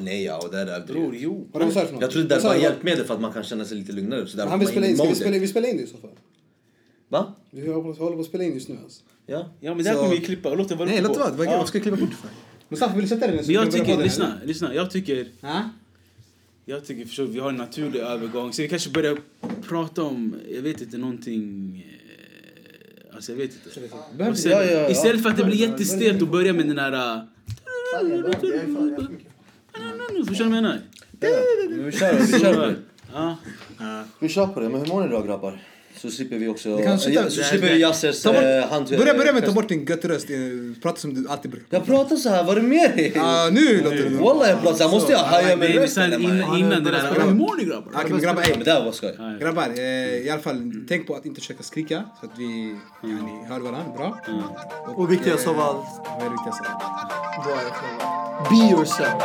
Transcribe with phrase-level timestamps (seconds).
[0.00, 1.48] Nej, ja, och det är Bror, jo.
[1.52, 2.02] Vad sa du för något?
[2.02, 4.26] Jag trodde det sa var hjälpmedel för att man kan känna sig lite lugnare.
[4.26, 5.96] Så där Han vill spela in, ska vi spela, vi spelar in det i så
[5.96, 6.10] fall.
[7.08, 7.34] Va?
[7.50, 9.02] Vi håller på, håller på att spela in just nu alltså.
[9.26, 9.50] Ja.
[9.60, 10.54] Ja, men det här Så- kommer vi klippa.
[10.54, 11.30] Låt det vara Nej, låt det vara.
[11.32, 11.66] Vad Ja.
[11.66, 12.28] ska jag klippa bort det för?
[12.68, 13.50] Mustafa, vill du sätta dig ner?
[13.54, 14.74] jag tycker, lyssna, lyssna.
[14.74, 15.70] Jag tycker, Ja?
[16.64, 18.52] jag tycker förstår, vi har en naturlig övergång.
[18.52, 19.16] Så vi kanske börjar
[19.68, 21.76] prata om, jag vet inte, någonting...
[21.88, 23.68] eh, Alltså jag vet inte.
[24.30, 24.90] Och sen.
[24.90, 27.26] Istället för att det blir jättestelt att börja med den där...
[30.26, 30.80] Förstår du vad jag menar?
[31.20, 32.76] Men vi kör, vi kör på det.
[33.12, 33.36] Ja.
[34.18, 34.68] Vi kör på det.
[34.68, 35.58] Men hur mår ni då grabbar?
[35.96, 36.76] Så slipper vi också...
[36.76, 38.24] Vi kan sluta- Ja, så slipper vi Yassers
[38.70, 38.88] hand...
[38.88, 40.30] Börja, börja med att ta bort din götteröst.
[40.30, 40.36] eh,
[40.82, 41.66] Prata som du alltid brukar.
[41.78, 43.12] Jag pratar så här, vad är det med dig?
[43.14, 44.16] Ja, nu låter det...
[44.16, 46.12] Wallah jag pratar så här, måste jag haja med Nej, men rösten?
[46.22, 47.20] innan, det där...
[47.26, 47.92] Hur mår ni grabbar?
[47.94, 48.62] Okej, men grabbar, ey.
[48.64, 49.16] Det här var skoj.
[49.40, 49.82] Grabbar, eh,
[50.26, 52.76] i alla fall tänk på att inte försöka skrika så att vi
[53.48, 54.18] hör varandra bra.
[54.96, 56.64] Och viktigast av allt, Vad är det viktigaste?
[57.44, 58.50] var er själva.
[58.50, 59.22] Be yourself.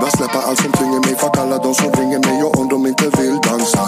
[0.00, 1.14] Bara släppa allt som tynger mig.
[1.16, 3.84] Fuck alla de som ringer mig och om de inte vill dansa.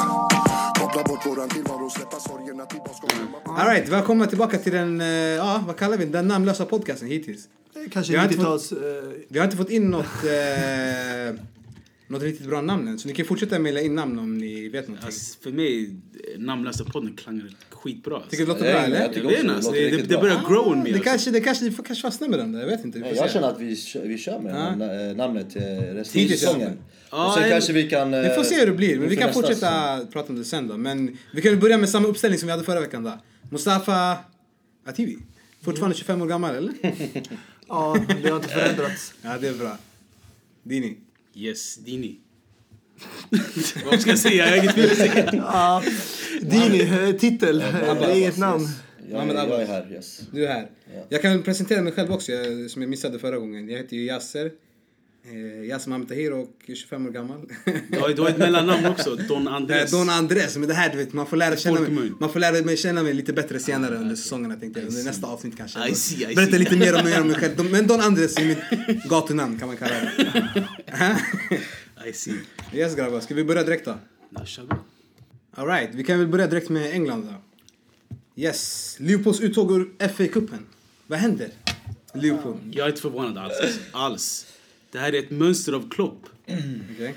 [0.81, 5.01] Koppla bort våran tillvaro, släppa sorgerna till vad ska glömma Alright, välkomna tillbaka till den,
[5.01, 7.41] eh, ja vad kallar vi den, den namnlösa podcasten hittills.
[7.93, 8.73] Kanske Vi har inte 90-tals...
[8.73, 8.79] Eh,
[9.29, 11.35] Vi har inte fått in något, eh,
[12.11, 14.89] något riktigt bra namn än, så ni kan fortsätta mejla in namn om ni vet
[14.89, 15.07] någonting.
[15.07, 15.85] Alltså, för mig,
[16.35, 18.15] eh, namnlösa podden klangar skitbra.
[18.17, 18.31] Alltså.
[18.31, 19.01] Tycker du det låter bra eller?
[19.01, 20.21] jag Jag vet inte, alltså, det, det, det bra.
[20.21, 20.85] börjar grow on me.
[20.85, 21.05] Det alltså.
[21.05, 22.99] kanske, det kanske, vi får kanske fastna med den där, jag vet inte.
[22.99, 23.17] Vi se.
[23.17, 24.85] Jag känner att vi, vi kör med Ja.
[24.85, 25.63] na- namnet eh,
[25.95, 26.79] resten av säsongen.
[27.11, 28.15] Och sen en- kanske vi kan...
[28.15, 30.69] eh, Vi får se hur det blir, men vi kan fortsätta prata om det sen
[30.69, 30.77] då.
[30.77, 33.13] Men vi kan börja med samma uppställning som vi hade förra veckan då.
[33.51, 34.17] Mustafa
[34.87, 35.19] Ativi.
[35.63, 36.75] Fortfarande 25 år gammal eller?
[37.69, 39.15] ja, det har inte förändrats.
[39.23, 39.79] Ja, det är bra.
[40.63, 40.97] Dini.
[41.41, 42.17] Yes, Dini.
[43.91, 44.45] Vad ska jag säga?
[44.45, 45.31] Jag har inget mer att säga.
[45.33, 45.83] Ja,
[46.41, 47.67] Dini, eh, titel, eh,
[48.01, 48.69] det är inget namn.
[49.11, 50.21] Jag, Mohamed är- jag är här, yes.
[50.33, 50.71] Du är här.
[51.09, 53.69] Jag kan presentera mig själv också, jag, som jag missade förra gången.
[53.69, 54.51] Jag heter ju Yasser.
[55.23, 57.41] Eh, Mohamed Tahir och är 25 år gammal.
[57.89, 59.91] Du har, du har ett mellannamn också, Don Eh, Andres.
[59.91, 62.65] Don Andres, men det här du vet, man får lära, känna mig, man får lära
[62.65, 64.89] mig känna mig lite bättre senare under säsongerna tänkte jag.
[64.89, 65.89] Under nästa avsnitt kanske.
[65.89, 66.59] I see, I Berätta see.
[66.59, 67.71] lite mer om mig, om mig själv.
[67.71, 70.39] Men Don Andres är mitt gatunamn kan man kalla det.
[72.09, 72.35] I see.
[72.73, 73.99] yes grabbar, ska vi börja direkt då?
[74.31, 74.63] Ja.
[75.55, 77.35] Alright, vi kan väl börja direkt med England då.
[78.43, 80.59] Yes, Liverpools uttåg ur FA-cupen.
[81.07, 81.49] Vad händer?
[82.15, 82.57] Liverpool.
[82.73, 83.79] Jag är inte förvånad alls.
[83.93, 84.47] Alls.
[84.93, 86.27] Det här är ett mönster av Klopp.
[86.95, 87.15] Okej.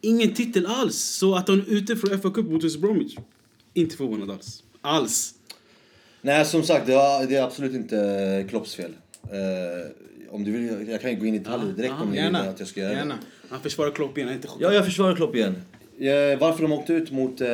[0.00, 0.96] Ingen titel alls.
[0.96, 3.16] Så att han är ute från FA Cup mot West Bromwich.
[3.74, 4.62] Inte förvånad alls.
[4.80, 5.34] Alls.
[6.20, 8.92] Nej, som sagt, det är, det är absolut inte Klopps fel.
[9.22, 12.36] Eh, om du vill, jag kan ju gå in i detaljer direkt om ni vill
[12.36, 12.92] att jag ska göra.
[12.92, 13.18] Gärna.
[13.48, 14.70] Han försvarar Klopp igen, inte chockad.
[14.70, 15.62] Ja, jag försvarar Klopp igen.
[15.98, 17.48] Eh, varför de åkte ut mot eh,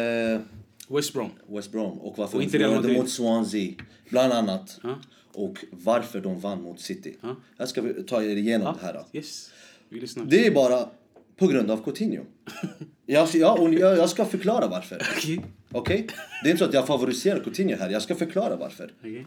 [0.89, 1.31] West Brom.
[1.49, 3.73] West Brom och varför Och de förlorade mot Swansea,
[4.09, 4.81] bland annat.
[4.83, 4.99] Ja.
[5.35, 7.17] Och varför de vann mot City.
[7.21, 7.37] Ja.
[7.57, 8.93] Jag ska ta er igenom det här.
[8.95, 9.19] Då.
[9.19, 9.51] Yes.
[9.89, 10.25] Vi lyssnar.
[10.25, 10.89] Det är bara
[11.37, 12.23] på grund av Coutinho.
[13.07, 15.03] Jag, ja, och jag, jag ska förklara varför.
[15.17, 15.41] Okej.
[15.73, 16.07] Okej?
[16.43, 18.93] Det är inte så att jag favoriserar Coutinho här, jag ska förklara varför.
[19.01, 19.27] Okej.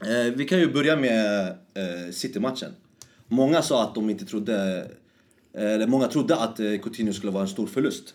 [0.00, 2.72] Eh, vi kan ju börja med eh, City-matchen.
[3.28, 4.86] Många sa att de inte trodde...
[5.52, 8.14] Eller många trodde att eh, Coutinho skulle vara en stor förlust.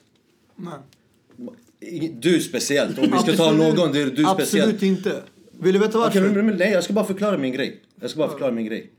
[0.55, 2.11] Nej.
[2.19, 4.83] Du speciellt, om vi ska ta Absolut- någon, det är du Absolut speciellt.
[4.83, 5.21] inte.
[5.61, 6.35] Vill du veta Okej, varför?
[6.35, 7.81] men, men, nej, jag ska bara förklara min grej.
[8.01, 8.91] Jag ska bara förklara min grej.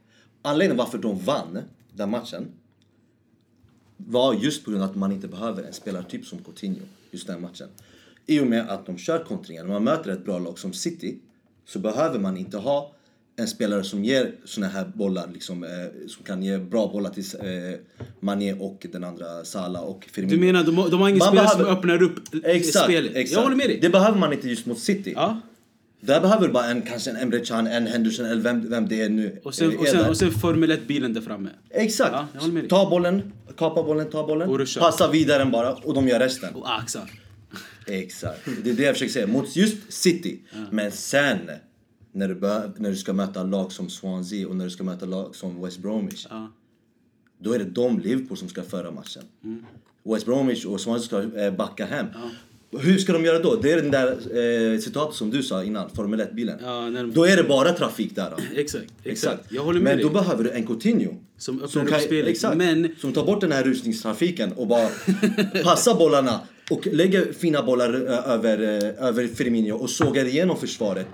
[0.43, 1.59] Anledningen varför de vann
[1.95, 2.47] den matchen
[3.97, 7.41] var just på grund av att man inte behöver en spelartyp som Coutinho just den
[7.41, 7.69] matchen.
[8.27, 11.19] I och med att de kör kontringar, när man möter ett bra lag som City
[11.67, 12.93] så behöver man inte ha
[13.37, 15.71] en spelare som ger såna här bollar, liksom, eh,
[16.09, 17.79] som kan ge bra bollar till eh,
[18.21, 20.35] Mané och den andra Salah och Firmino.
[20.35, 23.11] Du menar de, har- de har ingen Man spelare behöver- som öppnar upp Exakt, spelet?
[23.17, 23.33] exakt.
[23.37, 23.79] Jag håller med dig.
[23.83, 25.13] Det behöver man inte just mot City.
[25.17, 25.41] Ja.
[26.01, 29.03] Där behöver du bara en, kanske en Emre Can, en Henderson eller vem, vem det
[29.03, 29.41] är nu.
[29.45, 31.51] Och sen, och sen, och sen Formel 1-bilen där framme.
[31.71, 32.13] Exakt.
[32.13, 34.67] Ja, ta bollen, kapa bollen, ta bollen.
[34.79, 36.55] Passa vidare bara och de gör resten.
[36.55, 37.11] Och axar.
[37.87, 38.41] Exakt.
[38.65, 39.27] Det är det jag försöker säga.
[39.27, 40.41] Mot just City.
[40.71, 41.39] Men sen
[42.13, 45.07] när du, bör, när du ska möta lag som Swansea och när du ska möta
[45.07, 46.27] lag som West Bromwich.
[46.31, 46.53] Ja.
[47.39, 49.23] Då är det de Liverpool som ska föra matchen.
[49.45, 49.65] Mm.
[50.03, 52.07] West Bromwich och Swansea ska eh, backa hem.
[52.79, 53.57] Hur ska de göra då?
[53.57, 54.09] Det är den där
[54.75, 56.59] eh, citatet som du sa innan, Formel 1-bilen.
[56.65, 58.33] Ja, när de- Då är det bara trafik där.
[58.57, 59.43] Exakt, exakt.
[59.49, 60.07] Jag håller med Men dig.
[60.07, 61.15] då behöver du en Coutinho.
[61.39, 62.29] Som öppnar upp spelet.
[62.31, 62.57] Exakt.
[62.57, 64.89] Men- Som tar bort den här rusningstrafiken och bara
[65.65, 66.41] passar bollarna
[66.71, 68.59] och lägger fina bollar eh, över,
[68.99, 71.07] eh, över Firmino och sågar igenom försvaret.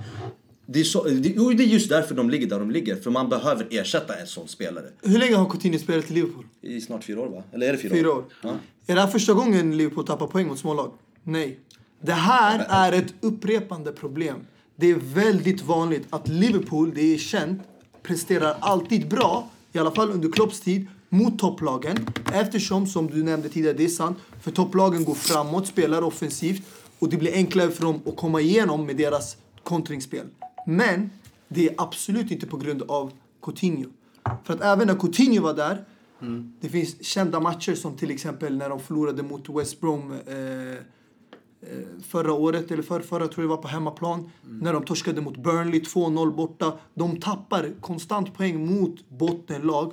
[0.68, 2.96] Det är, så, det, är just därför de ligger där de ligger.
[2.96, 4.84] För man behöver ersätta en sån spelare.
[5.02, 6.44] Hur länge har Coutinho spelat i Liverpool?
[6.62, 7.42] I snart fyra år va?
[7.52, 8.24] Eller är det fyra, Fyra år.
[8.42, 8.54] Ja.
[8.86, 10.92] Är det här första gången Liverpool tappar poäng mot smålag?
[11.28, 11.58] Nej.
[12.00, 14.36] Det här är ett upprepande problem.
[14.76, 17.62] Det är väldigt vanligt att Liverpool, det är känt,
[18.02, 21.96] presterar alltid bra i alla fall under Klopps tid, mot topplagen.
[22.32, 26.62] Eftersom, som du nämnde tidigare, det är sant, för topplagen går framåt, spelar offensivt
[26.98, 30.26] och det blir enklare för dem att komma igenom med deras kontringsspel.
[30.66, 31.10] Men
[31.48, 33.12] det är absolut inte på grund av
[33.42, 33.90] Coutinho.
[34.44, 35.84] För att även när Coutinho var där,
[36.60, 40.18] det finns kända matcher som till exempel när de förlorade mot West Brom eh,
[42.08, 44.30] förra året, eller för, förra tror jag var på hemmaplan.
[44.42, 46.78] När de torskade mot Burnley 2-0 borta.
[46.94, 49.92] De tappar konstant poäng mot bottenlag.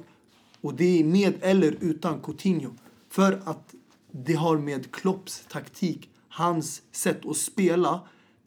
[0.62, 2.70] Och det är med eller utan Coutinho.
[3.10, 3.76] För att
[4.12, 8.02] det har med Klopps taktik, hans sätt att spela.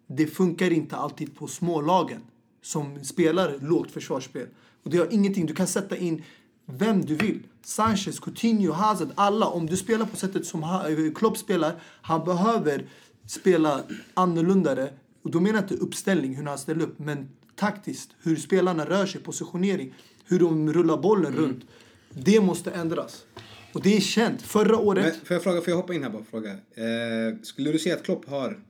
[0.07, 2.21] Det funkar inte alltid på smålagen
[2.63, 4.47] som spelar lågt försvarsspel.
[4.83, 6.23] Och det har ingenting, du kan sätta in
[6.67, 7.43] vem du vill.
[7.63, 9.47] Sanchez, Coutinho, Hazard, alla.
[9.47, 12.87] Om du spelar på sättet som eh, Klopp spelar, han behöver
[13.27, 13.83] spela
[14.15, 14.89] annorlunda.
[15.23, 18.11] Och då menar jag inte uppställning, hur han ställer upp, men taktiskt.
[18.23, 19.95] Hur spelarna rör sig, positionering,
[20.25, 21.65] hur de rullar bollen runt.
[22.11, 23.25] Det måste ändras.
[23.73, 24.43] Och det är känt.
[24.43, 25.05] Förra året...
[25.05, 26.51] Men, får jag fråga, får jag hoppa in här bara och fråga?
[26.51, 28.61] Eh, skulle du säga att Klopp har,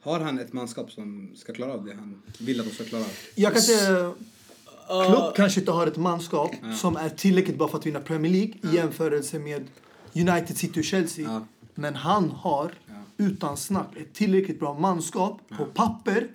[0.00, 3.02] har han ett manskap som ska klara av det han vill att de ska klara
[3.02, 3.10] av?
[3.34, 4.12] Jag kan säga...
[4.88, 6.50] Klopp kanske inte har ett manskap
[6.80, 9.66] som är tillräckligt bra för att vinna Premier League i jämförelse med
[10.14, 11.24] United City och Chelsea.
[11.24, 11.46] Ja.
[11.74, 12.72] Men han har,
[13.18, 16.28] utan snack, ett tillräckligt bra manskap på papper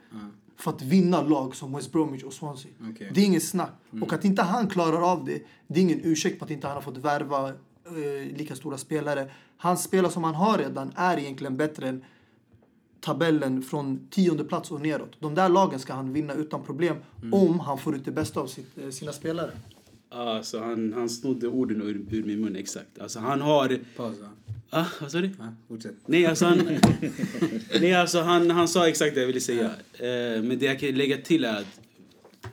[0.58, 2.72] för att vinna lag som West Bromwich och Swansea.
[2.92, 3.12] Okej.
[3.14, 3.72] Det är inget snack.
[4.02, 6.76] Och att inte han klarar av det, det är ingen ursäkt på att inte han
[6.76, 9.32] har fått värva eh, lika stora spelare.
[9.58, 12.04] Hans spelare som han har redan är egentligen bättre än
[13.00, 15.12] tabellen från tionde plats och neråt.
[15.20, 16.98] De där lagen ska han vinna utan problem
[17.32, 19.52] om han får ut det bästa av sitt, eh, sina spelare.
[20.13, 23.00] Alltså, han, han snodde orden ur, ur min mun, exakt.
[23.00, 23.80] Alltså, han har...
[23.98, 24.30] Pausa.
[24.69, 25.30] Ah, vad sa du?
[25.39, 25.95] Ja, fortsätt.
[26.06, 26.57] Nej, alltså han,
[27.81, 29.65] nej, alltså han, han sa exakt det jag ville säga.
[29.94, 31.80] Eh, men det jag kan lägga till är att...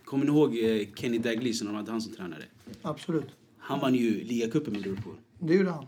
[0.05, 2.43] Kommer ni ihåg eh, Kenny Dalglish när de hade han som tränare?
[2.83, 3.27] Absolut.
[3.59, 5.15] Han vann ju ligacupen med Liverpool.
[5.39, 5.87] Det gjorde han.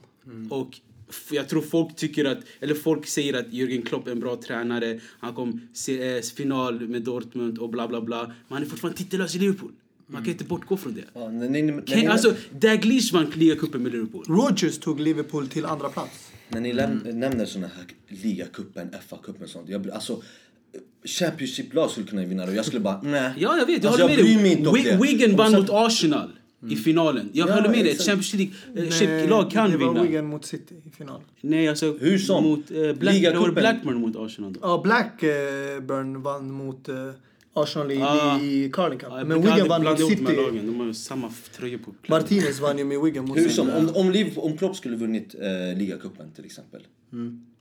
[0.50, 0.78] Och
[1.08, 4.36] f- jag tror folk tycker att, eller folk säger att Jürgen Klopp är en bra
[4.36, 5.00] tränare.
[5.20, 8.26] Han kom se, eh, final med Dortmund och bla bla bla.
[8.26, 9.72] Men han är fortfarande titellös i Liverpool.
[10.12, 11.00] Man kan inte bortgå från det.
[11.14, 14.24] Ja, när ni, när ni, alltså, Dalglish vann ligacupen med Liverpool.
[14.28, 16.30] Rodgers tog Liverpool till andra plats.
[16.48, 19.68] när ni läm- nämner såna här ligacupen, FA-cupen och sånt.
[19.68, 20.22] Jag, alltså,
[21.04, 23.32] Championship-lag skulle kunna vinna det jag skulle bara, nej.
[23.38, 23.82] Ja, jag vet.
[23.82, 24.42] Jag alltså, håller med bryr dig.
[24.42, 25.00] mig inte om.
[25.02, 26.30] Wigan vann mot Arsenal
[26.70, 27.30] i finalen.
[27.32, 27.92] Jag Ja, håller med dig.
[27.92, 30.02] Ett League-lag kan det var vinna.
[30.02, 31.20] Wigan mot City i final.
[31.40, 31.98] Nej, alltså...
[32.00, 32.44] Hur som.
[32.44, 33.32] Mot, eh, Black, Ligacupen.
[33.42, 34.60] det var Blackburn mot Arsenal då.
[34.62, 36.94] Ja, Blackburn vann mot eh,
[37.54, 38.40] Arsenal i, Ah.
[38.40, 39.08] i Carling Cup.
[39.12, 40.22] Jag Men Wigan vann mot City.
[40.22, 40.66] lagen.
[40.66, 41.94] De har ju samma tröjor på.
[42.08, 45.34] Martinez vann ju med Wigan mot Hur som, om, om, Liverpool, om Klopp skulle vunnit
[45.34, 46.82] eh, ligacupen till exempel.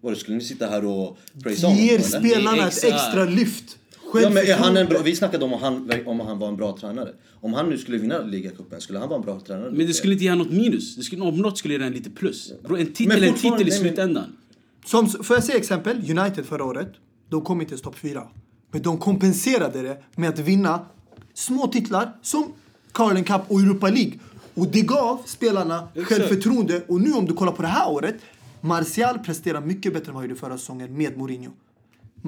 [0.01, 1.83] Vadå, skulle ni sitta här och praisa honom?
[1.83, 3.77] Ger spelarna ett extra lyft.
[4.13, 6.77] Ja, men är han en bra, vi snackade om, han, om han var en bra
[6.77, 7.09] tränare.
[7.41, 9.71] Om han nu skulle vinna ligacupen, skulle han vara en bra tränare?
[9.71, 10.95] Men det skulle inte ge något minus.
[10.95, 12.53] Det skulle, om något skulle ge lite plus.
[12.63, 14.37] Bro, en Men titel är en titel i slutändan.
[14.85, 15.97] Som, får jag säga exempel?
[16.19, 16.91] United förra året.
[17.29, 18.27] De kom inte ens topp fyra.
[18.71, 20.85] Men de kompenserade det med att vinna
[21.33, 22.53] små titlar som
[22.91, 24.13] Carling Cup och Europa League.
[24.53, 26.09] Och det gav spelarna Exakt.
[26.09, 26.81] självförtroende.
[26.87, 28.15] Och nu om du kollar på det här året.
[28.61, 31.51] Martial presterar mycket bättre än vad han gjorde förra säsongen med Mourinho.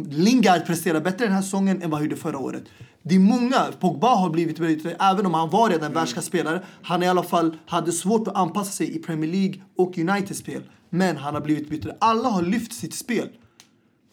[0.10, 2.64] Lingard presterar bättre den här säsongen än vad han gjorde förra året.
[3.04, 3.66] Det är många.
[3.80, 6.64] Pogba har blivit bättre, även om han var redan en världsklasspelare.
[6.82, 10.62] Han i alla fall hade svårt att anpassa sig i Premier League och Uniteds spel.
[10.90, 11.96] Men han har blivit bättre.
[12.00, 13.30] Alla har lyft sitt spel.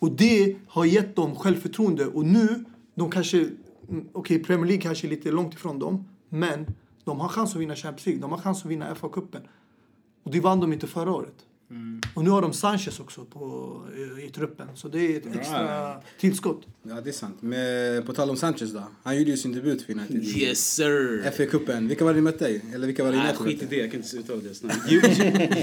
[0.00, 2.06] Och det har gett dem självförtroende.
[2.06, 2.64] Och nu,
[2.94, 3.40] de kanske...
[3.40, 6.04] Okej, Okej, Premier League kanske är lite långt ifrån dem.
[6.28, 6.66] Men
[7.04, 8.20] de har chans att vinna Champions League.
[8.20, 9.40] De har chans att vinna FA-cupen.
[10.22, 11.46] Och det vann de inte förra året.
[12.14, 13.76] Och nu har de Sanchez också på,
[14.20, 14.68] i, i truppen.
[14.74, 16.62] Så det är ett extra tillskott.
[16.82, 17.36] Ja, det är sant.
[17.40, 18.82] Men på tal om Sanchez då.
[19.02, 20.24] Han gjorde ju sin debut för United.
[20.24, 21.22] Yes sir!
[21.36, 21.88] FA-cupen.
[21.88, 22.60] Vilka var det ni mötte?
[22.74, 23.76] Eller vilka var det United skit i det.
[23.76, 24.76] Jag kan inte uttala det snabbt.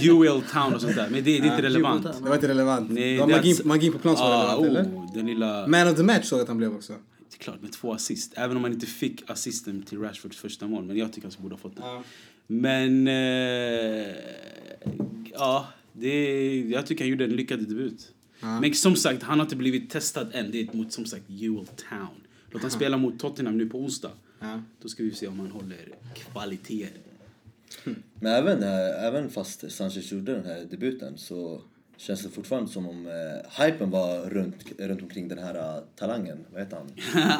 [0.03, 1.09] UL Town och sånt där.
[1.09, 2.03] Men det, det är inte relevant.
[2.03, 2.23] Town.
[2.23, 2.91] Det var inte relevant.
[2.91, 4.83] Nej, det magin, magin på plan som var Ah, relevant, eller?
[4.83, 5.67] oh, den lilla...
[5.67, 6.93] Man of the match såg jag att han blev också.
[6.93, 8.33] Det är klart med två assist.
[8.35, 10.83] Även om man inte fick assisten till Rashfords första mål.
[10.83, 11.81] Men jag tycker han borde ha fått det.
[11.85, 12.03] Ja.
[12.47, 13.07] Men...
[13.07, 14.15] Eh,
[15.33, 15.67] ja,
[15.99, 18.13] det, jag tycker han gjorde en lyckad debut.
[18.39, 20.51] Men som sagt, han har inte blivit testad än.
[20.51, 22.21] Det är mot som sagt UL Town.
[22.51, 24.11] Låt han spela mot Tottenham nu på onsdag.
[24.39, 24.61] Ja.
[24.81, 27.01] Då ska vi se om han håller kvaliteter.
[28.19, 31.61] Men även, eh, även fast Sanchez gjorde den här debuten så
[31.97, 36.37] känns det fortfarande som om eh, hypen var runt, runt omkring den här eh, talangen.
[36.51, 36.87] Vad heter han?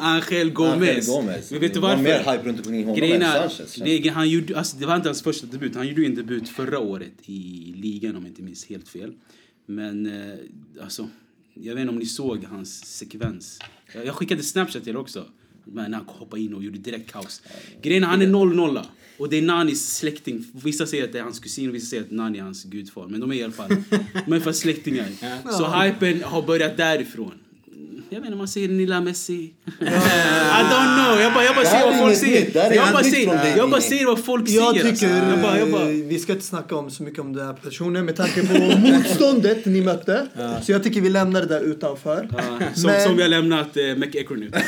[0.00, 1.08] Angel Gomez.
[1.08, 1.50] Angel Gomez.
[1.50, 2.02] Men vet du Det var varför?
[2.02, 3.74] mer hype runt omkring honom Grejen än Sanchez.
[3.74, 4.08] det.
[4.08, 5.74] han gjorde, alltså, det var inte hans första debut.
[5.74, 9.12] Han gjorde ju en debut förra året i ligan om jag inte minns helt fel.
[9.66, 10.38] Men eh,
[10.82, 11.08] alltså,
[11.54, 13.58] jag vet inte om ni såg hans sekvens.
[13.94, 15.24] Jag, jag skickade Snapchat till er också.
[15.64, 17.42] Men han hoppade in och gjorde direkt kaos.
[17.82, 18.84] Grejen han är 0-0.
[19.18, 20.44] Och det är Nanis släkting.
[20.64, 23.06] Vissa säger att det är hans kusin vissa säger att Nani är hans gudfar.
[23.08, 25.06] Men de är i alla fall, de är i alla fall släktingar.
[25.58, 27.32] Så hypen har börjat därifrån.
[28.10, 29.32] Jag menar, man säger Nilla Messi.
[29.34, 31.20] I don't know.
[31.20, 32.56] Jag bara, jag bara säger vad folk säger.
[32.56, 34.92] är Jag bara säger, jag bara säger vad folk Jag säger.
[34.92, 35.30] tycker alltså.
[35.30, 38.04] jag bara, jag bara, vi ska inte snacka om så mycket om den här personen
[38.04, 40.26] med tanke på motståndet ni mötte.
[40.62, 42.28] Så jag tycker vi lämnar det där utanför.
[42.36, 42.42] Ja,
[42.74, 44.50] som, Men- som vi har lämnat eh, McEachron nu.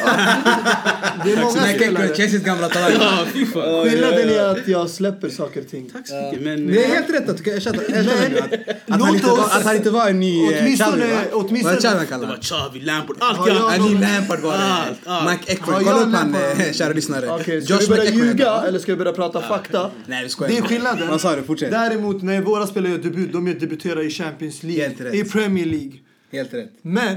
[1.25, 2.15] Det är många spelare.
[2.15, 2.93] Chelseas gamla talang.
[3.01, 3.85] Ja, fan.
[3.91, 5.91] Skillnaden är att jag släpper saker och ting.
[5.93, 6.41] Tack så mycket.
[6.43, 8.53] Men, Det är helt rätt att erkänna nu att,
[8.95, 11.19] att, han inte var, att han inte var en ny eh, Xavi va?
[11.33, 12.37] åtminstone- Vad är Xavi han det var?
[12.37, 13.57] Xavi, Lampard, allt jag...
[13.57, 15.31] jag- En ny Lampard var det.
[15.31, 15.75] Mike Eckford.
[15.75, 17.29] Har Kolla jag upp han, eh, kära lyssnare.
[17.31, 19.91] Okej, ska vi börja ljuga eller ska vi börja prata fakta?
[20.07, 20.53] Nej, vi skojar.
[20.53, 21.09] Det är skillnaden.
[21.09, 21.43] Vad sa du?
[21.43, 21.71] Fortsätt.
[21.71, 25.15] Däremot när våra spelare gör debut, de debuterar i Champions Helt League, rätt.
[25.15, 25.93] i Premier League.
[26.33, 26.71] Helt rätt.
[26.83, 27.17] Men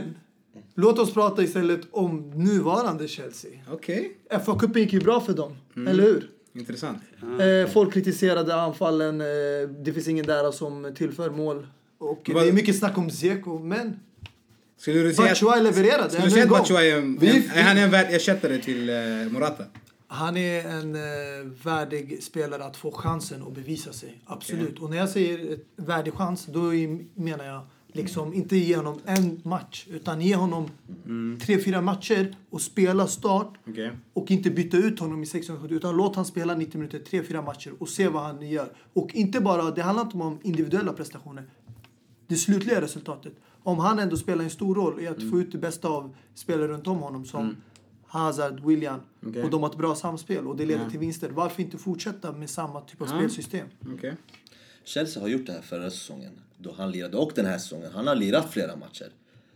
[0.75, 3.51] låt oss prata istället om nuvarande Chelsea.
[3.71, 4.17] Okej.
[4.45, 5.87] FA-cupen gick ju bra för dem, Mm.
[5.87, 6.29] eller hur?
[6.55, 6.97] Intressant.
[7.41, 9.27] Eh, folk kritiserade anfallen, eh,
[9.83, 11.67] det finns ingen där som tillför mål.
[11.97, 13.99] Och det är mycket snack om Zeko, men
[14.77, 17.17] Skulle du säga att, Batshuayi levererade skulle du säga att är en,
[17.53, 18.95] är han en värd ersättare till eh,
[19.31, 19.63] Morata?
[20.07, 21.01] Han är en eh,
[21.63, 24.21] värdig spelare att få chansen att bevisa sig.
[24.25, 24.79] Absolut.
[24.79, 26.61] Och när jag säger ett värdig chans, då
[27.15, 27.61] menar jag
[27.93, 30.69] liksom inte ge honom en match, utan ge honom
[31.41, 33.91] tre, fyra matcher och spela start Okej.
[34.13, 37.23] och inte byta ut honom i 16 minuter utan låt han spela 90 minuter, tre,
[37.23, 38.69] fyra matcher och se vad han gör.
[38.93, 41.43] Och inte bara, det handlar inte om individuella prestationer.
[42.27, 43.33] Det slutliga resultatet.
[43.63, 46.67] Om han ändå spelar en stor roll i att få ut det bästa av spelare
[46.67, 47.55] runt om honom som
[48.07, 49.43] Hazard, William Okej.
[49.43, 51.29] och de har ett bra samspel och det leder till vinster.
[51.29, 53.67] Varför inte fortsätta med samma typ av spelsystem?
[53.95, 54.15] Okej.
[54.83, 56.31] Chelsea har gjort det här förra säsongen.
[56.63, 57.91] Då han lirade, och den här säsongen.
[57.93, 59.08] Han har lirat flera matcher.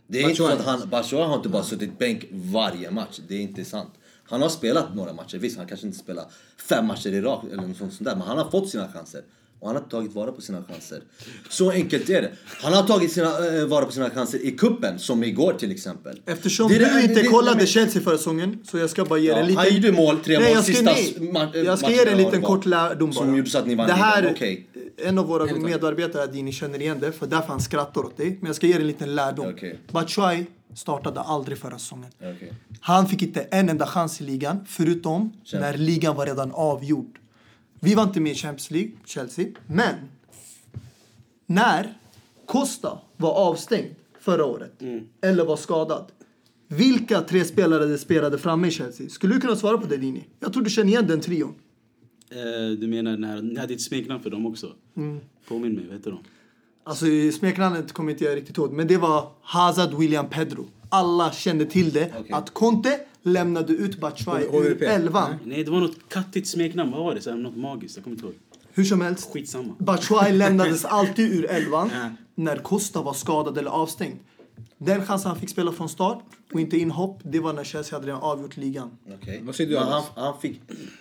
[0.06, 0.60] Det är inte så Batshuayi.
[0.60, 3.20] att han, Batshuayi har inte bara suttit bänk varje match.
[3.28, 3.92] Det är inte sant.
[4.24, 5.38] Han har spelat några matcher.
[5.38, 6.24] Visst, han kanske inte spelar
[6.68, 8.16] fem matcher i rak eller något sånt där.
[8.16, 9.22] Men han har fått sina chanser.
[9.60, 11.02] Och han har tagit vara på sina chanser.
[11.50, 12.30] Så enkelt är det.
[12.62, 16.20] Han har tagit sina, eh, vara på sina chanser i kuppen som igår till exempel.
[16.26, 19.18] Eftersom Det du det- inte det- kollade men- Chelsea förra säsongen så jag ska bara
[19.18, 19.56] ge Ja, en liten...
[19.64, 22.04] han gjorde mål, tre Nej, mål jag ska, sista nej, ma- jag ska matchen ge
[22.04, 23.14] dig en liten det kort lärdom bara.
[23.24, 24.30] Som gjorde så att ni vann Det här.
[24.34, 24.66] Okej.
[25.04, 27.12] en av våra medarbetare, Dini, känner igen det.
[27.12, 28.36] För därför han skrattar åt dig.
[28.40, 29.46] Men jag ska ge dig en liten lärdom.
[29.54, 29.78] Okej.
[29.92, 32.10] Batshuayi startade aldrig förra säsongen.
[32.18, 32.52] Okej.
[32.80, 35.66] Han fick inte en enda chans i ligan, förutom Kämpa.
[35.66, 37.18] när ligan var redan avgjord.
[37.80, 39.46] Vi var inte med i Champions League, Chelsea.
[39.66, 39.94] Men
[41.46, 41.98] när
[42.46, 44.82] Costa var avstängd förra året,
[45.20, 46.12] eller var skadad.
[46.68, 49.08] Vilka tre spelare det spelade framme i Chelsea?
[49.08, 50.24] Skulle du kunna svara på det, Dini?
[50.40, 51.54] Jag tror du känner igen den trion.
[52.30, 54.72] Eh, du menar när ni hade ett smeknamn för dem också?
[55.48, 56.18] Påminn mig, vad heter de?
[56.84, 57.06] Alltså
[57.38, 60.66] smeknamnet kommer inte jag riktigt ihåg, men det var Hazard, William, Pedro.
[60.88, 62.32] Alla kände till det, Okej.
[62.32, 64.82] att Conte lämnade ut Batshuayi HVP.
[64.82, 65.34] ur elvan.
[65.44, 66.90] Nej, det var något kattigt smeknamn.
[66.90, 67.20] Vad var det?
[67.20, 67.96] Så här, något magiskt.
[67.96, 68.34] Jag kommer inte ihåg.
[68.72, 69.74] Hur som helst, Skitsamma.
[69.78, 72.10] Batshuayi lämnades alltid ur elvan Ja.
[72.34, 74.16] när Costa var skadad eller avstängd.
[74.78, 76.22] Den chansen han fick spela från start
[76.52, 78.90] och inte inhopp, det var när Chelsea hade redan avgjort ligan.
[79.22, 79.40] Okej.
[79.42, 80.10] Vad säger du, Men han, Abbas?
[80.14, 80.60] han fick,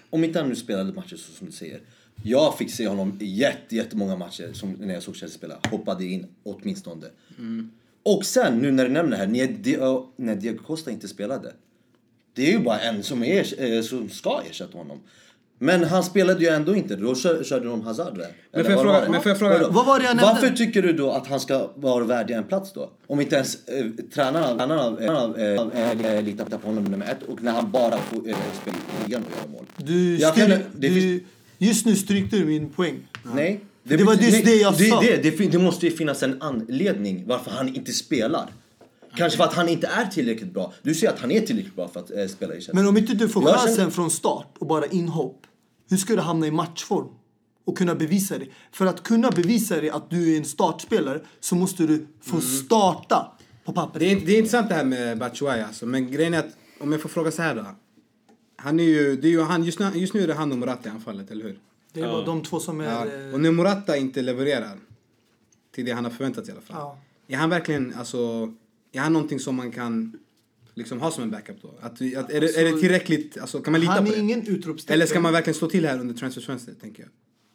[0.10, 1.82] om inte han nu spelade matcher så som du säger.
[2.24, 5.58] Jag fick se honom i jätte, jättemånga matcher som när jag såg Chelsea spela.
[5.72, 7.06] Hoppade in åtminstone.
[8.04, 11.54] Och sen nu när du nämner det här, när, Di- när Diego Costa inte spelade.
[12.38, 14.98] Det är ju bara en som, är, eh, som ska ersätta honom.
[15.60, 18.28] Men han spelade ju ändå inte, då kör, körde de Hazard där.
[18.54, 19.10] Eller får jag fråga- det?
[19.10, 19.68] men får jag fråga-?
[19.70, 20.34] Vad var det jag nämnde?
[20.34, 22.92] Varför tycker du då att han ska vara värdig en plats då?
[23.08, 25.38] Om inte ens eh, tränarna, tränarna
[25.74, 29.06] eh, eh, litar på honom nummer ett och när han bara får eh, spela i
[29.08, 29.66] ligan och göra mål.
[29.78, 31.22] Du, Jag styr, kan- det du, finns-
[31.58, 33.08] just nu strykte du min poäng.
[33.36, 33.60] Nej.
[33.84, 35.02] Det var just det jag det, sa.
[35.02, 38.50] Det, det, det måste ju finnas en anledning varför han inte spelar.
[39.18, 40.74] Kanske för att han inte är tillräckligt bra.
[40.82, 42.76] Du säger att han är tillräckligt bra för att eh, spela i Chelsea.
[42.76, 45.42] Men om inte du får chansen känner- från start och bara inhopp,
[45.90, 47.08] hur ska du hamna i matchform?
[47.66, 48.52] Och kunna bevisa dig.
[48.72, 53.32] För att kunna bevisa dig att du är en startspelare så måste du få starta
[53.66, 54.00] på pappret.
[54.00, 55.86] Det är, det är intressant det här med Batshuayi alltså.
[55.86, 57.66] Men grejen är att, om jag får fråga så här då.
[58.56, 60.58] Han är ju, det är ju han, just nu, just nu är det han och
[60.58, 61.60] Morata i anfallet, eller hur?
[61.94, 62.86] Det är bara de två som är...
[62.86, 63.06] Ja.
[63.28, 64.78] eh, Och när Morata inte levererar,
[65.76, 66.78] till det han har förväntat sig i alla fall.
[66.80, 66.98] Ja.
[67.36, 68.54] Är han verkligen, alltså,
[68.98, 70.20] är han någonting som man kan
[70.74, 71.74] liksom ha som en backup då?
[71.82, 74.16] Att, vi- att, är, det, är det tillräckligt, alltså, kan man lita han på är
[74.16, 74.22] det?
[74.22, 74.94] ingen utropstecken.
[74.94, 77.12] Eller ska man verkligen stå till här under transferfönstret, tänker jag?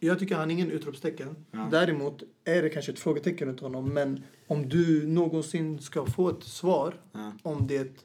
[0.09, 1.35] Jag tycker han är ingen utropstecken.
[1.51, 1.67] Ja.
[1.71, 3.89] Däremot är det kanske ett frågetecken runt honom.
[3.93, 7.31] Men om du någonsin ska få ett svar Ja.
[7.41, 7.97] om det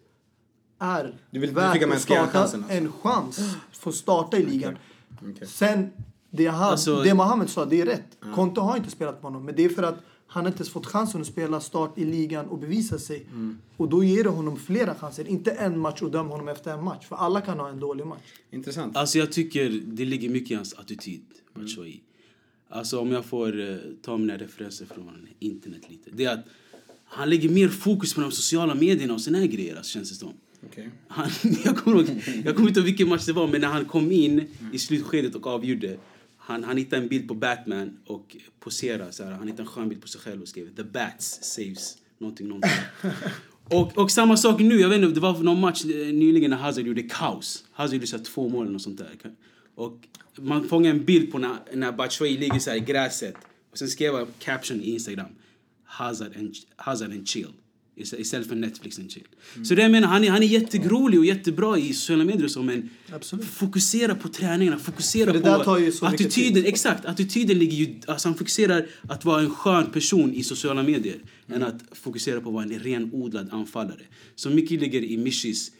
[0.79, 2.63] är Du vill- du värt man att starta alltså?
[2.69, 3.41] en chans
[3.73, 4.77] få starta i ligan.
[5.23, 5.47] Okej.
[5.49, 5.91] Sen,
[6.31, 8.19] det, han, Alltså- det Mohammed sa, det är rätt.
[8.35, 9.45] Conte har inte spelat på honom.
[9.45, 9.99] Men det är för att
[10.31, 13.27] Han har inte ens fått chansen att spela start i ligan och bevisa sig.
[13.77, 15.29] Och då ger det honom flera chanser.
[15.29, 17.07] Inte en match och döm honom efter en match.
[17.07, 18.23] För alla kan ha en dålig match.
[18.51, 18.97] Intressant.
[18.97, 22.01] Alltså jag tycker det ligger mycket i hans attityd, Batshuayi.
[22.69, 26.11] Alltså om jag får uh, ta mina referenser från internet lite.
[26.11, 26.45] Det är att
[27.05, 30.33] han lägger mer fokus på de sociala medierna och här grejer, alltså, känns det som.
[30.67, 30.91] Okej.
[31.09, 31.31] Han,
[31.65, 34.13] jag, kommer ihåg, jag kommer inte ihåg vilken match det var, men när han kom
[34.13, 35.97] in i slutskedet och avgjorde.
[36.49, 39.13] Han, han hittade en bild på Batman och poserade.
[39.13, 41.97] Så här, han hittade en skön bild på sig själv och skrev The Bats saves
[42.19, 42.71] någonting, någonting.
[43.65, 44.81] och, och samma sak nu.
[44.81, 47.65] Jag vet inte, det var någon match eh, nyligen när Hazard gjorde kaos.
[47.73, 49.17] Hazard gjorde så två mål och sånt där.
[49.75, 49.99] Och
[50.39, 53.35] man fångar en bild på när, när Batshuayi ligger så här i gräset.
[53.71, 55.31] Och sen skrev jag caption i Instagram.
[55.85, 57.53] Hazard and, Hazard and chill.
[57.99, 59.27] Istä- Istället för Netflix and chill.
[59.65, 62.51] Så det jag menar, han är, han är jättegrolig och jättebra i sociala medier och
[62.51, 63.45] så, men Absolut.
[63.47, 66.65] fokusera på träningarna, fokusera på tar ju så mycket attityden.
[66.65, 71.17] Exakt, attityden ligger ju, alltså han fokuserar att vara en skön person i sociala medier
[71.49, 74.03] än att fokusera på att vara en renodlad anfallare.
[74.35, 75.73] Så mycket ligger i Mishis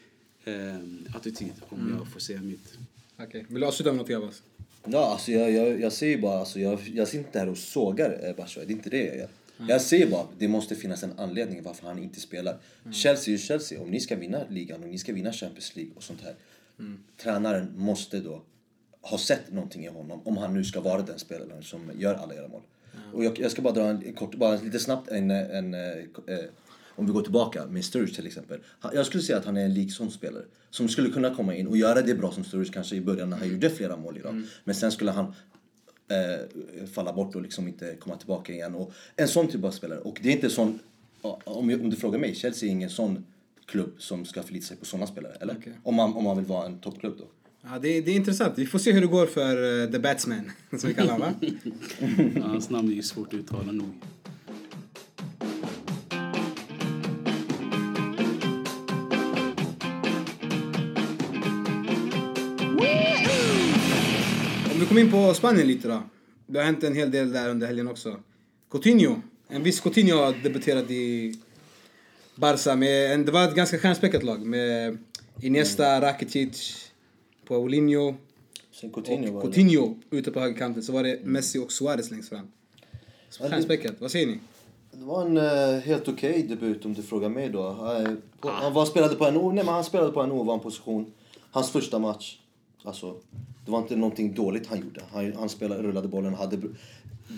[0.45, 2.79] eh, attityd, om jag får säga mitt.
[3.21, 3.47] Okej.
[3.49, 4.43] Vill du avsluta med något Javas?
[4.85, 8.11] Ja, alltså jag, jag, jag säger bara, alltså jag, jag sitter inte här och sågar
[8.11, 9.29] eh, det är inte det jag gör.
[9.67, 12.59] Jag säger bara, det måste finnas en anledning varför han inte spelar.
[12.93, 16.03] Chelsea är Chelsea, om ni ska vinna ligan och ni ska vinna Champions League och
[16.03, 16.35] sånt här.
[17.23, 18.43] Tränaren måste då
[19.01, 22.35] ha sett någonting i honom, om han nu ska vara den spelaren som gör alla
[22.35, 22.63] era mål.
[23.13, 25.81] Och jag, jag ska bara dra en kort, bara lite snabbt en, en, eh,
[26.27, 26.45] eh,
[26.89, 28.61] om vi går tillbaka med Sturridge till exempel.
[28.93, 30.45] Jag skulle säga att han är en lik sån spelare.
[30.71, 33.37] Som skulle kunna komma in och göra det bra som Sturridge kanske i början när
[33.37, 34.43] han gjorde flera mål idag.
[34.65, 35.35] Men sen skulle han
[36.09, 38.75] eh, falla bort och liksom inte komma tillbaka igen.
[38.75, 39.99] Och en sån typ av spelare.
[39.99, 40.79] Och det är inte sån,
[41.45, 43.25] om, jag- om du frågar mig, Chelsea är ingen sån
[43.67, 45.33] klubb som ska förlita sig på såna spelare.
[45.41, 45.57] Eller?
[45.61, 45.73] Okej.
[45.83, 47.25] Om, man, om man vill vara en toppklubb då.
[47.63, 48.59] Ja, det, är- det är intressant.
[48.59, 51.49] Vi får se hur det går för eh, The Batsman, som vi kallar honom va?
[52.37, 53.91] Ja, hans namn är ju svårt att uttala nog.
[64.99, 66.03] Kommer in på Spanien lite då.
[66.47, 68.17] Det har hänt en hel del där under helgen också.
[68.71, 69.17] Coutinho.
[69.49, 71.35] En viss Coutinho har debuterat i
[72.35, 72.77] Barca.
[72.77, 74.99] Med en, det var ett ganska stjärnspäckat lag med
[75.41, 76.91] Iniesta, Rakitic,
[77.49, 78.15] Paulinho
[78.73, 80.83] Sen Coutinho och Coutinho ute på högerkanten.
[80.83, 82.49] Så var det Messi och Suarez längst fram.
[83.39, 83.95] Stjärnspäckat.
[83.99, 84.39] Vad säger ni?
[84.93, 87.69] Det var en eh, helt okej debut om du frågar mig då.
[87.69, 91.13] Eh, på, Han var, spelade på en nej, men han spelade på en ovan position.
[91.51, 92.39] Hans första match.
[92.83, 93.17] Alltså,
[93.65, 95.03] det var inte någonting dåligt han gjorde.
[95.13, 96.75] Han, han spelade, rullade bollen, hade br-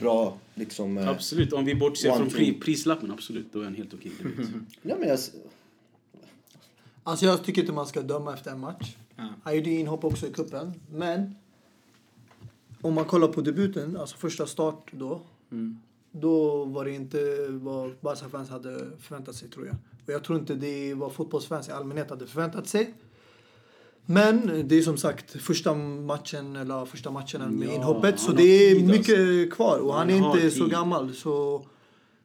[0.00, 0.98] bra liksom...
[0.98, 3.46] eh, Absolut, om vi bortser från pri, prislappen, absolut.
[3.52, 4.12] Då är han helt okej.
[4.18, 4.48] debut.
[4.82, 5.18] Ja, men jag,
[7.02, 8.96] Alltså jag tycker inte man ska döma efter en match.
[9.16, 9.28] Ja.
[9.42, 10.72] Han gjorde inhopp också i kuppen.
[10.92, 11.34] Men
[12.80, 15.20] om man kollar på debuten, alltså första start då.
[16.12, 19.76] Då var det inte vad Barca-fans hade förväntat sig tror jag.
[20.06, 22.94] Och jag tror inte det vad fotbollsfans i allmänhet hade förväntat sig.
[24.06, 28.20] Men det är som sagt första matchen, eller första matchen med Ja, inhoppet.
[28.20, 29.78] Så det är mycket kvar.
[29.78, 31.14] Och han, Han är inte så gammal.
[31.14, 31.66] Så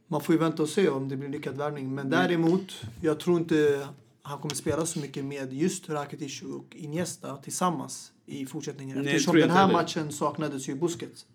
[0.07, 1.95] man får ju vänta och se om det blir lyckad värvning.
[1.95, 3.87] Men däremot, jag tror inte
[4.21, 8.97] han kommer spela så mycket med just Rakitic och Iniesta tillsammans i fortsättningen.
[8.97, 11.25] Nej, Eftersom den här matchen saknades ju Busquets.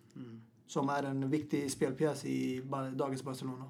[0.69, 2.63] Som är en viktig spelpjäs i
[2.95, 3.65] dagens Barcelona.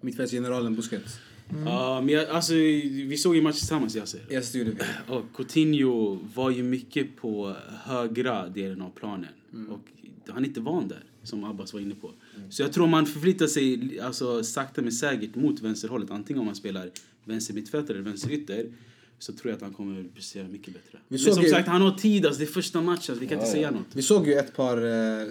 [0.00, 1.18] Mittfältsgeneralen Busquets.
[1.64, 4.20] Ja, men jag, alltså, vi såg ju matchen tillsammans, Yasser.
[4.30, 4.78] Yes, det gjorde vi.
[5.14, 9.28] Och Coutinho var ju mycket på högra delen av planen.
[9.70, 9.80] Och
[10.28, 12.10] han är inte van där, som Abbas var inne på.
[12.50, 16.10] Så jag tror man förflyttar sig alltså, sakta men säkert mot vänsterhållet.
[16.10, 16.90] Antingen om man spelar
[17.24, 18.66] vänster mittfältare eller vänster ytter.
[19.22, 20.90] Så tror jag att han kommer att prestera mycket bättre.
[20.92, 22.26] Vi Men såg som ju- sagt, han har tid.
[22.26, 23.14] Alltså, det är första matchen.
[23.14, 23.70] så vi kan inte Ja, säga ja.
[23.70, 23.86] något.
[23.92, 24.76] Vi såg ju ett par,
[25.22, 25.26] eh,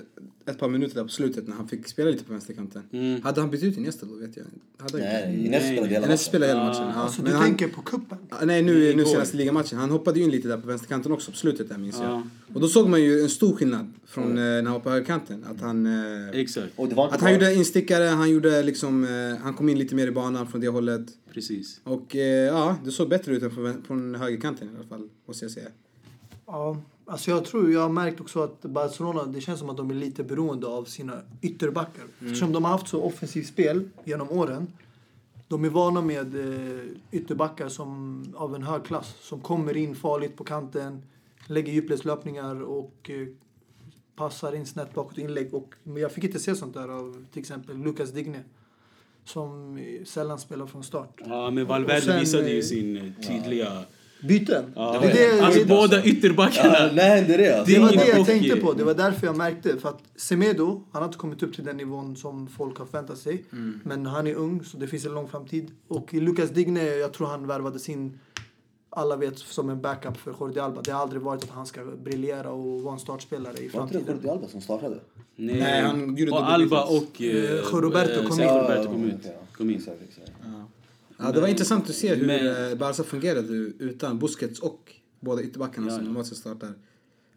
[0.46, 2.84] ett par minuter där på slutet när han fick spela lite på vänsterkanten.
[2.92, 3.22] Mm.
[3.22, 4.60] Hade han bytt ut Iniesta då vet jag inte.
[4.78, 5.50] Hade han nej, inte?
[5.50, 6.18] Nej, spelade hela Iniesta matchen.
[6.18, 6.84] spelade hela matchen.
[6.84, 6.94] Ja.
[6.94, 8.18] Alltså Men du han, tänker på kuppen?
[8.30, 9.78] Ja, Nej, nu, nu senaste ligamatchen.
[9.80, 12.06] Han hoppade ju in lite där på vänsterkanten också på slutet där minns jag.
[12.12, 12.24] Ja.
[12.54, 15.44] Och då såg man ju en stor skillnad från eh, när han var på högerkanten.
[15.50, 19.70] Att han, eh, Exakt, att han bara- gjorde instickare, han gjorde liksom, eh, han kom
[19.70, 21.02] in lite mer i banan från det hållet.
[21.34, 21.82] precis.
[21.84, 25.52] Och ja, det såg bättre ut än från, från högerkanten i alla fall, måste jag
[25.52, 25.70] säga.
[26.46, 29.90] Ja, alltså jag tror, jag har märkt också att Barcelona, det känns som att de
[29.90, 32.04] är lite beroende av sina ytterbackar.
[32.22, 34.68] Eftersom de har haft så offensivt spel genom åren.
[35.48, 36.36] De är vana med
[37.12, 39.16] ytterbackar som, av en hög klass.
[39.22, 41.02] Som kommer in farligt på kanten,
[41.48, 43.10] lägger djupledslöpningar och
[44.20, 45.54] passar in snett bakåt inlägg.
[45.54, 48.44] Och, men jag fick inte se sånt där av till exempel Lucas Digne.
[49.26, 51.22] Som sällan spelar från start.
[51.26, 53.84] Ja, men Valverde sen, visade ju eh, sin eh, tydliga
[54.22, 54.74] byten.
[54.76, 55.00] Ja.
[55.02, 56.92] Det, det, alltså det, båda ytterbackarna.
[56.96, 57.74] Ja, hände det alltså?
[57.74, 58.74] Det det var det jag tänkte på.
[58.74, 59.78] Det var därför jag märkte.
[59.78, 63.18] För att Semedo, han har inte kommit upp till den nivån som folk har förväntat
[63.18, 63.46] sig.
[63.84, 65.72] Men han är ung, så det finns en lång framtid.
[65.88, 68.20] Och Lucas Digne, jag tror han värvade sin
[68.90, 70.82] alla vet som en backup för Jordi Alba.
[70.82, 73.94] Det har aldrig varit att han ska briljera och vara en startspelare i Var inte
[73.98, 74.16] det framtiden.
[74.16, 75.00] Jordi Alba som startade?
[75.36, 77.22] Nej, Nej, han gjorde och Alba och...
[77.22, 78.54] eh, Eh, Roberto kom eh, in.
[78.62, 79.16] Roberto kom ut.
[79.24, 79.32] ja.
[79.58, 79.82] Kom in.
[81.18, 82.78] Ja, det var intressant att se hur Men- men...
[82.78, 86.08] Barca fungerade utan Busquets och båda ytterbackarna Ja, som ja.
[86.08, 86.74] normalt sett startar.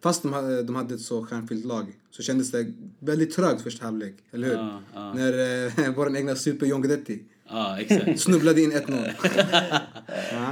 [0.00, 3.84] Fast de hade, de hade ett så stjärnfyllt lag så kändes det väldigt trögt första
[3.84, 4.54] halvlek, eller hur?
[4.54, 5.12] Ja, ja.
[5.14, 8.20] När eh, vår egna super John Guidetti Ja, exakt.
[8.20, 9.10] snubblade in 1-0.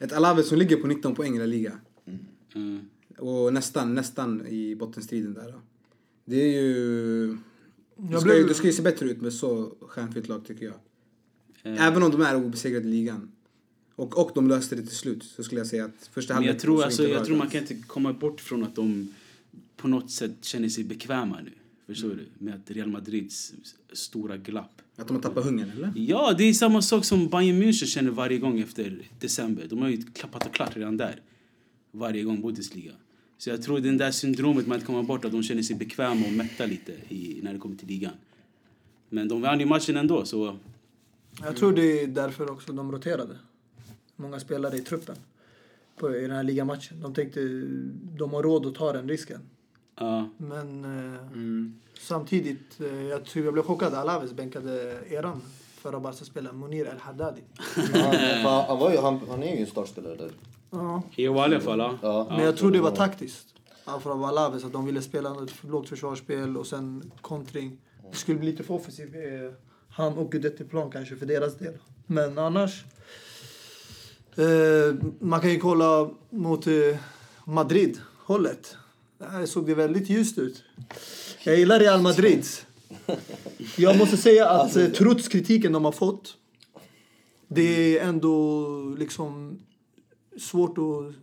[0.00, 1.72] Ett Alaves som ligger på 19 poäng i La Liga.
[2.54, 2.80] Mm.
[3.18, 5.52] Och nästan, nästan i bottenstriden där.
[5.52, 5.60] Då.
[6.24, 7.26] Det är ju...
[7.96, 10.66] Det Jag ska, ju, det ska ju se bättre ut med så stjärnfyllt lag tycker
[10.66, 10.74] jag.
[11.62, 13.32] Eh, Även om de är obesegrade i ligan.
[13.94, 16.48] Och, och de löste det till slut så skulle jag säga att första Men jag
[16.48, 19.14] halvlek tror, alltså, jag tror man kan inte komma bort från att de
[19.76, 21.52] på något sätt känner sig bekväma nu.
[21.90, 22.26] Förstår du?
[22.38, 23.54] Med att Real Madrids
[23.92, 24.82] stora glapp.
[24.96, 25.92] Att de har tappat hungern eller?
[25.96, 29.66] Ja, det är samma sak som Bayern München känner varje gång efter december.
[29.70, 31.20] De har ju klappat och klart redan där.
[31.90, 32.92] Varje gång Bundesliga.
[33.38, 36.26] Så jag tror den där syndromet man inte kommer bort att de känner sig bekväma
[36.26, 38.12] och mätta lite i, när det kommer till ligan.
[39.08, 40.56] Men de vann ju matchen ändå så...
[41.42, 43.36] Jag tror det är därför också de roterade.
[44.16, 45.16] Många spelare i truppen
[45.96, 47.00] på, i den här ligamatchen.
[47.00, 47.40] De tänkte
[48.18, 49.40] de har råd att ta den risken.
[50.00, 51.80] Ja, Men eh, Mm.
[52.00, 53.94] samtidigt, eh, jag tror jag blev chockad.
[53.94, 55.42] Alaves bänkade eran
[55.78, 57.42] förra Barca-spelaren Monir El Haddadi.
[57.92, 60.30] Han, han, han, var ju, han, han är ju en startspelare där.
[60.70, 61.02] Ja.
[61.16, 61.78] i alla fall.
[61.78, 61.98] Ja.
[62.02, 62.26] Ja.
[62.30, 63.46] Men jag tror det var taktiskt.
[64.02, 67.78] Från Alaves, att de ville spela ett lågt försvarsspel och sen kontring.
[68.10, 69.14] Det skulle bli lite för offensivt.
[69.14, 69.52] eh,
[69.90, 71.74] Han och Guidetti plan kanske för deras del.
[72.06, 72.84] Men annars...
[74.36, 76.72] Eh, man kan ju kolla mot eh,
[77.44, 78.76] Madrid-hållet.
[79.20, 80.64] Där såg det väldigt ljust ut.
[81.42, 82.44] Jag gillar Real Madrid.
[83.76, 86.36] Jag måste säga att eh, trots kritiken de har fått.
[87.48, 89.58] Det är ändå liksom
[90.38, 91.14] svårt att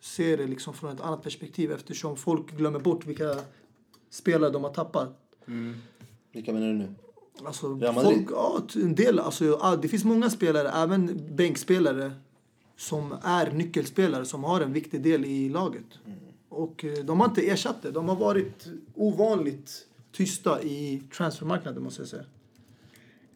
[0.00, 3.36] se det liksom från ett annat perspektiv eftersom folk glömmer bort vilka
[4.10, 5.18] spelare de har tappat.
[6.32, 6.94] Vilka menar du nu?
[7.44, 8.14] Alltså, Real Madrid?
[8.14, 9.18] folk, ja, en del.
[9.18, 12.12] Alltså, det finns många spelare, även bänkspelare,
[12.76, 15.98] som är nyckelspelare som har en viktig del i laget.
[16.54, 17.90] Och eh, de har inte ersatt det.
[17.90, 22.24] De har varit ovanligt tysta i transfermarknaden måste jag säga.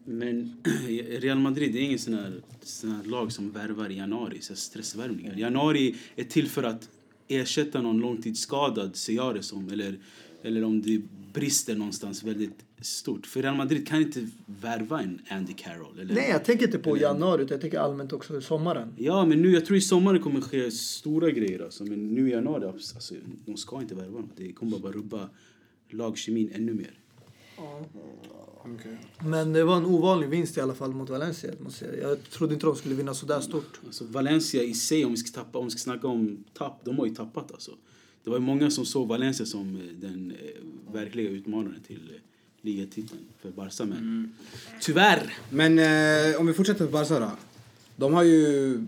[0.05, 0.57] Men
[1.19, 5.35] Real Madrid är ingen sån här, sån här lag som värvar i januari, så stressvärvningar.
[5.35, 6.89] Januari är till för att
[7.27, 9.69] ersätta någon långtidsskadad, ser jag det som.
[9.69, 9.99] Eller,
[10.41, 11.01] eller om det
[11.33, 13.25] brister någonstans väldigt stort.
[13.25, 15.99] För Real Madrid kan inte värva en Andy Carroll.
[15.99, 18.93] Eller, Nej, jag tänker inte på januari utan jag tänker allmänt också i sommaren.
[18.97, 21.63] Ja, men nu, jag tror i sommar kommer ske stora grejer.
[21.63, 21.83] Alltså.
[21.83, 23.15] Men nu i januari, alltså,
[23.45, 24.37] de ska inte värva något.
[24.37, 25.29] Det kommer bara rubba
[25.89, 26.99] lagkemin ännu mer.
[29.19, 31.51] Men det var en ovanlig vinst i alla fall mot Valencia.
[31.59, 33.79] Måste jag, jag trodde inte de skulle vinna så där stort.
[33.85, 36.99] Alltså Valencia i sig, om vi ska, tappa, om vi ska snacka om tapp, de
[36.99, 37.71] har ju tappat alltså.
[38.23, 42.21] Det var ju många som såg Valencia som eh, den eh, verkliga utmanaren till eh,
[42.61, 43.85] ligatiteln för Barca.
[43.85, 44.33] Men
[44.81, 45.33] tyvärr!
[45.49, 47.31] Men eh, om vi fortsätter på Barca då.
[47.95, 48.85] De har ju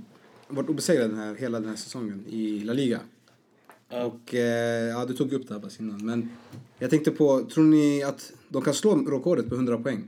[0.48, 3.00] varit obesegrade den här, hela den här säsongen i La Liga.
[3.90, 6.06] Och eh, ja, du tog upp det här bara innan.
[6.06, 6.30] Men
[6.80, 10.08] jag tänkte på, tror ni att de kan slå rekordet på 100 poäng?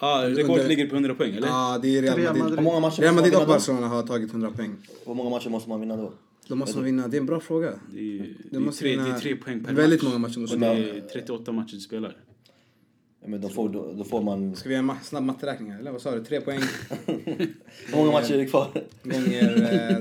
[0.00, 1.48] Ja, rekordet Under- ligger på 100 poäng, eller?
[1.48, 2.42] Ja, det är Real Real Madrid.
[2.42, 2.68] Madrid.
[2.68, 3.46] Real måste man Madrid och?
[3.46, 4.76] Barcelona har tagit 100 poäng.
[5.06, 6.12] Hur många matcher måste man vinna då?
[6.48, 7.08] Då måste man vinna.
[7.08, 7.72] Det är en bra fråga.
[7.92, 10.02] Det är, ju- det De är, måste tre, det vinna är tre poäng per väldigt
[10.02, 10.08] match.
[10.12, 12.16] många matcher måste Och de det är 38 matcher du spelar.
[13.22, 14.56] Ja, men då, får, då, då får man...
[14.56, 15.78] Ska vi göra en ma- snabb matteräkning här?
[15.80, 16.24] Eller vad sa du?
[16.24, 16.60] Tre poäng
[17.06, 18.70] Hur många matcher är det kvar?
[19.02, 19.90] gånger...
[19.90, 19.98] Eh,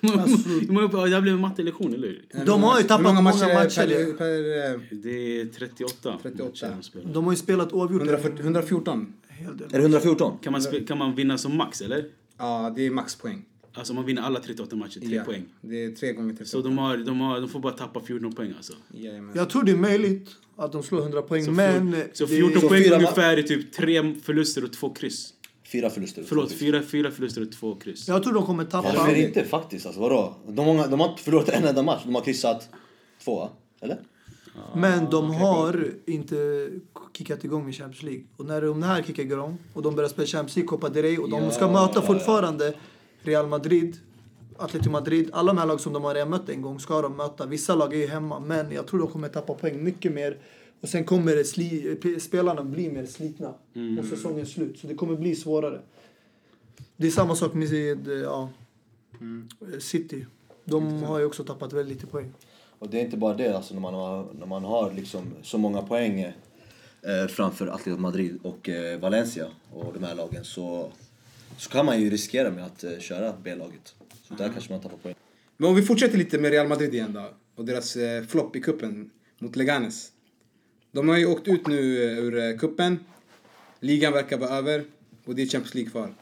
[0.68, 2.44] många- Det blev en mattelektion, eller hur?
[2.46, 4.12] De har ju tappat många många matcher, matcher.
[4.16, 4.16] per...
[4.16, 6.44] per eh, Det är 38, 38.
[6.44, 7.12] matcher de spelar.
[7.12, 9.12] De har ju spelat oavgjort 140, 114.
[9.28, 9.66] en hel del.
[9.66, 10.38] Är det 114?
[10.42, 12.04] Kan man, kan man vinna som max, eller?
[12.38, 13.44] Ja, det är maxpoäng.
[13.78, 15.44] Alltså man vinner alla 38 matcher, tre Ja, poäng.
[15.60, 16.48] Det är tre gånger 38.
[16.50, 18.72] Så de, har, de, har, de får bara tappa 14 poäng alltså.
[18.94, 19.32] Jajamän.
[19.36, 21.96] Jag tror det är möjligt att de slår 100 poäng, Så, men...
[22.12, 25.32] så det- 14 Så poäng fyra ma- ungefär är typ tre förluster och två kryss.
[25.72, 26.24] Fyra förluster.
[26.26, 28.08] Förlåt, fyra, fyra förluster och två kryss.
[28.08, 28.92] Jag tror de kommer tappa...
[28.96, 29.86] Varför inte faktiskt?
[29.86, 30.34] Alltså, vadå?
[30.48, 32.02] De, har, de har inte förlorat en enda match.
[32.04, 32.68] De har kryssat
[33.24, 33.48] två,
[33.80, 33.98] eller?
[34.74, 36.68] Men de har inte
[37.18, 38.22] kickat igång med Champions League.
[38.36, 41.18] Och när de här kickar igång och de börjar spela Champions League, Copa del Rey
[41.18, 42.74] och de Ja, ska möta ja, fortfarande
[43.26, 43.96] Real Madrid,
[44.56, 45.30] Atletico Madrid.
[45.32, 47.46] Alla de här lag som de har redan mött en gång ska de möta.
[47.46, 50.38] Vissa lag är ju hemma, men jag tror de kommer tappa poäng mycket mer.
[50.80, 53.98] Och sen kommer sli, spelarna bli mer slitna Mm.
[53.98, 54.78] och säsongen slut.
[54.78, 55.80] Så det kommer bli svårare.
[56.96, 58.48] Det är samma sak med ja,
[59.20, 60.26] Eh, City.
[60.64, 62.32] De har ju också tappat väldigt lite poäng.
[62.78, 65.58] Och det är inte bara det, alltså när man har, när man har liksom så
[65.58, 66.34] många poäng eh,
[67.28, 70.92] framför Atletico Madrid och eh, Valencia och de här lagen så,
[71.56, 73.94] så kan man ju riskera med att eh, köra B-laget.
[74.28, 75.14] Så där kanske man tappar poäng.
[75.56, 77.30] Men om vi fortsätter lite med Real Madrid igen då.
[77.54, 80.12] Och deras eh, flopp i kuppen mot Leganes.
[80.92, 82.98] De har ju åkt ut nu eh, ur eh, kuppen.
[83.80, 84.84] Ligan verkar vara över.
[85.24, 86.14] Och det är Champions League kvar.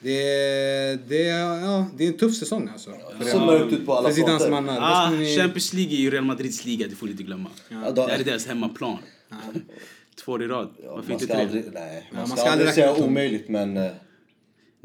[0.00, 2.90] Det är, det är, ja, det är en tuff säsong alltså.
[3.18, 4.52] Det ser mörkt ut på alla fronter.
[4.80, 7.50] Ah, ni- Champions League är ju Real Madrids liga, det får du inte glömma.
[7.68, 8.98] Ja, Det här är deras hemmaplan.
[10.24, 10.68] Två år i rad.
[10.82, 11.42] Ja, Varför man inte ska tre?
[11.42, 13.90] aldrig, nej, man man ska, ska aldrig aldrig säga omöjligt men...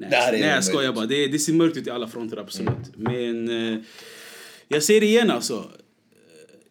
[0.01, 1.05] eh, Nej, jag skojar bara.
[1.05, 2.95] Det, det ser mörkt ut i alla fronter, absolut.
[2.95, 3.79] Men eh,
[4.67, 5.53] jag säger det igen alltså.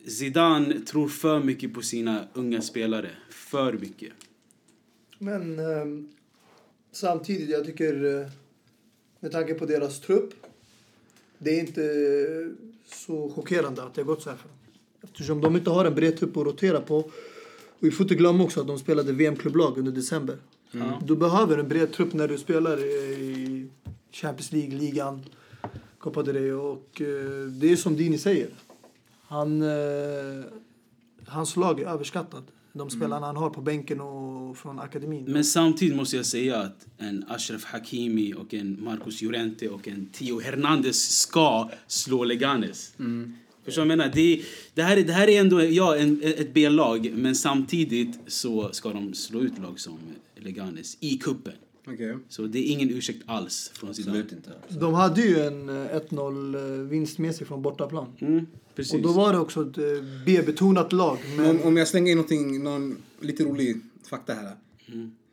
[0.03, 3.11] Eh, Zidane tror för mycket på sina unga spelare.
[3.31, 4.13] För mycket.
[5.19, 6.09] Men ehm,
[6.93, 8.27] samtidigt, jag tycker eh,
[9.21, 10.35] med tanke på deras trupp,
[11.39, 14.39] det är inte eh, så chockerande att det har gått så här.
[15.03, 16.97] Eftersom de inte har en bred trupp att rotera på.
[16.99, 17.13] Och
[17.79, 20.37] vi får inte glömma också att de spelade VM-klubblag under december.
[21.05, 23.69] Du behöver en bred trupp när du spelar i
[24.13, 25.25] Champions League, ligan,
[25.99, 26.53] Copa del Rey.
[26.53, 28.49] Och eh, det är som Dini säger.
[29.23, 30.45] Han, eh,
[31.27, 32.45] hans lag är överskattat.
[32.73, 35.25] De spelarna han har på bänken och från akademin.
[35.29, 40.07] Men samtidigt måste jag säga att en Ashraf Hakimi och en Marcos Llorente och en
[40.07, 42.95] Theo Hernandez ska slå Leganes.
[43.65, 44.13] Förstår du vad jag menar?
[44.15, 44.43] Det,
[44.75, 48.89] det, här, är- det här är ändå ja, en, ett B-lag, men samtidigt så ska
[48.93, 49.99] de slå ut lag som
[50.37, 51.53] Leganes i kuppen.
[51.87, 52.17] Okej.
[52.29, 54.25] Så det är ingen ursäkt alls från Zidane.
[54.81, 58.07] De hade ju en eh, 1-0 vinst med sig från bortaplan.
[58.19, 58.95] Mm, precis.
[58.95, 59.85] Och då var det också ett eh,
[60.27, 61.19] B-betonat lag.
[61.37, 63.77] Men om, om jag slänger in någonting, någon lite rolig
[64.11, 64.57] fakta här.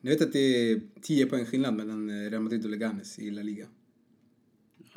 [0.01, 3.31] Ni vet att det är 10 poäng skillnad mellan eh, Real Madrid och Leganes i
[3.31, 3.65] La Liga?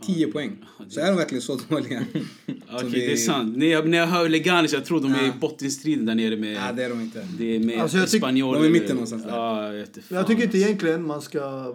[0.02, 0.64] 10 poäng.
[0.88, 2.04] Så är de verkligen så dåliga?
[2.46, 3.56] Okej, som det är sant.
[3.56, 6.54] När jag, när jag hör Leganes, jag tror de är i bottenstriden där nere med...
[6.54, 7.26] Nej, det är de inte.
[7.38, 8.54] Det är med Alltså, jag Espanyol.
[8.54, 9.30] de är i mitten eller- någonstans där.
[9.30, 11.74] Ja, jag jag tycker inte egentligen man ska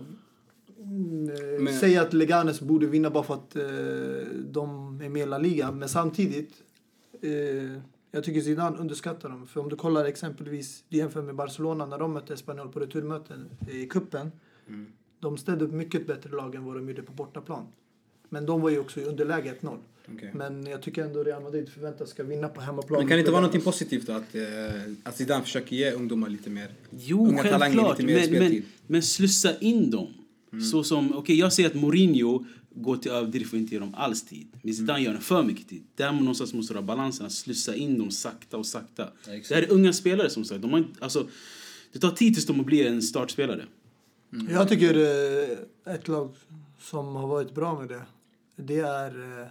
[0.83, 3.63] mm, eh, Men- säga att Leganes borde vinna bara för att eh,
[4.51, 5.71] de är med i La Liga.
[5.71, 6.51] Men samtidigt,
[7.21, 7.31] eh,
[8.11, 9.47] jag tycker Zidane underskattar dem.
[9.47, 13.49] För om du kollar exempelvis, du jämför med Barcelona när de mötte Espanyol på returmöten
[13.71, 14.31] i kuppen
[15.19, 17.63] De ställde upp mycket bättre lag än vad de gjorde på bortaplan.
[18.29, 19.77] Men de var ju också i underläge 1-0.
[20.15, 20.31] Okej.
[20.33, 22.99] Men jag tycker ändå Real Madrid förväntas ska vinna på hemmaplan.
[22.99, 24.43] Men kan det inte vara något positivt då att, eh,
[25.03, 28.63] att Zidane försöker ge ungdomar lite mer Jo, unga talanger lite mer Men, men, speltid?
[28.87, 30.13] men slussa in dem.
[30.71, 34.25] Så som, okej jag säger att Mourinho går till överdrift och inte ger dem alls
[34.25, 34.47] tid.
[34.61, 35.83] Men Zidane gör dem för mycket tid.
[35.95, 39.09] Där någonstans måste du ha balansen, att slussa in dem sakta och sakta.
[39.19, 39.49] exakt.
[39.49, 40.61] det här är unga spelare som sagt.
[40.61, 41.27] De har alltså,
[41.93, 43.65] det tar tid tills de blir en startspelare.
[44.49, 46.35] Jag tycker eh, ett lag
[46.79, 48.01] som har varit bra med det,
[48.57, 49.47] det är eh,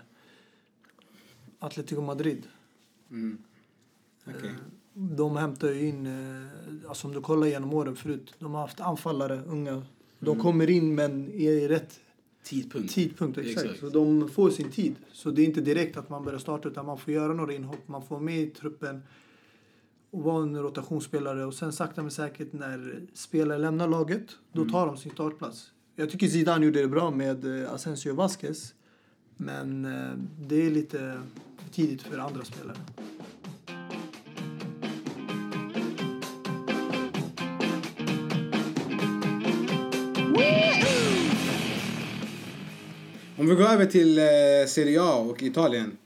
[1.59, 2.47] Atletico Madrid.
[4.27, 4.55] Okej.
[4.95, 8.81] De hämtar ju in, eh, alltså om du kollar genom åren förut, de har haft
[8.81, 9.83] anfallare, unga.
[10.19, 12.01] De kommer in men i rätt
[12.43, 12.95] Tidpunkt.
[12.95, 13.39] tidpunkt.
[13.39, 13.65] Exakt.
[13.65, 13.81] Exakt.
[13.81, 14.95] Så de får sin tid.
[15.13, 17.89] Så det är inte direkt att man börjar starta utan man får göra några inhopp,
[17.89, 19.03] man får med i truppen
[20.11, 24.87] och vara en rotationsspelare och sen sakta men säkert när spelare lämnar laget, då tar
[24.87, 25.73] de sin startplats.
[25.97, 28.75] Jag tycker Zidane gjorde det bra med eh, Asensio Vasquez.
[29.37, 30.13] Men eh,
[30.49, 31.23] det är lite
[31.73, 32.77] tidigt för andra spelare.
[43.39, 44.25] Om vi går över till eh,
[44.69, 45.97] Serie A och Italien.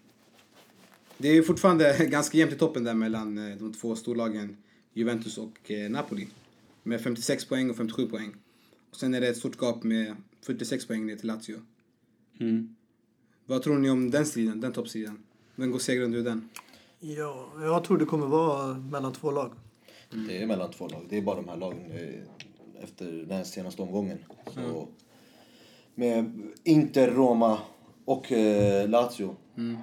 [1.19, 4.57] Det är fortfarande ganska jämnt i toppen där mellan eh, de två storlagen
[4.95, 6.29] Juventus och Napoli.
[6.83, 8.35] Med 56 poäng och 57 poäng.
[8.91, 10.17] Och sen är det ett stort gap med
[10.47, 11.61] 46 poäng ner till Lazio.
[12.41, 12.77] Mm.
[13.51, 15.19] Vad tror ni om den striden, den toppstriden?
[15.55, 16.49] Vem går segrande ur den?
[17.01, 19.51] Ja, jag tror det kommer vara mellan två lag.
[20.29, 21.07] Det är mellan två lag.
[21.09, 24.19] Det är bara de här lagen eh, efter den här senaste omgången.
[24.55, 24.89] Så,
[25.95, 27.59] Med Inter, Roma
[28.05, 29.37] och eh, Lazio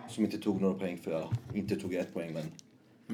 [0.09, 2.45] som inte tog några poäng för, ja, inte tog ett poäng men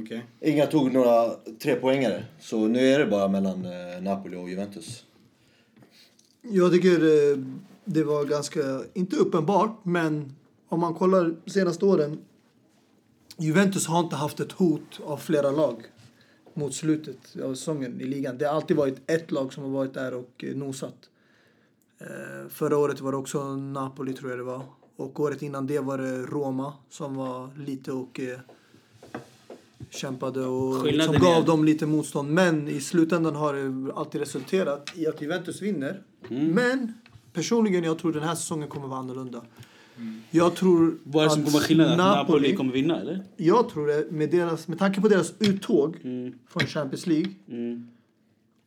[0.03, 0.25] Okej.
[0.41, 2.25] inga tog några tre poängare.
[2.39, 5.05] Så nu är det bara mellan eh, Napoli och Juventus.
[6.41, 7.37] Jag tycker eh,
[7.85, 8.59] det var ganska,
[8.93, 10.35] inte uppenbart, men
[10.73, 12.17] om man kollar senaste åren.
[13.37, 15.83] Juventus har inte haft ett hot av flera lag
[16.53, 18.37] mot slutet av säsongen i ligan.
[18.37, 20.95] Det har alltid varit ett lag som har varit där och eh, nosat.
[21.99, 24.61] Eh, förra året var det också Napoli tror jag det var.
[24.95, 28.39] Och året innan det var det Roma som var lite och eh,
[29.89, 32.29] kämpade och Skillnaden som gav är- dem lite motstånd.
[32.33, 36.01] Men i slutändan har det alltid resulterat i att Juventus vinner.
[36.29, 36.93] Men
[37.33, 39.41] personligen, jag tror den här säsongen kommer vara annorlunda.
[40.31, 41.99] Jag tror Vad är det som kommer skillnaden?
[41.99, 43.23] Att Napoli kommer vinna eller?
[43.37, 46.33] Jag tror det, med, deras, med tanke på deras uttåg Mm.
[46.47, 47.31] från Champions League,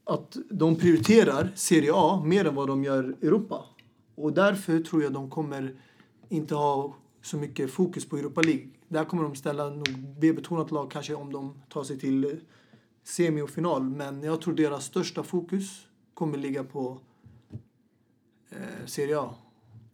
[0.05, 3.65] att de prioriterar Serie A mer än vad de gör Europa.
[4.15, 5.75] Och därför tror jag de kommer
[6.29, 8.67] inte ha så mycket fokus på Europa League.
[8.89, 9.89] Där kommer de ställa nog
[10.21, 12.31] B-betonat lag kanske om de tar sig till eh,
[13.05, 13.83] semi och final.
[13.83, 16.99] Men jag tror deras största fokus kommer ligga på
[18.51, 19.35] eh, Serie A.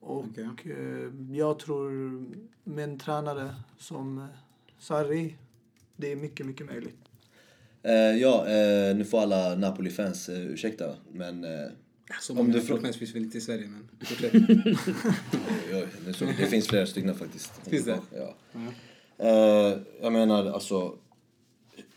[0.04, 0.72] Och Okej.
[0.72, 1.90] eh, jag tror
[2.64, 4.24] med en tränare som eh,
[4.78, 5.36] Sarri,
[5.96, 6.96] det är mycket, mycket möjligt.
[7.82, 11.44] Eh, ja, eh, nu får alla Napoli-fans eh, ursäkta, men...
[11.44, 11.50] Eh,
[12.20, 14.34] Så Om många du frå- Napoli-fans finns väl inte i Sverige, men fortsätt.
[15.70, 17.52] oj, oj, det, så, det finns flera stycken faktiskt.
[17.68, 17.98] Finns det?
[18.16, 18.34] Ja.
[19.18, 20.98] Eh, jag menar, alltså...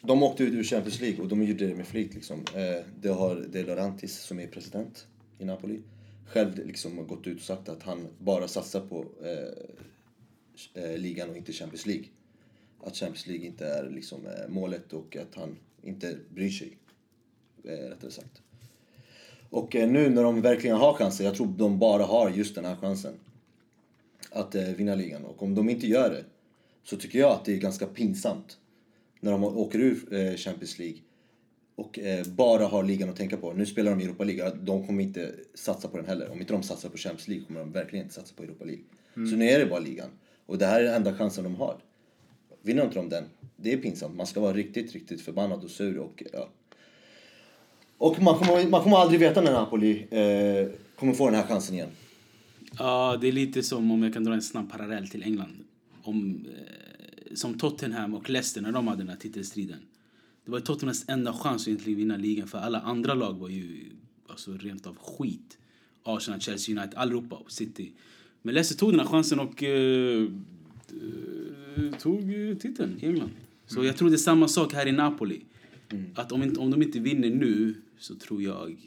[0.01, 2.13] De åkte ut ur Champions League och de gjorde det med flit.
[2.15, 2.39] Liksom.
[2.53, 5.07] Eh, det har De Laurentiis, som är president
[5.39, 5.81] i Napoli,
[6.25, 11.29] själv liksom har gått ut och sagt att han bara satsar på eh, eh, ligan
[11.29, 12.05] och inte Champions League.
[12.83, 16.77] Att Champions League inte är liksom, eh, målet och att han inte bryr sig,
[17.63, 18.41] eh, rättare sagt.
[19.49, 22.65] Och eh, nu när de verkligen har chansen, jag tror de bara har just den
[22.65, 23.13] här chansen
[24.31, 25.25] att eh, vinna ligan.
[25.25, 26.25] Och om de inte gör det
[26.83, 28.57] så tycker jag att det är ganska pinsamt
[29.19, 30.97] när de åker ur eh, Champions League
[31.75, 33.53] och eh, bara har ligan att tänka på.
[33.53, 36.31] Nu spelar de i Europa League, de kommer inte satsa på den heller.
[36.31, 38.83] Om inte de satsar på Champions League kommer de verkligen inte satsa på Europa League.
[39.13, 40.09] Så nu är det bara ligan.
[40.45, 41.77] Och det här är den enda chansen de har.
[42.61, 43.23] Vinner inte de den,
[43.55, 44.15] det är pinsamt.
[44.15, 46.49] Man ska vara riktigt, riktigt förbannad och sur och ja.
[47.97, 51.75] Och man kommer, man kommer aldrig veta när Napoli eh, kommer få den här chansen
[51.75, 51.89] igen.
[52.77, 55.63] Ja, det är lite som om jag kan dra en snabb parallell till England.
[56.03, 59.79] Om, eh, som Tottenham och Leicester när de hade den här titelstriden.
[60.45, 63.85] Det var Tottenhams enda chans att egentligen vinna ligan för alla andra lag var ju
[64.27, 65.57] alltså, rent av skit.
[66.03, 67.91] Arsenal, Chelsea, United, allihopa City.
[68.41, 73.29] Men Leicester tog den här chansen och eh, eh, tog eh, titeln i England.
[73.67, 75.41] Så jag tror det är samma sak här i Napoli.
[76.15, 78.77] Att om, inte, om de inte vinner nu så tror jag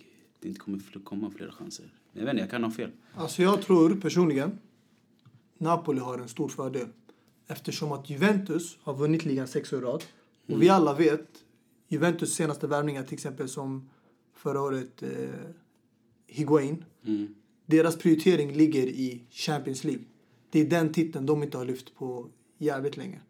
[0.41, 1.93] det inte kommer komma flera chanser.
[2.13, 2.91] Jag vet inte, jag kan ha fel.
[3.15, 4.59] Alltså jag tror personligen
[5.59, 6.87] Napoli har en stor fördel.
[7.47, 10.05] Eftersom att Juventus har vunnit ligan sex år rad.
[10.47, 11.45] Och vi alla vet
[11.89, 13.91] Juventus senaste värvningar till exempel som
[14.35, 15.09] förra året eh,
[16.27, 16.85] Higuain.
[17.07, 17.35] Mm.
[17.67, 20.05] Deras prioritering ligger i Champions League.
[20.51, 23.21] Det är den titeln de inte har lyft på jävligt länge.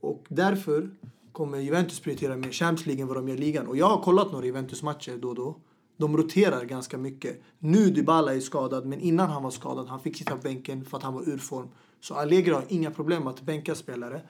[0.00, 0.90] Och därför
[1.32, 3.66] kommer Juventus prioritera mer Champions League än vad de gör ligan.
[3.66, 5.56] Och jag har kollat några Juventus-matcher då och då.
[5.96, 7.42] De roterar ganska mycket.
[7.58, 10.96] Nu Dybala är skadad, men innan han var skadad, han fick sitta på bänken för
[10.96, 11.68] att han var ur form.
[12.00, 14.22] Så Allegri har inga problem att bänka spelare.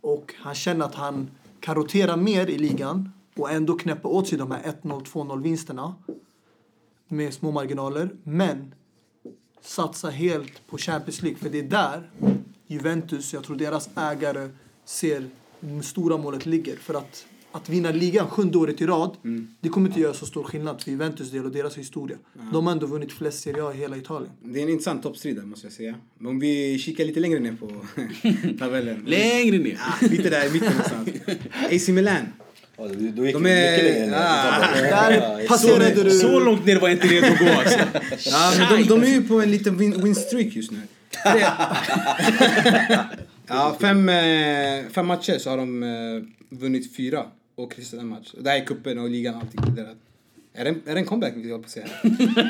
[0.00, 1.30] Och han känner att han
[1.64, 5.94] kan rotera mer i ligan och ändå knäppa åt sig de här 1-0, 2-0 vinsterna
[7.08, 8.10] med små marginaler.
[8.24, 8.74] Men
[9.60, 11.38] satsa helt på Champions League.
[11.38, 12.10] För det är där
[12.66, 14.50] Juventus, jag tror deras ägare
[14.84, 16.76] ser det stora målet ligger.
[16.76, 19.16] För att, att vinna ligan sjunde året i rad,
[19.60, 22.16] det kommer inte göra så stor skillnad för Juventus del och deras historia.
[22.52, 24.32] De har ändå vunnit flest Serie A i hela Italien.
[24.42, 25.94] Det är en intressant toppstrid måste jag säga.
[26.18, 27.70] Men om vi kikar lite längre ner på
[28.58, 29.04] tabellen.
[29.06, 29.78] Längre ner.
[29.80, 31.08] Ah, lite där i mitten någonstans.
[31.72, 32.16] AC Milan.
[32.76, 34.14] Ja, då, gick De är- mycket längre ner.
[34.16, 34.60] Ah.
[34.82, 36.10] Där Så, passerade du...
[36.10, 37.78] så långt ner var jag inte redo att gå alltså.
[38.30, 40.78] Ja, men de, de är ju på en liten win, win streak just nu.
[43.46, 45.88] Ja, fem, eh, fem matcher så har de eh,
[46.58, 48.34] vunnit fyra och kryssat en match.
[48.40, 49.60] Det här är cupen och ligan och allting.
[50.56, 51.86] Är det, en- är det en comeback vill jag på att säga?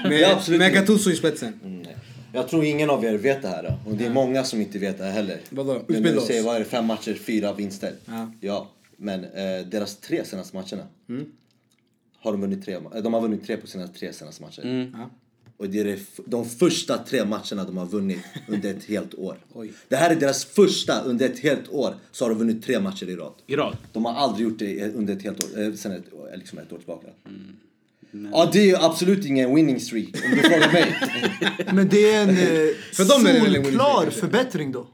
[0.05, 1.61] Med, Ja, med Gattuso i spetsen.
[1.63, 1.97] Nej.
[2.33, 3.79] Jag tror ingen av er vet det här.
[3.87, 5.41] Och det är många som inte vet det här heller.
[5.51, 5.77] Vadå?
[5.77, 6.47] Utbilda du säger oss.
[6.47, 7.93] vad är det, fem matcher, fyra vinster.
[8.07, 8.33] Ja.
[8.41, 8.71] ja.
[8.97, 11.27] Men eh, deras tre senaste matcherna Mm.
[12.19, 12.75] har de vunnit tre.
[12.75, 14.63] eh, De har vunnit tre på sina tre senaste matcher.
[14.65, 14.95] Mm.
[14.99, 15.11] Ja.
[15.57, 19.37] Och det är de första tre matcherna de har vunnit under ett helt år.
[19.53, 19.73] Oj.
[19.89, 21.95] Det här är deras första under ett helt år.
[22.13, 23.33] Så har de vunnit tre matcher i rad.
[23.47, 23.77] I rad.
[23.93, 26.73] De har aldrig gjort det under ett helt år, eh, sen ett, eh, liksom ett
[26.73, 27.09] år tillbaka.
[27.27, 27.57] Mm.
[28.33, 30.97] Ja, det är ju absolut ingen winning streak om du frågar mig.
[31.73, 32.37] Men det är en eh,
[32.93, 34.87] För dem är det en solklar förbättring då.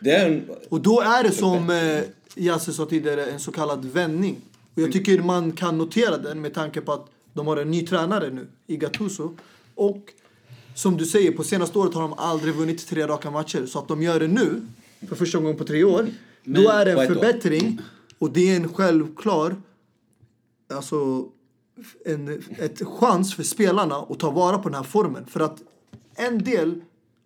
[0.00, 2.02] Det är en, Och då är det som eh,
[2.34, 4.36] Jasse sa tidigare, en så kallad vändning.
[4.74, 7.86] Och jag tycker man kan notera den med tanke på att de har en ny
[7.86, 9.36] tränare nu i Gattuso.
[9.76, 10.12] Och
[10.74, 13.66] som du säger, på senaste året har de aldrig vunnit tre raka matcher.
[13.66, 14.66] Så att de gör det nu,
[15.08, 16.08] för första gången på tre år,
[16.44, 17.80] då är det en förbättring.
[18.18, 19.56] Och det är en självklar
[20.74, 21.28] alltså,
[22.04, 25.26] en ett chans för spelarna att ta vara på den här formen.
[25.26, 25.62] För att
[26.14, 26.80] en del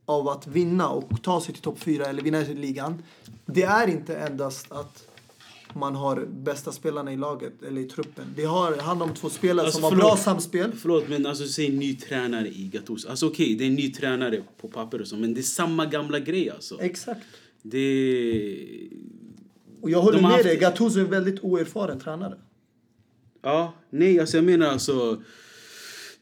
[0.06, 3.02] av att vinna och ta sig till topp fyra eller vinna ligan,
[3.46, 5.09] det är inte endast att
[5.74, 8.24] man har bästa spelarna i laget eller i truppen.
[8.36, 10.04] Det har, handlar om två spelare Alltså, som har förlåt.
[10.06, 10.72] bra samspel.
[10.82, 13.08] Förlåt, men alltså säg ny tränare i Gattuso.
[13.08, 15.86] Alltså okej, det är en ny tränare på papper och så, men det är samma
[15.86, 16.80] gamla grej alltså.
[16.80, 17.20] Exakt.
[17.62, 18.78] Det...
[19.80, 22.34] Och jag håller De har med haft- dig, Gattuso är en väldigt oerfaren tränare.
[23.42, 25.22] Ja, nej, alltså jag menar alltså...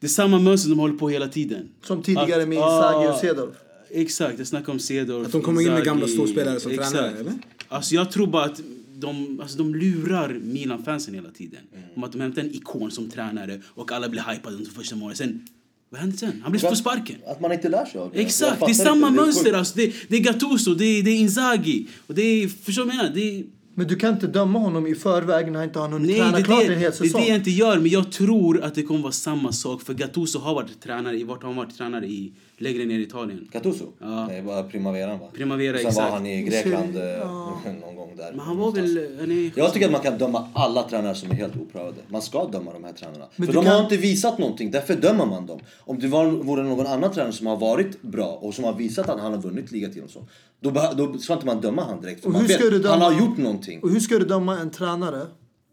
[0.01, 1.69] Det är samma mönster de håller på hela tiden.
[1.83, 3.55] Som tidigare med ah, Inzaghi och Cedorf.
[3.91, 5.27] Exakt, jag snackar om Cedorf.
[5.27, 6.93] Att de kommer in med gamla storspelare som Exakt.
[6.93, 7.33] tränare, eller?
[7.69, 8.61] Alltså jag tror bara att
[9.01, 11.61] de, alltså de lurar Milan-fansen hela tiden.
[11.95, 15.17] Om att de hämtar en ikon som tränare och alla blir hypade under första månaden.
[15.17, 15.47] Sen,
[15.91, 16.41] vad händer sen?
[16.43, 17.17] Han blir får sparken.
[17.27, 18.21] Att man inte lär sig av det.
[18.21, 19.53] Exakt, det är samma inte, mönster.
[19.53, 19.77] Alltså.
[19.77, 21.87] Det, det är Gattuso, det är, det är Inzaghi.
[22.07, 23.15] Och det är, förstår du vad jag menar?
[23.15, 23.45] Det är,
[23.75, 26.37] Men du kan inte döma honom i förväg när han inte har hunnit nej, träna
[26.37, 27.21] det klart är, en hel det, det är säsong.
[27.21, 27.79] det jag inte gör.
[27.79, 29.83] Men jag tror att det kommer vara samma sak.
[29.83, 32.33] För Gattuso har varit tränare i, vart har han varit tränare i?
[32.61, 33.49] Längre ner i Italien.
[33.53, 33.85] Gattuso?
[33.99, 34.27] Ja.
[34.27, 35.27] Nej, bara Primaveran va?
[35.35, 36.05] Primavera, Sen exakt.
[36.09, 37.03] var han i Grekland eh,
[37.81, 38.31] någon gång där.
[38.33, 39.17] Men han var väl...
[39.21, 41.97] Han är, Jag tycker att man kan döma alla tränare som är helt oprövade.
[42.09, 43.25] Man ska döma de här tränarna.
[43.37, 45.61] Men För de kan- har inte visat någonting, därför dömer man dem.
[45.79, 49.09] Om det var, vore någon annan tränare som har varit bra och som har visat
[49.09, 50.25] att han har vunnit ligatiteln och så.
[50.61, 52.21] Då, då ska inte man döma han direkt.
[52.21, 53.81] För Och man hur vet, ska du döma- han har gjort någonting.
[53.83, 55.27] Och hur ska du döma en tränare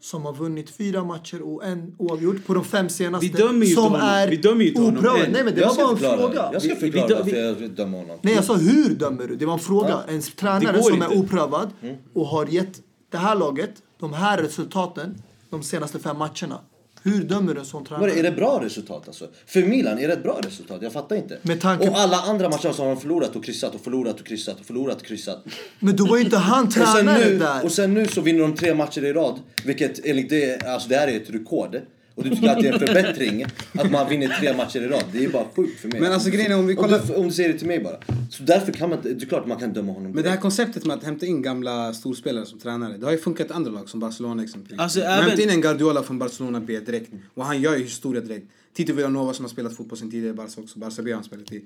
[0.06, 3.28] som har vunnit fyra matcher och en oavgjort på de fem senaste?
[3.28, 4.02] Vi dömer ju som honom.
[4.02, 5.20] är Vi dömer ju inte honom oprövad.
[5.32, 6.50] Nej men det Jag var en förklara, fråga.
[6.54, 8.18] jag ska Vi- vi förklara dö- varför vi- jag döma honom.
[8.22, 9.36] Nej jag sa hur dömer du?
[9.36, 9.90] Det var en fråga.
[10.08, 10.14] Ja.
[10.14, 11.18] En tränare som är inte.
[11.20, 11.96] oprövad Mm.
[12.14, 12.82] och har gett
[13.12, 16.60] det här laget de här resultaten de senaste fem matcherna.
[17.08, 18.12] Hur dömer en sån tränare?
[18.12, 19.28] är det bra resultat alltså?
[19.46, 20.82] För Milan, är det ett bra resultat?
[20.82, 21.38] Jag fattar inte.
[21.42, 24.60] Med tanke- Och alla andra matcher så har förlorat och kryssat och förlorat och kryssat
[24.60, 25.44] och förlorat och kryssat.
[25.80, 27.64] Men då var ju inte han Och tränare nu, där.
[27.66, 29.40] och sen nu så vinner de tre matcher i rad.
[29.66, 31.78] Vilket enligt det, alltså det här är ett rekord.
[32.16, 35.04] Och du tycker att det är en förbättring att man vinner tre matcher i rad.
[35.12, 36.02] Det är bara sjukt för mig.
[36.02, 37.80] Men alltså grejen är om vi kollar- Om du, om du säger det till mig
[37.80, 37.98] bara.
[38.32, 40.86] Så därför kan man det är klart man kan döma honom Men det här konceptet
[40.86, 43.90] med att hämta in gamla storspelare som tränare, det har ju funkat i andra lag
[43.90, 44.80] som Barcelona exempelvis.
[44.80, 47.84] Alltså, Man även- hämtar in en Guardiola från Barcelona B direkt och han gör ju
[47.84, 48.46] historia direkt.
[48.76, 51.24] Tito Villanova som har spelat fotboll sen tidigare i Barca också, Barca B har han
[51.24, 51.62] spelat i.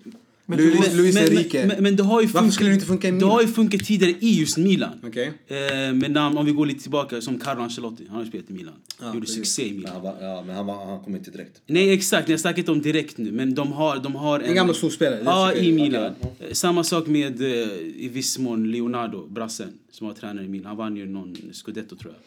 [0.46, 1.66] Men Luis, Luis men, Enrique.
[1.68, 3.30] men, men det har ju Varför funkat, skulle det inte funka i Det Milan?
[3.30, 5.00] har ju funkat tidigare i just Milan.
[5.04, 5.32] Okej.
[5.48, 5.58] Eh,
[5.94, 8.04] med namn, om vi går lite tillbaka, som Carlo Ancelotti.
[8.08, 8.74] Han har ju spelat i Milan.
[9.02, 9.36] Gjorde precis.
[9.36, 9.92] succé i Men Milan.
[9.94, 11.62] han, var, ja, men han, var, han kom inte direkt.
[11.66, 13.32] Nej exakt, jag snackar inte om direkt nu.
[13.32, 15.72] Men de har, de har En gammal storspelare, det Ja, i.
[15.72, 16.04] Milan.
[16.40, 17.48] Eh, Samma sak med eh,
[17.96, 20.66] i viss mån Leonardo, brassen, som var tränare i Milan.
[20.68, 22.22] Han vann ju någon scudetto tror jag.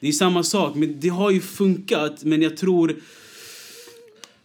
[0.00, 2.24] Det är samma sak, men det har ju funkat.
[2.24, 2.96] Men jag tror...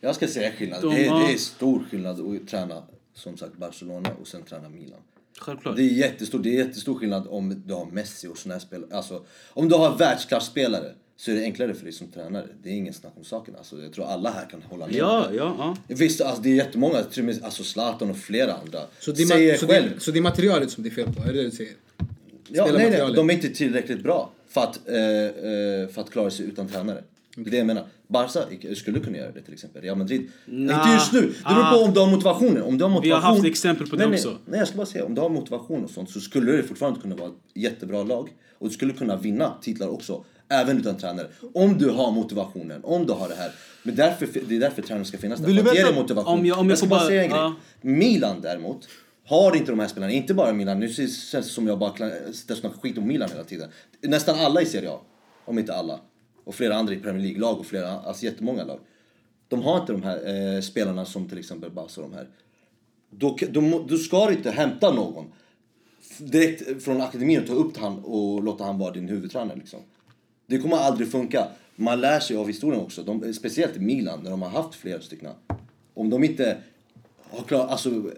[0.01, 0.81] Jag ska säga skillnad.
[0.81, 2.83] De det, är, har- det är stor skillnad att träna
[3.13, 4.99] som sagt Barcelona och sen träna Milan.
[5.39, 5.75] Självklart.
[5.75, 8.95] Det är jättestor, det är jättestor skillnad om du har Messi och såna här spelare.
[8.95, 12.47] Alltså, om du har världsklasspelare så är det enklare för dig som tränare.
[12.63, 13.55] Det är ingen snack om saken.
[13.55, 14.95] Alltså, jag tror alla här kan hålla med.
[14.95, 15.55] Ja, ja,
[15.87, 15.95] ja.
[15.95, 18.79] Visst, alltså, det är jättemånga, till och med alltså Zlatan och flera andra.
[18.99, 19.91] Så det, är säger så, själv.
[19.93, 21.73] det, så det är materialet som det är fel på, är det det du säger?
[22.47, 26.29] ja, nej, nej, de är inte tillräckligt bra för att, eh, eh, för att klara
[26.29, 27.03] sig utan tränare.
[27.35, 27.85] Det är det jag menar.
[28.07, 28.39] Barca
[28.75, 29.81] skulle kunna göra det till exempel.
[29.81, 30.31] Real Madrid.
[30.45, 30.77] Nah.
[30.79, 31.21] Inte just nu.
[31.21, 32.63] Det beror på om du har motivationen.
[32.63, 34.37] Om du har Vi har motivation, haft exempel på det nej, nej, också.
[34.45, 35.05] Nej, jag ska bara säga.
[35.05, 38.29] Om du har motivation och sånt så skulle det fortfarande kunna vara ett jättebra lag.
[38.59, 40.23] Och du skulle kunna vinna titlar också.
[40.49, 41.27] Även utan tränare.
[41.53, 42.83] Om du har motivationen.
[42.83, 43.51] Om du har det här.
[43.83, 45.47] Men därför, det är därför tränaren ska finnas där.
[45.47, 46.39] Vill du ge motivation.
[46.39, 47.39] om jag- om jag ska får bara bara- säga en grej.
[47.39, 47.55] ja.
[47.81, 48.87] Milan däremot
[49.27, 51.93] har inte de här spelarna, inte bara Milan, nu känns det som jag bara
[52.33, 53.69] snackar skit om Milan hela tiden.
[54.01, 54.99] Nästan alla i Serie A,
[55.45, 55.99] om inte alla.
[56.43, 58.79] Och flera andra i Premier League-lag och flera, alltså jättemånga lag.
[59.47, 62.27] De har inte de här eh, spelarna som till exempel Barca och de här.
[63.09, 65.25] Då, då, då ska du inte hämta någon
[66.17, 69.79] direkt från akademin och ta upp han och låta han vara din huvudtränare liksom.
[70.45, 71.47] Det kommer aldrig funka.
[71.75, 73.03] Man lär sig av historien också.
[73.03, 75.29] De, speciellt i Milan när de har haft flera stycken.
[75.93, 76.57] Om de inte
[77.29, 78.11] har klarat, alltså,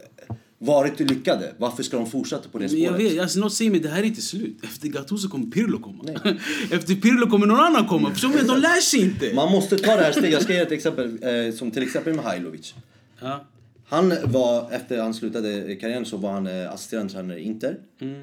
[0.65, 3.11] varit lyckade, varför ska de fortsätta på det Men jag spåret?
[3.11, 4.57] vet, alltså något säger mig det här är inte slut.
[4.63, 6.03] Efter Gattuso kommer Pirlo komma.
[6.71, 8.11] Efter Pirlo kommer någon annan komma.
[8.11, 8.41] Förstår du?
[8.47, 9.33] De lär sig inte.
[9.35, 10.31] Man måste ta det här steget.
[10.31, 12.73] Jag ska ge ett exempel, eh, som till exempel Mihailovic.
[13.21, 13.45] Ja.
[13.85, 17.77] Han var, efter han slutade karriären så var han eh, assisterande i Inter.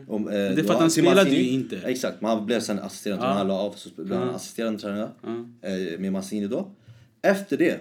[0.06, 0.58] Och, eh, Mm.
[0.58, 1.82] är för att han spelade ju i Inter.
[1.86, 3.32] Exakt, men han blev sen assisterande Ja.
[3.32, 5.10] Han la av så blev han assisterande tränare
[5.62, 6.70] eh, med Mancini då.
[7.22, 7.80] Efter det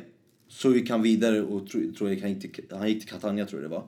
[0.49, 3.45] så gick han vidare och tro, tror jag, han, gick till, han gick till Catania
[3.45, 3.83] tror jag det var.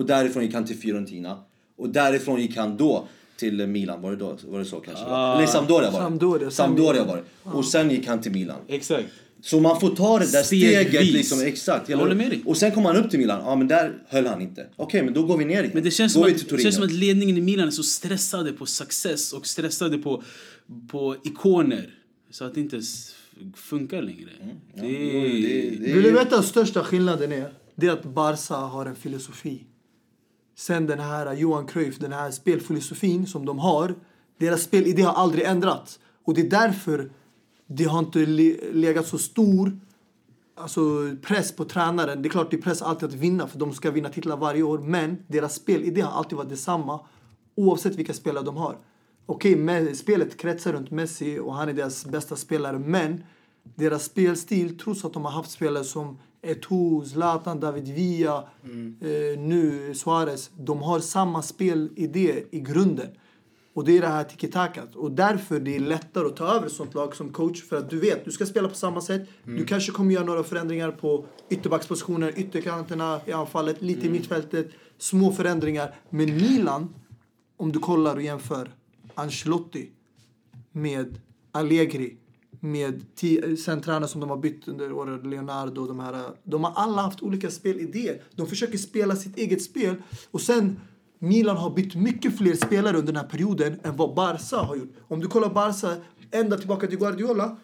[0.00, 1.38] Och därifrån gick han till Fiorentina.
[1.76, 5.04] Och därifrån gick han då till Milan, var det, då, var det så kanske?
[5.04, 5.36] Ah.
[5.36, 6.04] Eller Sampdoria var det.
[6.04, 7.22] Sampdoria, Sampdoria var det.
[7.50, 8.56] Och sen gick han till Milan.
[8.68, 9.06] Exakt.
[9.42, 10.88] Så man får ta det där Stegvis.
[10.88, 11.88] steget liksom, exakt.
[11.88, 12.42] Jag håller med dig.
[12.46, 14.66] Och sen kom han upp till Milan, ja men där höll han inte.
[14.76, 15.70] Okej, men då går vi ner igen.
[15.74, 18.52] Men det känns, som att, det känns som att ledningen i Milan är så stressade
[18.52, 20.22] på success och stressade på,
[20.90, 21.94] på ikoner.
[22.30, 22.80] Så att det inte
[23.56, 24.28] funkar längre.
[24.38, 24.56] det, Mm.
[24.76, 27.52] Jo, det- det är Vill du veta vad största skillnaden är?
[27.74, 29.60] Det är att Barca har en filosofi.
[30.60, 33.94] Sen den här Johan Cruyff, den här spelfilosofin som de har
[34.40, 36.00] Deras spelidé har aldrig ändrats.
[36.24, 37.10] Och det är därför
[37.66, 38.18] det har inte
[38.72, 39.80] legat så stor
[40.54, 40.80] alltså,
[41.22, 42.22] press på tränaren.
[42.22, 44.62] Det är klart det är press alltid att vinna för de ska vinna titlar varje
[44.62, 44.78] år.
[44.78, 47.00] Men deras spelidé har alltid varit detsamma
[47.54, 48.76] oavsett vilka spelare de har.
[49.26, 52.78] Okej, okay, spelet kretsar runt Messi och han är deras bästa spelare.
[52.78, 53.24] Men
[53.74, 58.48] deras spelstil, trots att de har haft spelare som Eto'o, Zlatan, David Villa,
[59.00, 60.50] eh, nu Suarez.
[60.56, 63.08] De har samma spelidé i grunden.
[63.74, 64.96] Och det är det här tiki-takat.
[64.96, 67.62] Och därför det är lättare att ta över ett sånt lag som coach.
[67.62, 69.28] För att du vet, du ska spela på samma sätt.
[69.44, 74.70] Du kanske kommer göra några förändringar på ytterbackspositioner, ytterkanterna i anfallet, lite i mittfältet.
[74.98, 75.94] Små förändringar.
[76.10, 76.94] Men Milan,
[77.56, 78.70] om du kollar och jämför
[79.14, 79.90] Ancelotti
[80.72, 81.20] med
[81.52, 82.16] Allegri
[82.60, 86.22] med tränare som de har bytt under åren, Leonardo och de här.
[86.44, 88.22] De har alla haft olika spelidéer.
[88.34, 89.94] De försöker spela sitt eget spel
[90.30, 90.80] och sen
[91.18, 94.92] Milan har bytt mycket fler spelare under den här perioden än vad Barca har gjort.
[95.08, 95.96] Om du kollar Barca
[96.30, 97.56] ända tillbaka till Guardiola.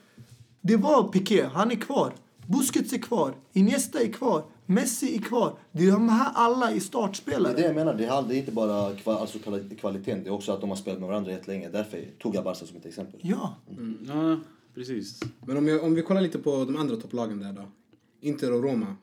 [0.61, 2.13] Det var Piqué, han är kvar.
[2.47, 3.35] Busquets är kvar.
[3.53, 4.45] Iniesta är kvar.
[4.67, 5.59] Messi är kvar.
[5.73, 7.53] Det är de här alla i Det startspelare.
[7.53, 7.95] är det jag menar.
[7.95, 10.23] Det är det inte bara kva, alltså kvali- kvaliteten.
[10.23, 11.69] Det är också att de har spelat med varandra jättelänge.
[11.69, 13.21] Därför tog jag Barca som ett exempel.
[13.23, 13.55] Ja.
[14.07, 14.37] Ja,
[14.77, 15.21] precis.
[15.47, 17.63] Men om, jag, om vi kollar lite på de andra topplagen där då.
[18.21, 18.97] Inter och Roma.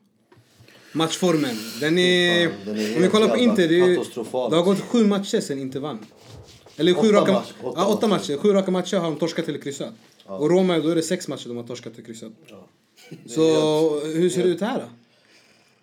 [0.92, 2.48] Matchformen, den är...
[2.48, 5.06] Fan, den är om vi helt kollar på Inter, det, är, det har gått sju
[5.06, 5.98] matcher sen Inter vann.
[6.76, 8.32] Eller sju Åtta raka, match- åtta ja, åtta matcher.
[8.32, 8.36] matcher.
[8.42, 9.94] Sju raka matcher har de torskat eller kryssat.
[10.26, 12.32] Och Roma, då är det sex matcher de har torskat eller kryssat.
[13.26, 13.42] Så
[14.06, 14.86] hur ser det ut här då?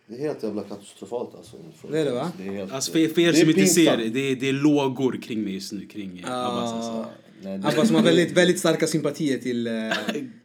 [0.08, 1.58] Det är helt jävla katastrofalt alltså.
[1.92, 2.32] Det är det, va?
[2.38, 4.50] Det är helt, Alltså för, för er det är som inte ser, det är, det
[4.50, 5.86] är lågor kring mig just nu.
[5.86, 7.06] Kring eh, Abbas alltså.
[7.44, 9.74] Nej, det- som har väldigt, väldigt starka sympatier till, eh,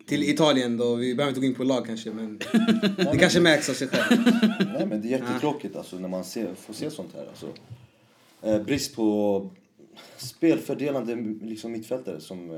[0.06, 0.94] till Italien då.
[0.94, 2.38] Vi behöver inte gå in på lag kanske men
[3.12, 4.20] det kanske märks av sig själv.
[4.78, 7.26] Nej men det är jättetråkigt alltså när man ser, får se sånt här.
[7.28, 7.46] Alltså.
[8.42, 9.50] Eh, brist på
[10.16, 12.56] spelfördelande liksom, mittfältare som eh,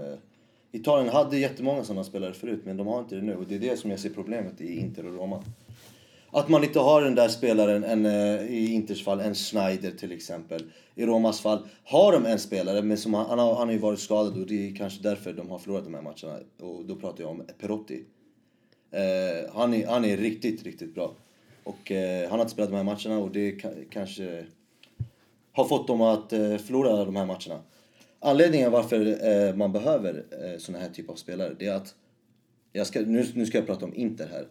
[0.73, 3.59] Italien hade jättemånga sådana spelare förut men de har inte det nu och det är
[3.59, 5.45] det som jag ser problemet i Inter och Roma.
[6.31, 10.13] Att man inte har den där spelaren, en, eh, i Inters fall, en Schneider till
[10.13, 10.63] exempel.
[10.95, 13.79] I Romas fall har de en spelare, men som han, han, har, han har ju
[13.79, 16.41] varit skadad och det är kanske därför de har förlorat de här matcherna.
[16.61, 18.05] Och då pratar jag om Perotti.
[18.91, 21.15] Eh, han, är, han är riktigt, riktigt bra.
[21.65, 24.45] Och eh, han har inte spelat de här matcherna och det ka- kanske
[25.53, 27.61] har fått dem att eh, förlora de här matcherna.
[28.21, 31.95] Anledningen varför eh, man behöver eh, såna här typer av spelare, det är att...
[32.73, 34.47] Jag ska, nu, nu ska jag prata om Inter här.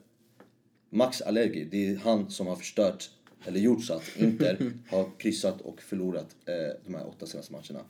[0.90, 3.10] Max Allegri, det är han som har förstört,
[3.46, 6.54] eller gjort så att Inter har kryssat och förlorat eh,
[6.86, 7.86] de här åtta senaste matcherna.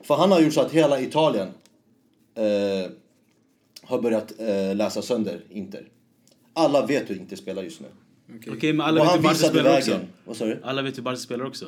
[0.00, 1.48] För han har gjort så att hela Italien
[2.34, 2.90] eh,
[3.82, 5.88] har börjat eh, läsa sönder Inter.
[6.52, 7.86] Alla vet hur Inter spelar just nu.
[8.48, 9.94] Okej, men alla och vet hur Barca spelar vägen.
[9.94, 10.06] också.
[10.24, 10.60] Vad sa du?
[10.62, 11.66] Alla vet hur Barca spelar också.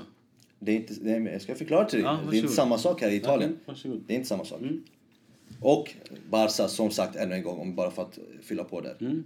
[0.58, 2.06] Det är inte, nej, men jag ska förklara till dig.
[2.06, 3.58] Ja, det är inte samma sak här i Italien.
[3.66, 3.74] Ja.
[4.06, 4.60] Det är inte samma sak.
[4.60, 4.82] Mm.
[5.60, 5.94] Och
[6.30, 8.96] Barca, som sagt ännu en gång, om bara för att fylla på där.
[9.00, 9.24] Mm.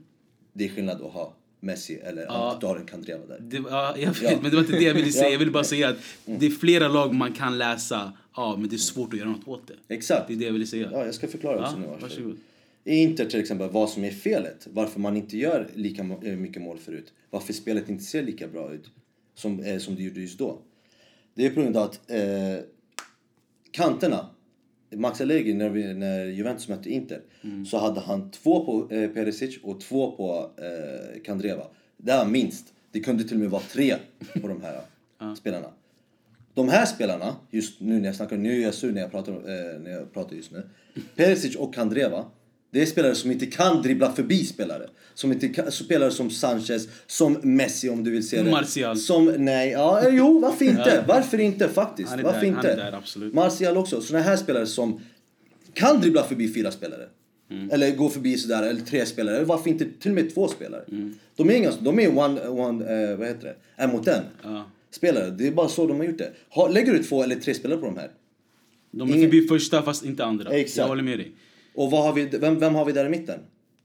[0.57, 3.39] Det är skillnad att ha Messi eller att du har en Kandreva där.
[3.41, 4.39] Det, ja, jag vet, Ja.
[4.43, 5.25] men det var inte det jag ville säga.
[5.25, 5.31] Ja.
[5.31, 5.97] Jag ville bara säga att
[6.27, 9.49] det är flera lag man kan läsa av, men det är svårt att göra något
[9.49, 9.95] åt det.
[9.95, 10.29] Exakt.
[10.29, 10.89] Det är det jag ville säga.
[10.93, 12.03] Ja, jag ska förklara också Ja, nu.
[12.03, 12.37] varsågod.
[12.85, 14.67] Inter till exempel, vad som är felet.
[14.71, 17.13] Varför man inte gör lika eh, mycket mål förut.
[17.31, 18.91] Varför spelet inte ser lika bra ut
[19.35, 20.59] som, eh, som det gjorde just då.
[21.35, 22.19] Det är på grund av att eh,
[23.71, 24.27] kanterna,
[24.97, 27.21] Max Allegri när, vi, när Juventus mötte Inter,
[27.67, 31.65] så hade han två på eh, Perisic och två på eh, Kandreva.
[31.97, 32.73] Det var minst.
[32.93, 33.95] Det kunde till och med vara tre
[34.41, 34.81] på de här
[35.37, 35.69] spelarna.
[36.55, 39.33] De här spelarna, just nu när jag snackar, nu är jag sur när jag pratar,
[39.33, 40.69] eh, när jag pratar just nu.
[41.17, 42.25] Perisic och Kandreva,
[42.75, 44.89] det är spelare som inte kan dribbla förbi spelare.
[45.15, 48.51] Som inte kan, spelare som Sanchez, som Messi om du vill se det.
[48.51, 48.97] Martial.
[48.97, 51.05] Som, nej, ja, jo, varför inte?
[51.09, 52.11] Varför inte faktiskt?
[52.11, 52.69] Han är varför där, inte?
[52.69, 53.35] han är där, absolut.
[53.35, 54.01] Martial också.
[54.01, 55.01] Såna här spelare som
[55.73, 57.09] kan dribbla förbi fyra spelare.
[57.51, 57.71] Mm.
[57.71, 59.37] Eller gå förbi sådär, eller tre spelare.
[59.37, 60.85] Eller varför inte till och med två spelare?
[60.89, 61.15] Mm.
[61.37, 63.55] De är inga, de är one, one eh, vad heter det?
[63.77, 64.23] En mot en.
[64.91, 65.31] Spelare.
[65.31, 66.33] Det är bara så de har gjort det.
[66.51, 68.11] Ha, lägger du två eller tre spelare på de här.
[68.91, 70.51] De är Ingen- förbi första fast inte andra.
[70.51, 70.77] Exakt.
[70.77, 71.33] Jag håller med dig.
[71.75, 73.41] Och vad har vi, vem, vem har vi där i mitten?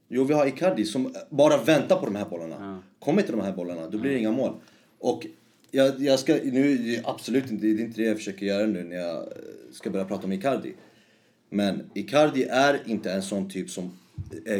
[0.08, 2.82] Jo, vi har Icardi som bara väntar på de här bollarna.
[2.98, 4.54] Kommer inte de här bollarna, då blir det inga mål.
[4.98, 5.26] Och
[5.70, 8.96] jag, jag ska, nu, absolut inte, det är inte det jag försöker göra nu när
[8.96, 9.28] jag
[9.72, 10.74] ska börja prata om Icardi.
[11.50, 13.98] Men Icardi är inte en sån typ som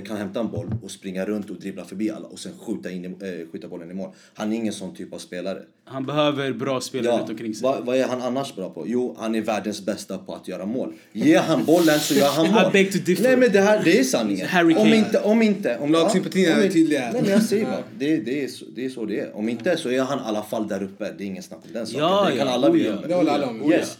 [0.06, 3.04] kan hämta en boll och springa runt och dribbla förbi alla och sen skjuta, in
[3.04, 4.11] i, eh, skjuta bollen i mål.
[4.34, 5.62] Han är ingen sån typ av spelare.
[5.84, 7.62] Han behöver bra spelare Ja, runt omkring sig.
[7.62, 8.84] vad, vad är han annars bra på?
[8.86, 10.92] Jo, han är världens bästa på att göra mål.
[11.12, 12.72] Ge han bollen så gör han I mål.
[12.72, 13.22] beg to differ.
[13.22, 14.46] Nej men det här, det är sanningen.
[14.46, 14.96] Harry Om Kane.
[14.96, 15.78] inte, om inte.
[15.78, 17.11] Om, Lagsympatierna om är tydliga.
[17.12, 19.36] Nej men jag säger bara, det, det, är så, det är så det är.
[19.36, 21.12] Om inte så är han i alla fall där uppe.
[21.18, 22.00] Det är ingen snack om den saken.
[22.00, 22.96] Ja, det kan ja, alla oh bli ja.
[23.08, 23.72] Det håller alla om.
[23.72, 23.98] Yes.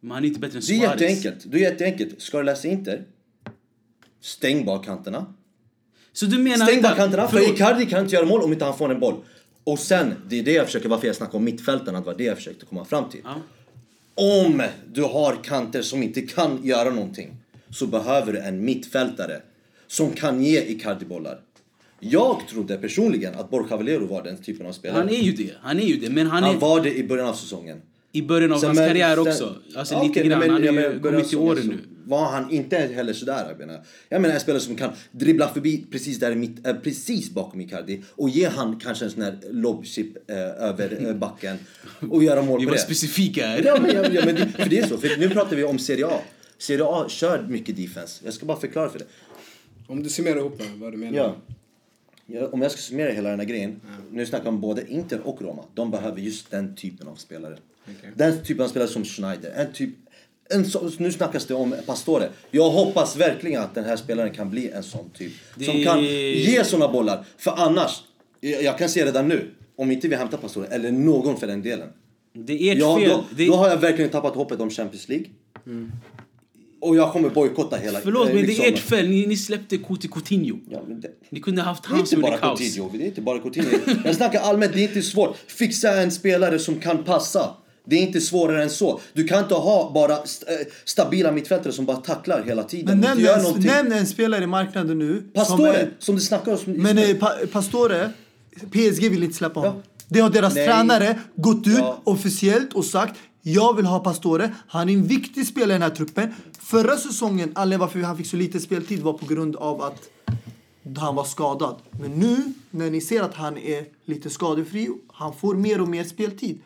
[0.00, 1.00] Men han är inte bättre än Det är Suarez.
[1.00, 1.38] jätteenkelt.
[1.52, 2.20] Det är jätteenkelt.
[2.22, 3.02] Ska du läsa Inter?
[4.22, 5.26] Stäng bakkanterna.
[6.12, 6.66] Så du menar...
[6.66, 7.28] Stäng bakkanterna.
[7.28, 7.54] För.
[7.54, 9.14] Icardi kan inte göra mål om inte han får en boll.
[9.64, 12.24] Och sen, det är det jag försöker, varför jag snackar om mittfältarna, det var det
[12.24, 13.20] jag försökte komma fram till.
[13.24, 13.34] Ja.
[14.14, 14.62] Om
[14.92, 17.36] du har kanter som inte kan göra någonting
[17.70, 19.40] så behöver du en mittfältare
[19.86, 21.40] som kan ge Icardi-bollar.
[22.00, 24.98] Jag trodde personligen att Borja Valero var den typen av spelare.
[24.98, 25.52] Han är ju det.
[25.60, 26.10] Han är ju det.
[26.10, 27.82] Men han Han är var det i början av säsongen.
[28.12, 29.56] I början av Sen hans men- karriär sen- också.
[29.76, 30.38] Alltså Ja, lite grann.
[30.38, 31.78] men- han men ju kommit till åren nu.
[32.04, 33.80] Var han inte heller sådär jag menar.
[34.08, 38.02] Jag menar en spelare som kan dribbla förbi precis där mitt, äh, precis bakom Icardi
[38.10, 41.56] och ge han kanske en sån här lobchip äh, över äh, backen
[42.10, 42.82] och göra mål Vi på var det.
[42.82, 43.62] specifika här.
[43.64, 44.98] Ja, men, ja, ja, men det, för det är så.
[44.98, 46.20] För nu pratar vi om Serie A.
[46.58, 48.20] Serie A kör mycket defense.
[48.24, 49.04] Jag ska bara förklara för det.
[49.86, 51.16] Om du summerar ihop det, vad du menar.
[51.18, 51.36] Ja.
[52.26, 53.80] Ja, om jag ska summera hela den här grejen.
[54.12, 55.64] Nu snackar jag om både Inter och Roma.
[55.74, 57.56] De behöver just den typen av spelare.
[57.84, 58.10] Okej.
[58.16, 59.50] Den typen av spelare som Schneider.
[59.56, 59.90] En typ,
[60.50, 62.28] en så, nu snackas det om Pastore.
[62.50, 65.32] Jag hoppas verkligen att den här spelaren kan bli en sån typ.
[65.64, 67.24] Som Det- kan ge såna bollar.
[67.38, 68.02] För annars,
[68.40, 69.50] jag, jag kan se redan nu.
[69.76, 71.88] Om inte vi hämtar Pastore, eller någon för den delen.
[72.34, 73.08] Det är ert Ja, fel.
[73.08, 75.26] då, det då har jag verkligen tappat hoppet om Champions League.
[76.80, 78.00] Och jag kommer bojkotta hela...
[78.00, 79.08] Förlåt, eh, men det liksom- är ert fel.
[79.08, 80.58] Ni, ni släppte Kuti Coutinho.
[80.70, 82.58] Ja, det, Ni kunde haft det han som bara kaos.
[82.60, 82.90] Coutinho.
[82.92, 83.68] Det är inte bara Coutinho.
[84.04, 85.36] Jag snackar allmänt, det är inte svårt.
[85.46, 87.54] Fixa en spelare som kan passa.
[87.84, 89.00] Det är inte svårare än så.
[89.12, 93.00] Du kan inte ha bara st- eh, stabila mittfältare som bara tacklar hela tiden.
[93.00, 95.18] Men nämn en, nämn en spelare i marknaden nu.
[95.22, 96.58] som Pastore, är- som du snackar om.
[96.66, 98.10] Men eh, pa, Pastore,
[98.70, 99.74] PSG vill inte släppa honom.
[99.76, 99.82] Ja.
[100.08, 100.66] Det har deras Nej.
[100.66, 102.00] tränare gått ut Ja.
[102.04, 104.54] officiellt och sagt jag vill ha Pastore.
[104.68, 106.34] Han är en viktig spelare i den här truppen.
[106.60, 109.98] Förra säsongen, anledningen varför han fick så lite speltid var på grund av att
[110.98, 111.76] han var skadad.
[112.00, 112.36] Men nu,
[112.70, 116.58] när ni ser att han är lite skadefri, han får mer och mer speltid.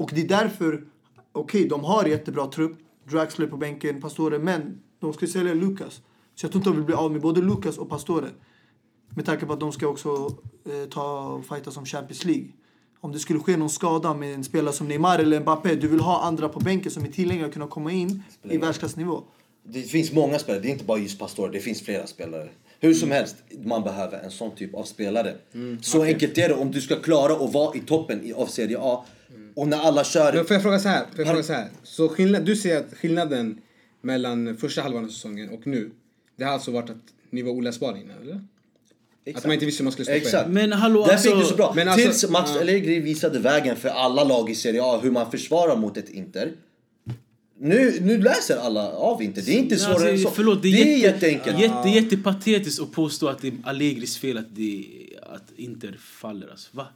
[0.00, 0.84] Och det är därför,
[1.32, 2.78] okej, de har jättebra trupp.
[3.10, 6.02] Draxler på bänken, Pastore, men de ska sälja Lucas.
[6.34, 8.26] Så jag tror inte de vill bli av med både Lucas och Pastore.
[9.16, 10.08] Med tanke på att de ska också
[10.64, 12.46] eh, ta och fighta som Champions League.
[13.00, 16.00] Om det skulle ske någon skada med en spelare som Neymar eller Mbappé, du vill
[16.00, 19.22] ha andra på bänken som är tillgängliga att kunna komma in i världsklassnivå.
[19.64, 22.48] Det finns många spelare, det är inte bara just Pastore, det finns flera spelare.
[22.80, 25.34] Hur som helst, man behöver en sån typ av spelare.
[25.82, 28.78] så enkelt är det om du ska klara att vara i toppen i- av Serie
[28.80, 29.04] A.
[29.54, 30.32] Och när alla kör...
[30.32, 31.00] Men får jag fråga så här?
[31.00, 31.68] Får jag fråga så här?
[31.82, 33.58] Så skillnad, du ser att skillnaden
[34.02, 35.90] mellan första halvan av säsongen och nu,
[36.36, 36.96] det har alltså varit att
[37.30, 38.40] ni var oläsbara innan, eller?
[39.34, 40.22] Att man inte visste hur man skulle stoppa er.
[40.22, 40.50] Exakt.
[40.50, 41.72] Men hallå, Därför alltså- gick det så bra.
[41.76, 42.60] Men alltså- Tills Max ja.
[42.60, 46.52] Allegri visade vägen för alla lag i Serie A hur man försvarar mot ett Inter.
[47.58, 49.42] Nu, nu läser alla av Inter.
[49.42, 50.34] Det är inte svårare än Alltså, så.
[50.34, 51.60] förlåt, det är, det är jätte, jätteenkelt.
[51.60, 54.86] Jätte, jättepatetiskt att påstå att det är Allegris fel att, det,
[55.22, 56.48] att Inter faller.
[56.50, 56.68] Alltså.
[56.72, 56.86] Va?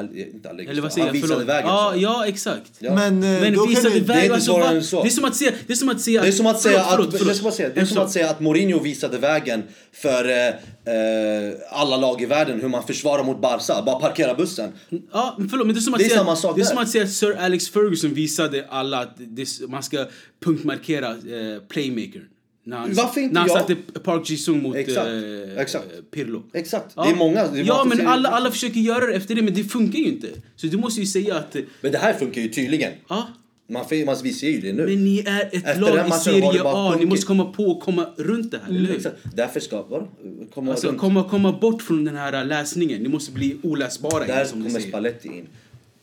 [0.00, 0.70] All, inte Allegri.
[0.70, 1.12] Eller vad Han säger jag?
[1.12, 1.48] visade Förlåt.
[1.48, 1.68] vägen.
[1.68, 2.00] Ja, så.
[2.00, 2.70] ja, exakt.
[2.78, 2.94] Ja.
[2.94, 4.22] Men, eh, Men då kan visade vi- det är vägen.
[4.24, 5.02] inte Alltså, svårare än så.
[5.02, 5.52] Det är som att säga...
[5.66, 6.22] Det är som att säga...
[6.22, 7.26] Det är som att säga förlåt, att, förlåt.
[7.28, 8.04] Jag ska bara säga, det är En som sak.
[8.06, 12.82] att säga att Mourinho visade vägen för eh, eh, alla lag i världen hur man
[12.86, 13.82] försvarar mot Barca.
[13.82, 14.72] Bara parkera bussen.
[15.12, 16.66] Ja, men förlåt, men det är som att Det är säga, samma sak Det är
[16.66, 20.06] som att säga att Sir Alex Ferguson visade alla att det, man ska
[20.44, 22.22] punktmarkera eh, playmaker.
[22.64, 23.58] När han, Varför inte när han jag?
[23.60, 25.86] satte Park Ji-Sung mot Exakt, eh, exakt.
[26.10, 26.42] Pirlo.
[26.52, 26.94] Exakt.
[26.94, 29.54] Det är många- det är ja, men alla, alla försöker göra det efter det, men
[29.54, 30.28] det funkar ju inte.
[30.56, 31.56] Så du måste ju säga att...
[31.56, 32.92] eh, Men det här funkar ju tydligen.
[33.08, 33.28] Ja,
[33.66, 34.86] Man, man, vi ser ju det nu.
[34.86, 36.96] men ni är ett Efter lag i Serie A.
[36.98, 38.96] Ni måste komma på och komma runt det här, eller hur?
[38.96, 39.16] Exakt.
[39.34, 39.82] Därför ska...
[39.82, 40.08] Vadå?
[40.54, 40.98] Komma Alltså, runt.
[40.98, 43.02] komma, komma bort från den här läsningen.
[43.02, 44.80] Ni måste bli oläsbara Där igen, kommer.
[44.80, 45.46] Spalletti in.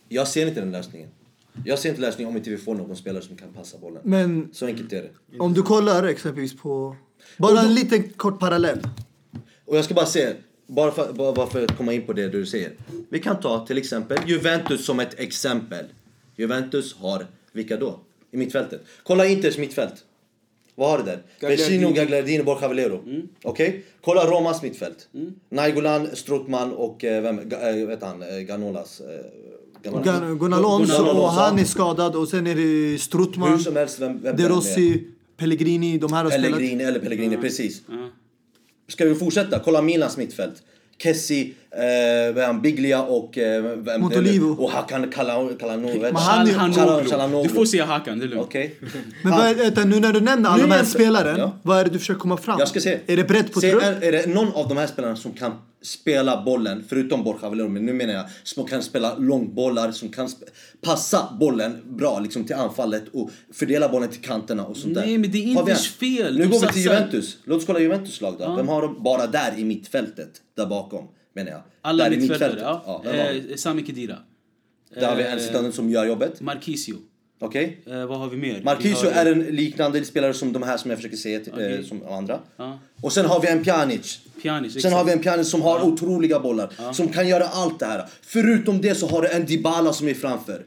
[0.08, 1.08] Jag ser inte den lösningen.
[1.64, 4.02] Jag ser inte lösningen om inte vi får någon spelare som kan passa bollen.
[4.04, 5.38] Men Så enkelt är det.
[5.38, 6.96] om du kollar exempelvis på...
[7.36, 8.78] Bara en liten kort parallell.
[9.64, 10.32] Och jag ska bara säga,
[10.66, 12.72] bara för, bara, för att komma in på det du säger.
[13.08, 15.84] Vi kan ta till exempel Juventus som ett exempel.
[16.36, 18.00] Juventus har, vilka då?
[18.30, 18.82] I mittfältet.
[19.02, 19.94] Kolla Inters mittfält.
[20.74, 21.22] Vad har du där?
[21.48, 23.02] Vecino, Gagliardini, Borja Valero.
[23.06, 23.28] Mm.
[23.42, 23.84] Okej?
[24.04, 25.08] Kolla Romas mittfält.
[25.50, 29.00] Nainggolan, Strootman och eh, vem, Ga- eh, vet han, eh, Ganolas.
[29.00, 31.02] Gun- Gunnar Alonso Gunnar Alonso.
[31.02, 34.48] och han är skadad och sen är det Hur Strootman, som helst, vem, vem De?
[34.48, 35.04] Rossi,
[35.36, 35.98] Pellegrini.
[35.98, 36.50] De här har spelat.
[36.58, 37.82] Pellegrini, eller Pellegrini, precis.
[37.88, 37.94] Ja.
[38.88, 39.58] Ska vi fortsätta?
[39.58, 40.62] Kolla Milans mittfält.
[41.02, 41.54] Kessi,
[42.40, 43.38] eh, Biglia och...
[43.38, 44.46] Eh, vem, Montolivo.
[44.64, 45.48] Och Hakan Kalano...
[45.58, 47.48] Kalano Men han är- Kalano- Calhanoglu.
[47.48, 48.44] Du får säga Hakan, det är lugnt.
[48.44, 48.74] Okej.
[49.22, 51.52] Men vad är, nu när du nämner alla de här är- spelaren, Ja.
[51.62, 52.58] vad är det du försöker komma fram?
[52.58, 52.98] Jag ska se.
[53.06, 53.82] Är det brett på trupp?
[53.82, 55.52] är, är det någon av de här spelarna som kan
[55.82, 60.28] spela bollen, förutom Borja Valero, men nu menar jag som kan spela långbollar, som kan
[60.80, 65.06] passa bollen bra liksom till anfallet och fördela bollen till kanterna och sånt där.
[65.06, 65.76] Nej, men det är en?
[65.76, 66.34] fel.
[66.38, 67.38] Nu De går vi till satsar- Juventus.
[67.44, 68.54] Låt oss kolla Juventus lag då.
[68.56, 70.30] Vem har de bara där i mittfältet?
[70.56, 71.60] Där bakom, menar jag.
[71.82, 72.82] Alla där i mittfältare, mittfältet.
[72.86, 73.02] ja.
[73.12, 73.50] vi?
[73.52, 74.16] eh, Sami Khedira.
[74.94, 76.40] Där har vi en Eh, sittande som gör jobbet.
[76.40, 76.94] Marquisio.
[77.40, 77.78] Okej?
[77.86, 78.54] Eh, vad har vi mer?
[78.54, 81.52] Vi Marquisio har- är en liknande spelare som de här som jag försöker säga till,
[81.52, 81.74] Okej.
[81.78, 82.38] eh, som andra.
[82.56, 82.78] Ja.
[83.02, 84.20] Och sen har vi en Pjanic.
[84.42, 84.94] Pjanic, Sen exakt.
[84.94, 86.92] har vi en Pjanic som har otroliga bollar.
[86.92, 88.04] Som kan göra allt det här.
[88.22, 90.62] Förutom det så har du en Dybala som är framför.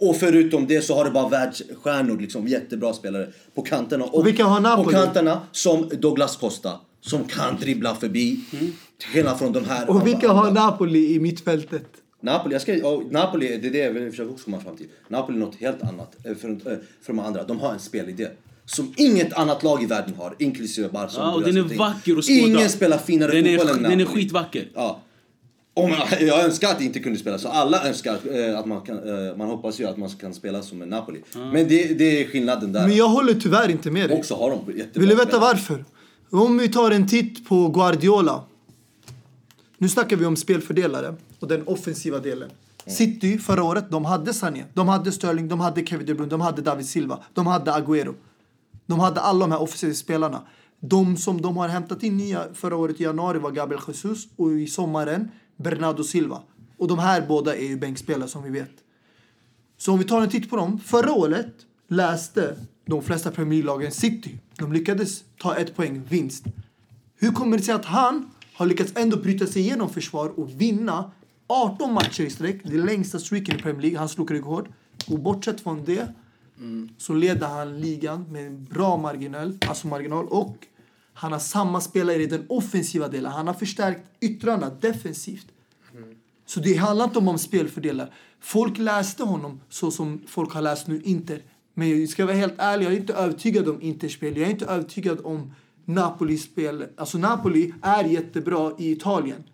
[0.00, 4.04] Och förutom det så har du bara världsstjärnor, liksom jättebra spelare på kanterna.
[4.04, 4.84] Och, vilka har Napoli?
[4.84, 6.80] På kanterna som Douglas Costa.
[7.00, 8.40] Som kan dribbla förbi.
[8.98, 10.42] Till skillnad från de här Och vilka andra.
[10.42, 11.86] har Napoli i mittfältet?
[12.24, 14.86] Napoli, jag ska, och Napoli, det är det jag vill försöka också komma fram till.
[15.08, 16.56] Napoli är något helt annat eh, för, eh,
[17.02, 17.44] för de andra.
[17.44, 18.28] De har en spelidé.
[18.66, 21.12] Som inget annat lag i världen har, inklusive Barca.
[21.16, 22.38] Ja, och den är vacker att skåda.
[22.38, 24.22] Ingen spelar finare den fotboll är, än Den är Napoli.
[24.22, 24.68] skitvacker.
[24.74, 25.00] Ja.
[25.74, 27.48] Om jag, jag önskar att det inte kunde spela så.
[27.48, 28.96] Alla önskar eh, att man kan,
[29.28, 31.20] eh, man hoppas ju att man kan spela som en Napoli.
[31.34, 32.86] Men det, det är skillnaden där.
[32.86, 34.18] Men jag håller tyvärr inte med dig.
[34.18, 35.40] Också har de jättebra Vill du veta spelare.
[35.46, 35.84] varför?
[36.30, 38.42] Om vi tar en titt på Guardiola.
[39.78, 42.50] Nu snackar vi om spelfördelare och den offensiva delen.
[42.86, 46.40] City förra året, de hade Sané, de hade Sterling, de hade Kevin De Bruyne, de
[46.40, 48.14] hade David Silva, de hade Agüero.
[48.86, 50.42] De hade alla de här offensiva spelarna.
[50.80, 54.52] De som de har hämtat in nya förra året i januari var Gabriel Jesus och
[54.52, 56.42] i sommaren Bernardo Silva.
[56.78, 58.72] Och de här båda är ju bänkspelare som vi vet.
[59.78, 60.78] Så om vi tar en titt på dem.
[60.78, 61.54] Förra året
[61.88, 62.56] läste
[62.86, 64.38] de flesta Premier League-lagen City.
[64.58, 66.44] De lyckades ta ett poäng vinst.
[67.16, 71.10] Hur kommer det sig att han har lyckats ändå bryta sig igenom försvar och vinna
[71.46, 72.60] 18 matcher i sträck?
[72.64, 73.98] Det längsta streaken i Premier League.
[73.98, 74.68] Han slog rekord.
[75.08, 76.08] Och bortsett från det
[76.98, 80.66] så leder han ligan med en bra marginal, alltså marginal och
[81.14, 83.32] han har samma spelare i den offensiva delen.
[83.32, 85.46] Han har förstärkt yttrarna defensivt.
[86.46, 88.14] Så det handlar inte om, om spelfördelar.
[88.40, 91.42] Folk läste honom så som folk har läst nu Inter.
[91.74, 94.36] Men jag ska vara helt ärlig, jag är inte övertygad om Inters spel.
[94.36, 95.54] Jag är inte övertygad om
[95.84, 96.86] Napolis spel.
[96.96, 99.44] Alltså Napoli är jättebra i Italien.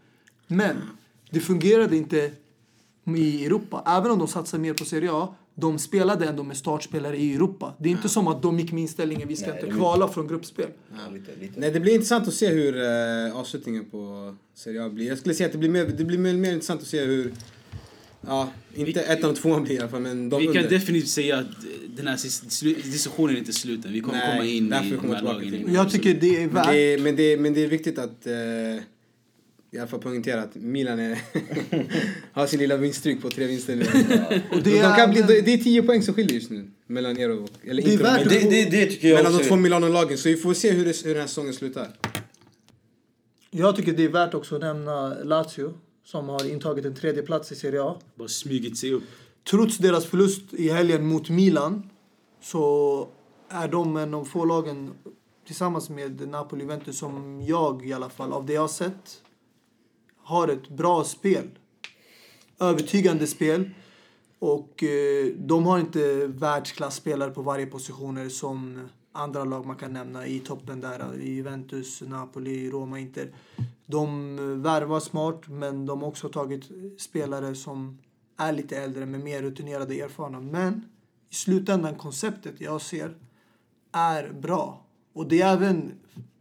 [0.47, 0.77] Men
[1.31, 2.31] det fungerade inte
[3.17, 3.85] i Europa.
[3.87, 7.75] Även om de satsar mer på Serie A, de spelade ändå med startspelare i Europa.
[7.79, 10.29] Det är inte som att de gick med inställningen vi ska Nej, inte kvala från
[10.29, 10.69] gruppspel.
[10.91, 11.61] Ja, lite, lite.
[11.61, 15.09] Nej, det blir intressant att se hur uh, avslutningen på Serie A blir.
[15.09, 17.33] Jag skulle säga att det blir mer, det blir mer, mer intressant att se hur...
[18.27, 20.71] Ja, inte Vi- ettan och tvåan blir i alla fall, men de Vi kan under.
[20.71, 21.47] definitivt säga att
[21.97, 22.17] den här
[22.93, 23.93] diskussionen är inte slut än.
[23.93, 25.51] Vi kommer Nej, komma in därför i vi de kommer här lagen.
[25.51, 25.75] till.
[25.75, 26.67] Jag tycker det är Men värt...
[26.71, 28.33] det, är- men, det, är- men det är viktigt att uh,
[29.73, 31.19] i alla fall poängtera att Milan är
[32.33, 33.85] har sin lilla vinststryk på tre vinster nu.
[34.51, 36.71] Och det, det de kan bli, är- det är tio poäng som skiljer just nu
[36.87, 37.49] mellan er och...
[37.65, 38.21] Eller Det är värt.
[38.25, 39.49] Men det, det, det tycker jag Mellan de också.
[39.49, 40.19] två Milano-lagen.
[40.19, 41.89] Så vi får se hur, det, hur den här säsongen slutar.
[43.51, 45.75] Jag tycker det är värt också att nämna Lazio
[46.11, 47.97] som har intagit en tredje plats i Serie A.
[48.15, 49.03] Bara smugit sig upp.
[49.51, 51.91] Trots deras förlust i helgen mot Milan
[52.41, 53.09] så
[53.49, 54.91] är de en av få lagen
[55.47, 59.23] tillsammans med Napoli och Juventus som jag i alla fall, av det jag har sett,
[60.17, 61.49] har ett bra spel.
[62.59, 63.71] Övertygande spel.
[64.39, 70.27] Och eh, de har inte världsklasspelare på varje positioner som andra lag man kan nämna
[70.27, 71.21] i toppen där.
[71.21, 73.31] I Juventus, Napoli, Roma, Inter.
[73.91, 77.99] De värvar smart men de har också tagit spelare som
[78.37, 80.41] är lite äldre men mer rutinerade och erfarna.
[80.41, 80.85] Men
[81.31, 83.15] i slutändan konceptet jag ser
[83.93, 84.87] är bra.
[85.13, 85.93] Och det är även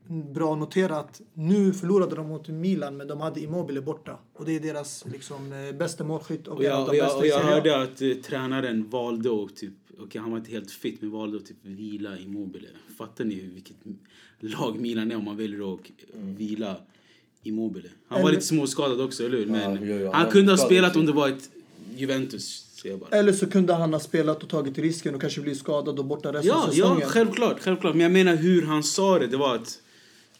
[0.10, 4.20] bra att notera att nu förlorade de mot Milan men de hade Immobile borta.
[4.34, 6.96] Och det är deras liksom, eh, bästa målskytt och, Och en av jag, de och
[6.96, 7.44] jag, bästa och jag A.
[7.44, 11.38] hörde att eh, tränaren valde att typ, okej han var inte helt fit, men valde
[11.38, 12.68] att typ vila Immobile.
[12.98, 13.78] Fattar ni vilket
[14.40, 15.80] lag Milan är om man väljer att
[16.14, 16.78] vila
[17.44, 17.90] Immobile?
[18.08, 19.46] Han var lite småskadad också, eller hur?
[19.46, 21.50] Men jo, jo, han kunde ha spelat om det var ett
[21.96, 22.66] Juventus.
[23.12, 26.34] Eller så kunde han ha spelat och tagit risken och kanske blivit skadad och borta
[26.34, 27.10] resten Ja, av ja, säsongen.
[27.10, 27.94] självklart, självklart.
[27.96, 29.80] Men jag menar hur han sa det, det var att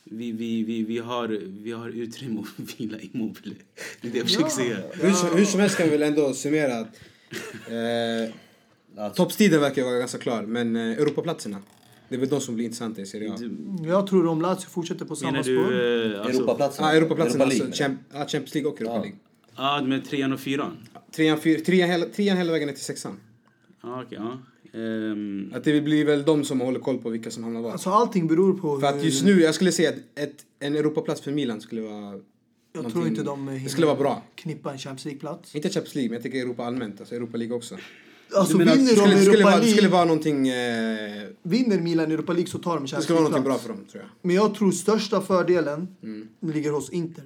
[0.04, 1.28] vi, vi, vi, vi, har,
[1.64, 3.56] vi har utrymme att vila Immobile.
[4.02, 4.78] Det är det jag försöker säga.
[4.94, 6.88] Hur, som- hur som helst kan vi väl ändå summera att
[7.68, 8.34] eh,
[8.98, 11.58] Alltså, toppstriden verkar vara ganska klar, men eh, Europaplatserna,
[12.10, 13.36] det är väl de som blir intressanta i Serie A.
[13.86, 16.14] Jag tror om Lazio fortsätter på samma Menar du...
[16.14, 16.86] Eh, alltså, Europaplatsen.
[16.86, 18.94] Ja, Europaplatserna, Europa alltså Champ- ja, Champions League och Europa.
[19.00, 19.16] League.
[19.56, 20.78] Ja, med trean och fyran?
[21.12, 23.20] Trean, fyr, trean, hela, trean hela vägen ner till sexan.
[23.84, 24.18] Ja, okej.
[24.22, 24.38] ja.
[24.80, 27.72] Ehm, Att det blir väl de som håller koll på vilka som hamnar var.
[27.72, 31.22] Alltså allting beror på För att just nu, jag skulle säga att ett, en Europaplats
[31.22, 32.20] för Milan skulle vara...
[32.74, 34.24] Jag tror inte de hinner Det skulle vara bra.
[34.36, 35.56] knippa en Champions League-plats.
[35.56, 37.00] Inte Champions League, men jag tänker Europa allmänt.
[37.00, 37.78] Alltså Europa League också.
[38.36, 40.48] Alltså menar vinner de skulle, skulle, Europa vara, skulle League, vara någonting...
[40.48, 43.58] Eh, vinner Milan Europa League så tar de en det Champions skulle vara någonting bra
[43.58, 44.10] för dem, tror jag.
[44.22, 46.28] Men jag tror största fördelen Mm.
[46.42, 47.24] ligger hos Inter.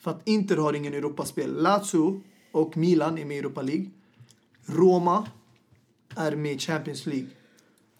[0.00, 1.62] För att Inter har ingen Europaspel.
[1.62, 2.22] Lazio
[2.52, 3.86] och Milan är med i Europa League.
[4.66, 5.26] Roma
[6.16, 7.26] är med i Champions League.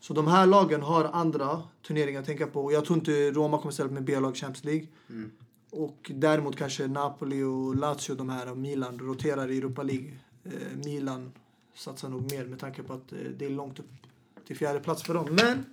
[0.01, 2.73] Så de här lagen har andra turneringar att tänka på.
[2.73, 4.87] Jag tror inte Roma kommer ställa upp med B-lag Champions League.
[5.11, 5.31] Mm.
[5.71, 10.13] Och däremot kanske Napoli och Lazio, de här och Milan, roterar i Europa League.
[10.45, 10.53] Eh,
[10.85, 11.33] Milan
[11.79, 13.87] satsar nog mer med tanke på att eh, det är långt upp
[14.47, 15.27] till fjärde plats för dem.
[15.31, 15.65] Men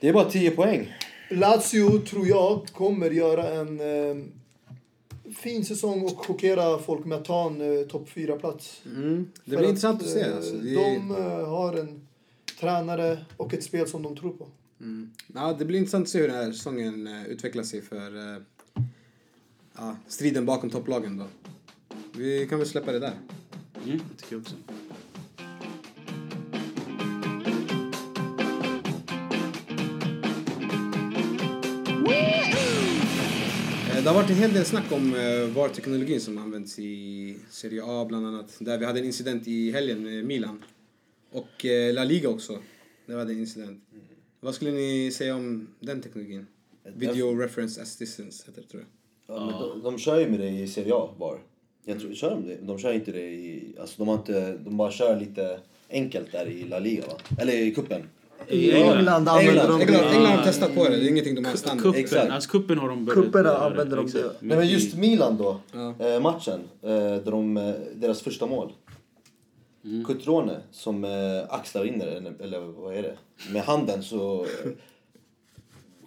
[0.00, 0.92] Det är bara 10 poäng.
[1.30, 4.24] Lazio tror jag kommer göra en eh,
[5.34, 8.82] fin säsong och chockera folk med att ta en eh, topp 4-plats.
[8.86, 9.30] Mm.
[9.44, 10.20] Det blir intressant att se.
[10.20, 10.54] eh, Alltså.
[10.54, 12.06] Det, De eh, har en
[12.60, 14.48] tränare och ett spel som de tror på.
[14.80, 15.10] mm.
[15.34, 18.42] ja, det blir intressant att se hur den här säsongen eh, utvecklar sig för eh,
[19.76, 21.16] ja, striden bakom topplagen.
[21.16, 21.26] Då.
[22.16, 23.14] Vi kan väl släppa det där.
[23.84, 24.54] Mm, det tycker jag också.
[34.02, 38.04] Det har varit en hel del snack om eh, VAR-teknologin som används i Serie A
[38.08, 38.56] bland annat.
[38.58, 40.64] Där vi hade en incident i helgen med Milan.
[41.30, 42.52] Och eh, La Liga också.
[43.06, 43.84] Där vi hade en incident.
[44.40, 46.46] Vad skulle ni säga om den teknologin?
[46.94, 49.36] Video Reference Assistance heter det tror jag.
[49.36, 51.38] Ja, men de, de kör ju med det i Serie A var.
[51.84, 52.56] Jag tror, kör de det?
[52.62, 53.74] De kör inte det i...
[53.80, 54.56] Alltså de har inte...
[54.56, 57.18] De bara kör lite enkelt där i La Liga va?
[57.38, 58.02] Eller i cupen.
[58.48, 59.28] I England, England.
[59.28, 60.04] använder de England.
[60.04, 61.82] England har testat på det, det är ingenting de har standard.
[61.82, 62.30] Kuppen, Exakt.
[62.30, 64.30] alltså kuppen har de börjat Kupperna göra, använder de det.
[64.40, 65.94] Nej men just Milan då, Ja.
[66.06, 68.72] eh, matchen, eh, där de, eh, deras första mål.
[69.84, 70.04] Mm.
[70.04, 71.10] Cutrone som eh,
[71.48, 73.16] axlar in den, eller vad är det?
[73.52, 74.46] Med handen så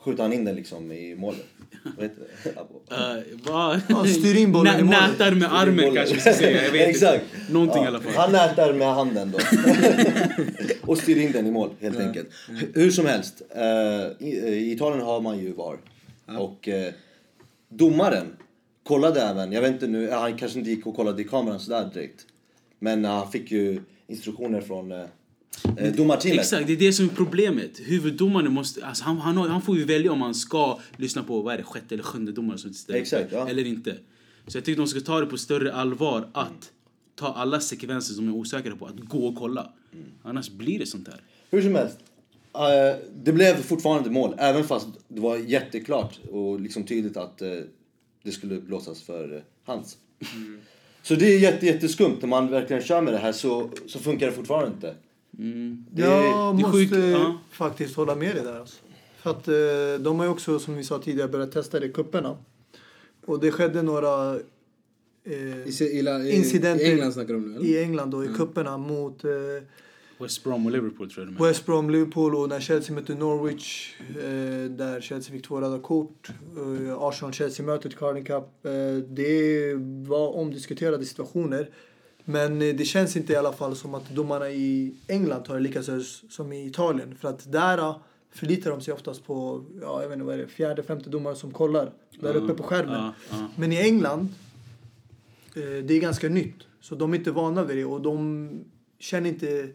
[0.06, 1.46] skjuter han in den liksom i målet.
[1.98, 3.24] Vad heter det?
[3.52, 3.82] Vad?
[3.88, 5.02] Ja, styr in bollen i målet.
[5.02, 6.64] Nätar med armen kanske vi ska säga.
[6.64, 7.24] Jag vet Exakt.
[7.36, 7.54] inte.
[7.54, 8.14] Någonting i alla fall.
[8.14, 9.40] Han nätar med handen då.
[10.92, 12.30] och styr in den i mål helt enkelt.
[12.74, 15.78] Hur som helst, eh, i, i Italien har man ju VAR.
[16.40, 16.94] Och eh,
[17.70, 18.36] domaren
[18.84, 21.90] kollade även, jag vet inte nu, han kanske inte gick och kollade i kameran sådär
[21.94, 22.26] direkt.
[22.80, 25.06] Men eh, han fick ju instruktioner från eh, eh,
[25.98, 26.40] domarteamet.
[26.40, 27.80] Exakt, det är det som är problemet.
[27.80, 31.54] Huvuddomaren måste, alltså han, han, han får ju välja om han ska lyssna på vad
[31.54, 33.50] är det, sjätte eller sjunde domaren som sitter Exakt, ja.
[33.50, 33.98] eller inte.
[34.48, 36.72] Så jag tycker de ska ta det på större allvar att
[37.16, 39.74] ta alla sekvenser som de är osäkra på, att gå och kolla.
[39.94, 40.06] Mm.
[40.24, 41.22] Annars blir det sånt här.
[41.50, 41.98] Hur som helst.
[42.54, 47.50] eh, det blev fortfarande mål, även fast det var jätteklart och liksom tydligt att eh,
[48.24, 49.98] det skulle blåsas för eh, hans.
[51.04, 52.18] Så det är jätte, jätteskumt.
[52.22, 54.96] När man verkligen kör med det här så, så funkar det fortfarande inte.
[55.38, 57.38] Det, Jag det är måste sjukt, ja.
[57.52, 58.60] faktiskt hålla med dig där.
[58.60, 58.78] Alltså.
[59.18, 61.92] För att eh, de har ju också, som vi sa tidigare, börjat testa det i
[61.92, 62.38] kupperna.
[63.26, 64.36] Och det skedde några
[65.24, 67.66] eh, I, i, incidenter I England snackar de nu eller?
[67.66, 69.32] i England då, i kupperna mot eh,
[70.18, 71.48] West Brom och Liverpool tror jag de är.
[71.48, 76.30] West Brom, Liverpool och när Chelsea mötte Norwich eh, där Chelsea fick två röda kort.
[76.58, 78.66] Eh, Arsenal-Chelsea-mötet, Carling Cup.
[78.66, 78.72] Eh,
[79.10, 79.74] det
[80.08, 81.70] var omdiskuterade situationer.
[82.26, 85.84] Men eh, det känns inte i alla fall som att domarna i England det lika
[86.30, 87.16] som i Italien.
[87.16, 87.96] För att där
[88.32, 91.36] förlitar de sig oftast på, ja, jag vet inte vad är det, fjärde, femte domare
[91.36, 93.12] som kollar där uppe på skärmen.
[93.30, 93.48] Ja.
[93.56, 94.34] Men i England,
[95.56, 96.56] eh, det är ganska nytt.
[96.82, 98.50] Så de är inte vana vid det och de
[99.00, 99.70] känner inte,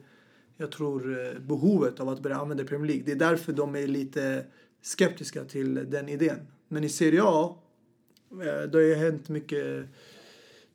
[0.57, 3.05] jag tror, eh, behovet av att börja använda Premier League.
[3.07, 4.45] Det är därför de är lite
[4.83, 6.39] skeptiska till den idén.
[6.69, 7.57] Men i Serie A,
[8.71, 9.87] det har ju hänt mycket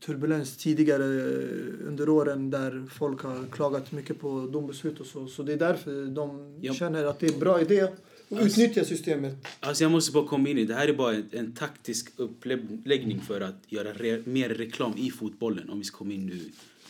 [0.06, 5.28] turbulens tidigare eh, under åren där folk har klagat mycket på dombeslut och så.
[5.28, 6.74] Så det är därför de Ja.
[6.74, 7.96] känner att det är en bra idé att
[8.30, 9.48] utnyttja systemet.
[9.60, 10.74] Alltså jag måste bara komma in i det.
[10.74, 15.70] här är bara en, en taktisk uppläggning för att göra re, mer reklam i fotbollen.
[15.70, 16.40] Om vi ska komma in nu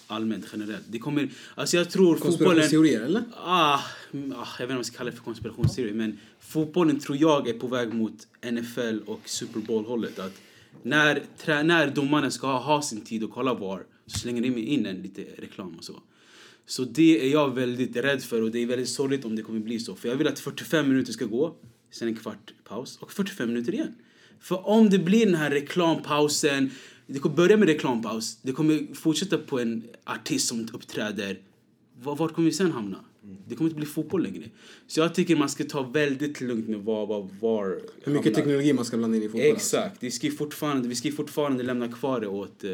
[0.08, 0.84] allmänt, generellt.
[0.88, 2.38] Det kommer, alltså jag tror fotbollen...
[2.38, 3.24] Konspirationsteorier eller?
[3.36, 3.80] Ah,
[4.14, 7.18] mm, ah, jag vet inte om jag ska kalla det för konspirationsteori, men fotbollen tror
[7.18, 10.20] jag är på väg mot NFL och Super Bowl-hållet.
[10.20, 10.34] Att
[10.84, 14.58] när, trä, när domaren ska ha, ha sin tid och kolla VAR så slänger de
[14.58, 16.02] in en lite reklam och så.
[16.66, 19.60] Så det är jag väldigt rädd för och det är väldigt sorgligt om det kommer
[19.60, 19.96] bli så.
[19.96, 21.56] För jag vill att 45 minuter ska gå,
[21.92, 23.96] sen en kvart paus och 45 minuter igen.
[24.40, 26.72] För om det blir den här reklampausen,
[27.08, 31.40] det kommer börja med reklampaus, det kommer fortsätta på en artist som uppträder.
[32.02, 33.06] Var- var kommer vi sen hamna?
[33.48, 34.44] Det kommer inte bli fotboll längre.
[34.88, 38.32] Så jag tycker man ska ta väldigt lugnt med var, var, var Hur mycket hamnar.
[38.32, 39.52] teknologi man ska blanda in i fotboll.
[39.52, 39.78] alltså.
[39.78, 40.04] Exakt.
[40.04, 42.72] Vi ska fortfarande, vi ska fortfarande lämna kvar det åt eh,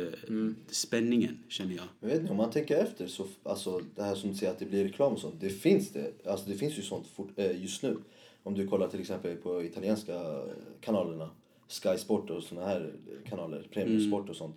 [0.68, 1.86] spänningen, känner jag.
[2.00, 4.60] Jag vet inte, om man tänker efter så, alltså det här som du säger att
[4.60, 5.36] det blir reklam och sånt.
[5.40, 7.98] Det finns det, alltså det finns ju sånt fort, eh, just nu.
[8.44, 10.42] Om du kollar till exempel på italienska
[10.82, 11.30] kanalerna,
[11.68, 12.94] Sky Sport och såna här
[13.30, 14.56] kanaler, Premium Sport och sånt.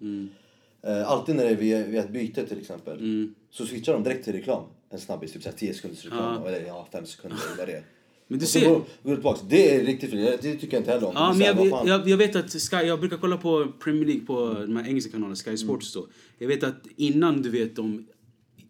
[0.82, 4.24] Eh, alltid när det är vid, vid ett byte till exempel, så switchar de direkt
[4.24, 4.64] till reklam.
[4.94, 6.48] En snabbis, typ såhär 10 sekunders reklam, Ja.
[6.48, 7.84] eller ja, 5 sekunder eller det.
[8.28, 11.12] Men du ser- går, går det är riktigt fel, det tycker jag inte heller om.
[11.16, 14.54] Ja, men jag, jag, jag vet att Sky, jag brukar kolla på Premier League på
[14.66, 16.06] de här engelska kanalerna, Sky Sports då.
[16.38, 18.06] Jag vet att innan du vet de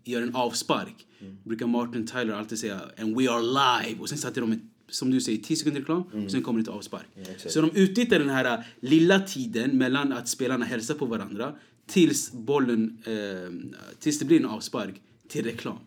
[0.04, 1.06] gör en avspark
[1.44, 4.58] brukar Martin Tyler alltid säga and we are live och sen sätter de ett,
[4.88, 7.06] som du säger 10 sekunder reklam och sen kommer det ett avspark.
[7.20, 7.50] exakt.
[7.50, 11.52] Så de utnyttjar den här äh, lilla tiden mellan att spelarna hälsar på varandra
[11.86, 14.94] tills bollen, eh, tills det blir en avspark
[15.28, 15.78] till reklam.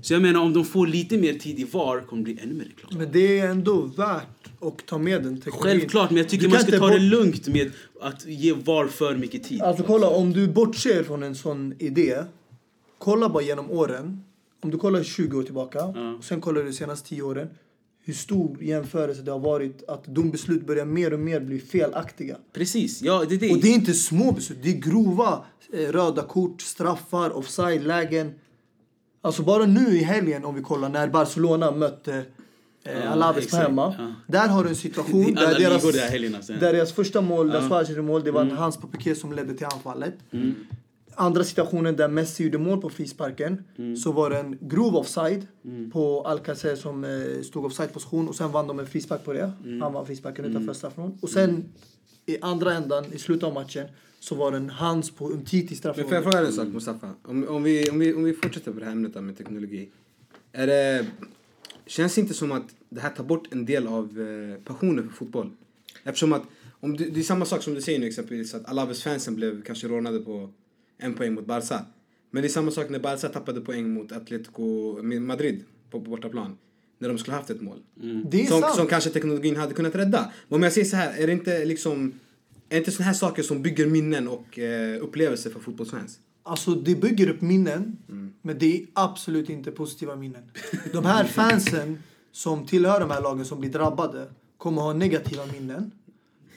[0.00, 2.54] Så jag menar om de får lite mer tid i VAR kommer det bli ännu
[2.54, 2.98] mer reklam.
[2.98, 5.80] Men det är ändå värt att ta med den teknologin.
[5.80, 7.70] Självklart, men jag tycker man ska ta det lugnt med
[8.00, 9.62] att ge VAR för mycket tid.
[9.62, 12.24] Alltså kolla, om du bortser från en sån idé.
[12.98, 14.22] Kolla bara genom åren.
[14.60, 15.84] Om du kollar 20 år tillbaka
[16.18, 17.48] och sen kollar du de senaste 10 åren.
[18.04, 22.36] Hur stor jämförelse det har varit att dombeslut börjar mer och mer bli felaktiga.
[22.52, 23.50] Precis, ja det är det.
[23.50, 28.32] Och det är inte små beslut, det är grova eh, röda kort, straffar, offside-lägen.
[29.26, 32.22] Alltså bara nu i helgen om vi kollar när Barcelona mötte
[32.84, 33.94] eh, Alaves på hemma.
[33.98, 34.12] ja.
[34.26, 36.52] Där har du en situation där deras, där alltså.
[36.52, 37.68] där deras första mål, Ja.
[37.68, 38.52] Suarez mål, det var Mm.
[38.52, 40.14] en hands på Piqué som ledde till anfallet.
[41.18, 43.96] Andra situationen där Messi gjorde mål på frisparken Mm.
[43.96, 45.46] så var det en grov offside
[45.92, 49.52] på Alcacer som eh, stod offside position och sen vann de en frispark på det.
[49.64, 49.82] Mm.
[49.82, 51.22] Han vann frisparken utanför straffområdet.
[51.22, 51.64] Och sen
[52.26, 53.86] i andra ändan, i slutet av matchen,
[54.28, 56.68] så var det en hands på Umtiti i Men får jag fråga dig en sak
[56.68, 57.10] Mustafa?
[57.22, 59.88] Om, om, vi, om, vi, om vi fortsätter på det här ämnet med teknologi.
[60.52, 61.06] Är det,
[61.86, 65.16] känns det inte som att det här tar bort en del av eh, passionen för
[65.16, 65.50] fotboll?
[66.04, 69.34] Eftersom att, om du, det är samma sak som du säger nu exempelvis att Alaves-fansen
[69.34, 70.50] blev kanske rånade på
[70.98, 71.84] en poäng mot Barca.
[72.30, 76.58] Men det är samma sak när Barca tappade poäng mot Atletico Madrid på, på bortaplan.
[76.98, 77.78] När de skulle haft ett mål.
[78.30, 78.76] Det är som, sant.
[78.76, 80.32] som kanske teknologin hade kunnat rädda.
[80.48, 82.12] Men om jag säger så här, är det inte liksom
[82.68, 86.18] är inte såna här saker som bygger minnen och eh, upplevelser för fotbollsfans?
[86.42, 88.32] Alltså det bygger upp minnen, Mm.
[88.42, 90.42] men det är absolut inte positiva minnen.
[90.92, 92.02] De här fansen
[92.32, 94.26] som tillhör de här lagen som blir drabbade
[94.58, 95.90] kommer ha negativa minnen.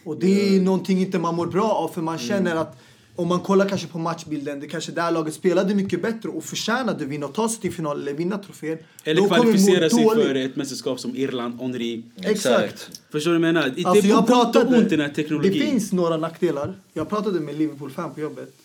[0.04, 2.28] Och det är någonting inte man mår bra av för man Mm.
[2.28, 2.78] känner att
[3.20, 6.44] om man kollar kanske på matchbilden, det kanske det här laget spelade mycket bättre och
[6.44, 8.80] förtjänade att vinna och ta sig till final eller vinna troféer.
[9.04, 10.28] Eller kvalificera sig dåligt.
[10.28, 12.04] för ett mästerskap som Irland, Henri.
[12.24, 13.02] Exakt.
[13.12, 13.74] Förstår du vad jag menar?
[13.76, 15.54] Det Alltså är jag pratade, ont den här teknologin.
[15.54, 16.74] det finns några nackdelar.
[16.94, 18.56] Jag pratade med Liverpool-fan på jobbet.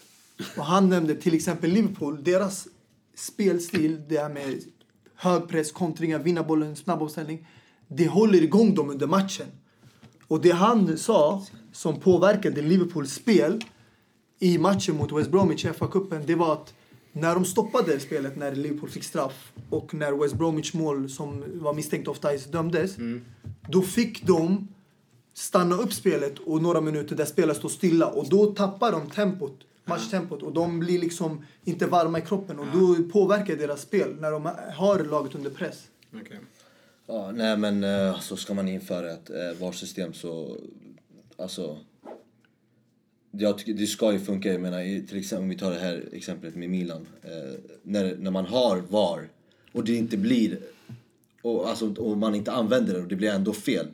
[0.57, 2.69] Och han nämnde till exempel Liverpool, deras
[3.17, 4.61] spelstil, det här med
[5.17, 7.47] hög press, kontringar, vinna bollen, snabb omställning.
[7.89, 9.47] Det håller igång dem under matchen.
[10.29, 13.61] Och det han sa som påverkade Liverpools spel
[14.39, 16.75] i matchen mot West Bromwich i FA-cupen, det var att
[17.13, 21.75] när de stoppade spelet när Liverpool fick straff och när West Bromwich mål som var
[21.75, 22.97] misstänkt offside dömdes,
[23.69, 24.69] då fick de
[25.35, 29.59] stanna upp spelet och några minuter där spelet står stilla och då tappar de tempot,
[29.85, 34.31] matchtempot och de blir liksom inte varma i kroppen och då påverkar deras spel när
[34.31, 35.89] de har laget under press.
[36.13, 36.39] Okay.
[37.07, 40.57] Ja, nej men eh, så ska man införa ett eh, VAR-system så...
[41.37, 41.79] Alltså...
[43.39, 44.53] Jag tycker det ska ju funka.
[44.53, 47.07] Jag menar, till exempel om vi tar det här exemplet med Milan.
[47.23, 47.31] Eh,
[47.83, 49.29] när, när man har VAR
[49.73, 50.59] och det inte blir...
[51.43, 53.87] Och, alltså, och man inte använder det och det blir ändå fel.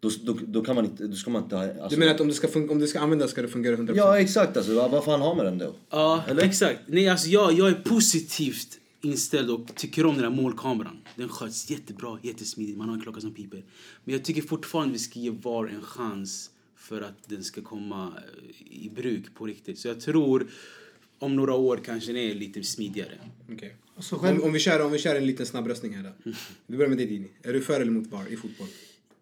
[0.00, 1.06] Då, då, då kan man inte...
[1.06, 1.62] Då ska man inte ha...
[1.64, 3.76] Alltså, Du menar att om det ska, fun- om det ska användas ska det fungera
[3.76, 3.92] 100%?
[3.96, 4.74] Ja, exakt alltså.
[4.74, 5.74] Vad, vad fan har man den då?
[5.90, 6.80] Ja, exakt.
[6.86, 10.98] Nej, alltså jag, jag är positivt inställd och tycker om den här målkameran.
[11.16, 13.64] Den sköts jättebra, jättesmidigt, man har en klocka som piper.
[14.04, 18.12] Men jag tycker fortfarande vi ska ge VAR en chans för att den ska komma
[18.16, 19.78] eh, i bruk på riktigt.
[19.78, 20.46] Så jag tror
[21.18, 23.18] om några år kanske den är lite smidigare.
[23.52, 23.76] Okej.
[24.00, 26.32] Själv- Om, om, vi kör, om vi kör en liten snabb röstning här då.
[26.66, 27.28] Vi börjar med dig Dini.
[27.42, 28.66] Är du för eller mot VAR i fotboll?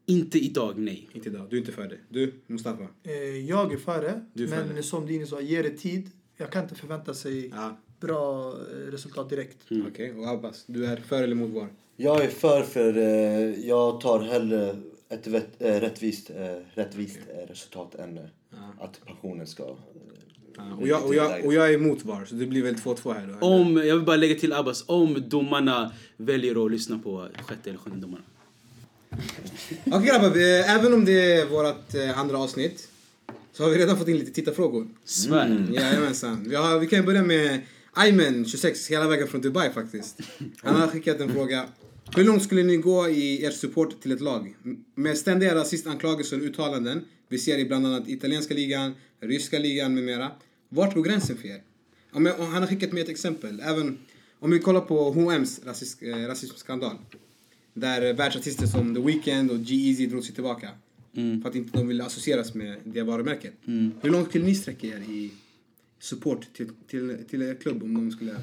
[0.06, 1.08] Inte idag, nej.
[1.12, 1.46] Inte idag.
[1.50, 1.98] Du är inte för det.
[2.08, 2.86] Du, Mustafa?
[3.02, 3.12] Eh,
[3.48, 4.82] Jag är för det, Du är för men det.
[4.82, 6.10] som Dini sa, ge det tid.
[6.36, 7.76] Jag kan inte förvänta sig Ja.
[8.00, 9.56] bra eh, resultat direkt.
[9.88, 10.12] Okej.
[10.12, 10.64] Och Abbas?
[10.66, 11.68] Du är för eller mot VAR?
[11.96, 14.76] Jag är för för eh, jag tar hellre
[15.08, 18.24] ett vet, eh, rättvist, eh, rättvist eh, resultat än eh,
[18.80, 19.62] att pensionen ska...
[19.62, 19.76] Eh,
[20.58, 23.14] Ja, och, jag, och, jag, och jag är emot VAR, så det blir väl 2-2
[23.14, 23.46] här då?
[23.46, 27.78] Om, jag vill bara lägga till Abbas, om domarna väljer att lyssna på sjätte eller
[27.78, 28.24] sjunde domarna.
[29.84, 32.88] Okej grabbar, vi, även om det är vårt andra avsnitt
[33.52, 34.88] så har vi redan fått in lite tittarfrågor.
[35.04, 35.46] Svär.
[35.46, 35.74] Mm.
[35.74, 36.44] Jajamensan.
[36.48, 37.60] Vi, har, vi kan börja med
[37.92, 40.20] Aymen, 26, hela vägen från Dubai faktiskt.
[40.62, 41.64] Han har skickat en fråga.
[42.14, 44.56] Hur långt skulle ni gå i er support till ett lag?
[44.94, 50.04] Med ständiga rasistanklagelser och uttalanden vi ser i bland annat italienska ligan, ryska ligan med
[50.04, 50.30] mera.
[50.68, 51.62] Vart går gränsen för er?
[52.12, 53.60] Om jag, om han har skickat med ett exempel.
[53.60, 53.98] Även
[54.38, 56.96] om vi kollar på H&M's rasism, eh, rasismskandal.
[57.74, 60.68] Där världsartister som The Weeknd och G-Eazy drog sig tillbaka.
[61.42, 63.52] För att inte de ville associeras med det varumärket.
[64.02, 65.32] Hur långt skulle ni sträcka er i
[65.98, 68.36] support till, till, till er klubb om de skulle...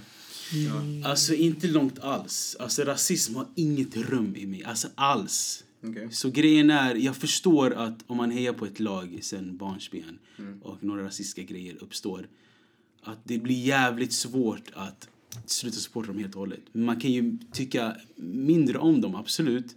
[0.51, 1.09] Ja.
[1.09, 2.55] Alltså inte långt alls.
[2.59, 4.63] Alltså rasism har inget rum i mig.
[4.63, 5.63] Alltså alls.
[5.83, 6.07] Okej.
[6.11, 10.19] Så grejen är, jag förstår att om man hejar på ett lag sen barnsben
[10.61, 12.27] och några rasistiska grejer uppstår.
[13.01, 15.09] Att det blir jävligt svårt att
[15.45, 16.61] sluta supporta dem helt och hållet.
[16.71, 19.75] Man kan ju tycka mindre om dem, absolut.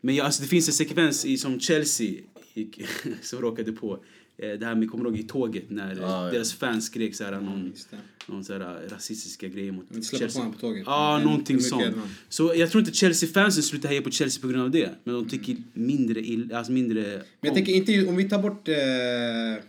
[0.00, 2.14] Men jag, alltså det finns en sekvens i, som Chelsea
[2.54, 2.80] gick,
[3.22, 4.04] som råkade på
[4.36, 6.32] det här med, kommer du ihåg i tåget när Ja, ja.
[6.32, 8.32] deras fans skrek så här, någon, det.
[8.32, 10.82] någon så här, rasistiska grejer mot släppa på på tåget.
[10.86, 11.96] Ja, En- någonting sånt.
[12.28, 14.90] Så jag tror inte Chelsea-fansen slutar heja på Chelsea på grund av det.
[15.04, 18.68] Men de tycker mindre illa, alltså mindre Men jag tänker inte, om vi tar bort
[18.68, 19.64] eh,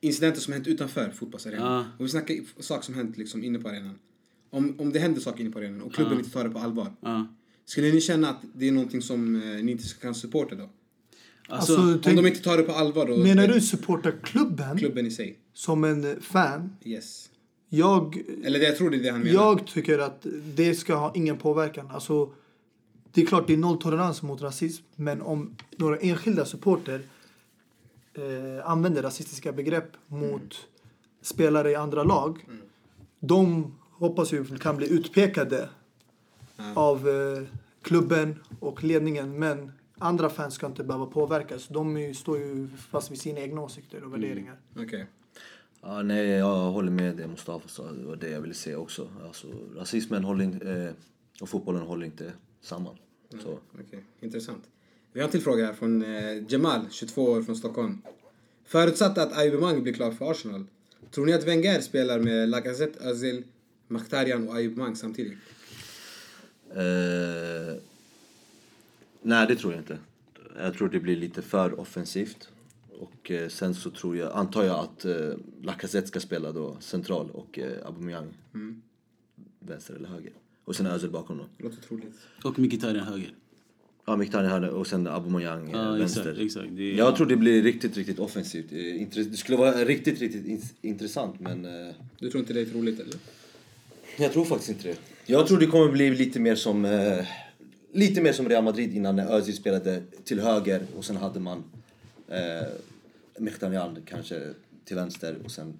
[0.00, 1.72] incidenter som hänt utanför fotbollsarenan.
[1.72, 1.78] Ja.
[1.98, 3.98] Om vi snackar saker som hänt liksom inne på arenan.
[4.50, 6.18] Om, om det händer saker inne på arenan och klubben Ja.
[6.18, 6.92] inte tar det på allvar.
[7.00, 7.26] Ja.
[7.64, 10.70] Skulle ni känna att det är någonting som eh, ni inte kan supporta då?
[11.48, 13.16] Alltså, Alltså, Om tänk, de inte tar det på allvar då?
[13.16, 15.38] menar du supporta klubben Klubben i sig?
[15.52, 16.76] som en eh, fan?
[16.84, 17.28] Yes.
[17.68, 19.32] Jag, Eller det, jag tror det är det han menar.
[19.34, 21.90] jag tycker att det ska ha ingen påverkan.
[21.90, 22.32] Alltså,
[23.12, 27.00] det är klart det är nolltolerans mot rasism, men om några enskilda supporter
[28.14, 30.56] eh, använder rasistiska begrepp mot
[31.22, 32.46] spelare i andra lag,
[33.20, 35.68] de hoppas ju kan bli utpekade
[36.56, 36.72] Ja.
[36.74, 37.42] av eh,
[37.82, 41.68] klubben och ledningen, men andra fans ska inte behöva påverkas.
[41.68, 44.56] De ju, står ju fast vid sina egna åsikter och värderingar.
[44.76, 45.06] Okej.
[45.80, 47.92] Ja, nej, jag håller med det Mustafa sa.
[47.92, 49.08] Det var det jag ville säga också.
[49.26, 50.90] Alltså, rasismen håller inte, eh,
[51.42, 52.96] och fotbollen håller inte samman.
[53.42, 53.58] Så.
[53.80, 54.64] Okej, intressant.
[55.12, 58.02] Vi har en till fråga här från eh, Jamal, 22 år från Stockholm.
[58.64, 60.64] Förutsatt att Aubameyang blir klar för Arsenal,
[61.10, 63.44] tror ni att Wenger spelar med Lacazette, Özil,
[63.88, 65.38] Mkhitaryan och Aubameyang samtidigt?
[66.70, 67.76] Eh,
[69.22, 69.98] nej, det tror jag inte.
[70.58, 72.48] Jag tror det blir lite för offensivt.
[73.00, 75.30] Och eh, sen så tror jag, antar jag att eh,
[75.62, 78.26] Lacazette ska spela då central och eh, Aubameyang
[79.60, 80.32] vänster eller höger.
[80.64, 81.44] Och sen Özil bakom då.
[81.58, 82.14] Låter troligt.
[82.44, 83.34] och Mkhitaryan höger.
[84.06, 86.20] Ja, Mkhitaryan höger och sen Aubameyang eh, Ja, vänster.
[86.20, 86.38] exakt.
[86.40, 86.68] exakt.
[86.76, 88.72] Det Jag tror det blir riktigt, riktigt offensivt.
[88.72, 92.64] Eh, Det skulle vara riktigt, riktigt in- intressant men eh, Du tror inte det är
[92.66, 93.14] troligt eller?
[94.18, 94.96] jag tror faktiskt inte det.
[95.26, 97.26] Jag tror det kommer bli lite mer som eh,
[97.92, 101.64] lite mer som Real Madrid innan när Özil spelade till höger och sen hade man
[102.28, 102.68] eh,
[103.38, 104.48] Mkhitaryan kanske
[104.84, 105.78] till vänster och sen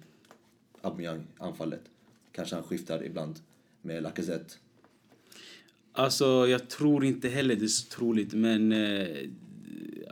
[0.81, 1.81] Aubameyang anfallet.
[2.31, 3.39] Kanske han skiftar ibland
[3.81, 4.55] med Lacazette.
[5.91, 8.71] Alltså, jag tror inte heller det är så troligt, men...
[8.71, 9.07] Eh,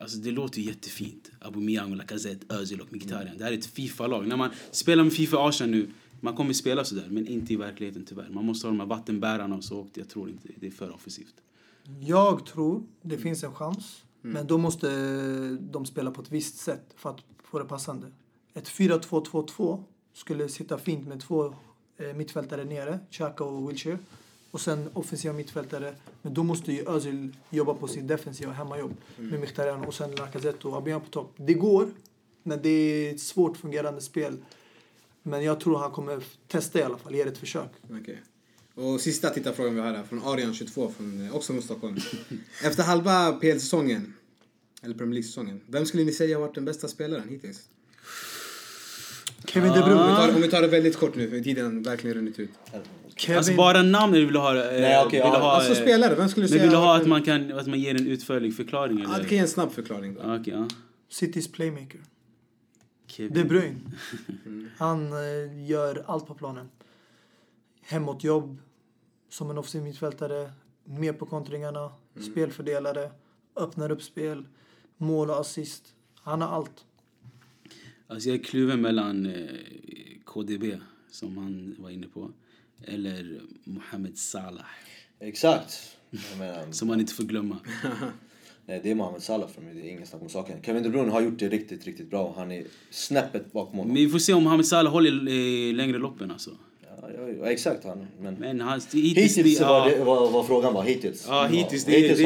[0.01, 1.31] alltså, det låter jättefint.
[1.39, 3.37] Aubameyang, Lacazette, Özil och Mkhitaryan.
[3.37, 4.27] Det här är ett Fifa-lag.
[4.27, 5.87] När man spelar med Fifa Arsenal nu,
[6.19, 8.29] man kommer spela sådär, men inte i verkligheten tyvärr.
[8.29, 10.91] Man måste ha de här vattenbärarna och så, och jag tror inte det är för
[10.91, 11.35] offensivt.
[11.99, 14.03] Jag tror det finns en chans.
[14.21, 14.87] Men då måste
[15.59, 18.07] de spela på ett visst sätt för att få det passande.
[18.53, 19.83] Ett 4-2-2-2
[20.13, 21.53] skulle sitta fint med två
[21.97, 23.97] eh, mittfältare nere, Xhaka och Wilshere.
[24.51, 25.95] Och sen offensiva mittfältare.
[26.21, 30.67] Men då måste ju Özil jobba på sin defensiva hemmajobb med Mkhitaryan och sen Lacazette
[30.67, 31.33] och Aubameyang på topp.
[31.37, 31.89] Det går,
[32.43, 34.37] men det är ett svårt fungerande spel.
[35.23, 37.71] Men jag tror han kommer testa i alla fall, ge det ett försök.
[38.01, 38.21] Okej.
[38.75, 41.97] Och sista tittarfrågan vi har här från Arian, 22, från, eh, också från Stockholm.
[42.63, 44.13] Efter halva PL-säsongen,
[44.83, 47.61] eller Premier League-säsongen, vem skulle ni säga har varit den bästa spelaren hittills?
[49.45, 50.15] Kevin De Om vi Bruyne.
[50.15, 52.49] tar, om vi tar det väldigt kort nu, för tiden verkligen runnit ut.
[53.15, 54.55] Kevin, Alltså bara namn eller vill du ha...
[54.55, 56.71] Eh, Nej, okej, vill ja, ha Alltså eh, spelare, vem skulle du Men säga vill
[56.71, 58.99] du har ha att man, kan, att man ger en utförlig förklaring?
[58.99, 59.23] Ja, Eller?
[59.23, 60.21] det kan ge en snabb förklaring då.
[60.23, 60.67] Ja, okej, ja.
[61.09, 62.01] Citys playmaker.
[63.07, 63.33] Kevin.
[63.33, 63.79] De Bruyne.
[64.77, 65.11] Han
[65.67, 66.65] gör allt på planen.
[67.91, 68.57] Hemåtjobb,
[69.29, 70.51] som en offensiv mittfältare,
[70.85, 71.91] med på kontringarna,
[72.31, 73.11] spelfördelare,
[73.55, 74.45] öppnar upp spel,
[74.97, 75.95] mål och assist.
[76.15, 76.85] Han har allt.
[78.07, 79.45] Alltså jag är kluven mellan eh,
[80.25, 80.63] KDB,
[81.11, 82.31] som han var inne på,
[82.83, 84.65] eller Mohamed Salah,
[85.19, 85.97] Exakt.
[86.37, 87.57] Menar, som man inte får glömma.
[88.65, 89.73] Nej, det är Mohamed Salah för mig.
[89.73, 90.63] Det är ingen snack om saken.
[90.63, 92.33] Kevin De Bruyne har gjort det riktigt, riktigt bra.
[92.37, 93.95] Han är snäppet bakom Men honom.
[93.95, 96.51] vi får se om Mohamed Salah håller i längre loppen alltså.
[97.41, 97.83] Ja, exakt.
[97.85, 98.33] Han, men...
[98.33, 100.83] Men han, hittills, Hittills det, var ja, det vad, vad frågan var.
[100.83, 101.25] Hittills.
[101.27, 102.25] Ja, hittills, det- hittills det-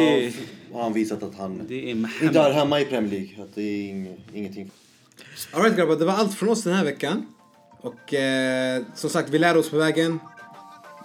[0.72, 3.44] har, har han visat att han det är inte är hemma i Premier League.
[3.44, 4.72] Att det är ing, ingenting.
[5.52, 7.26] Alright grabbar, det var allt från oss den här veckan.
[7.82, 10.20] Och eh, som sagt, vi lär oss på vägen.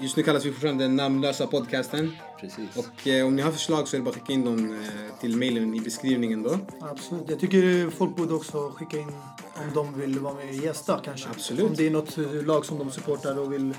[0.01, 2.12] Just nu kallas vi fortfarande den namnlösa podcasten.
[2.40, 2.76] Precis.
[2.76, 5.20] Och eh, om ni har förslag så är det bara att skicka in dem eh,
[5.20, 6.58] till mailen i beskrivningen då.
[6.80, 7.24] Absolut.
[7.30, 9.12] Jag tycker folk borde också skicka in
[9.54, 11.28] om de vill vara med och gästa kanske.
[11.28, 11.64] Absolut.
[11.64, 13.74] Om det är något eh, lag som de supportar och vill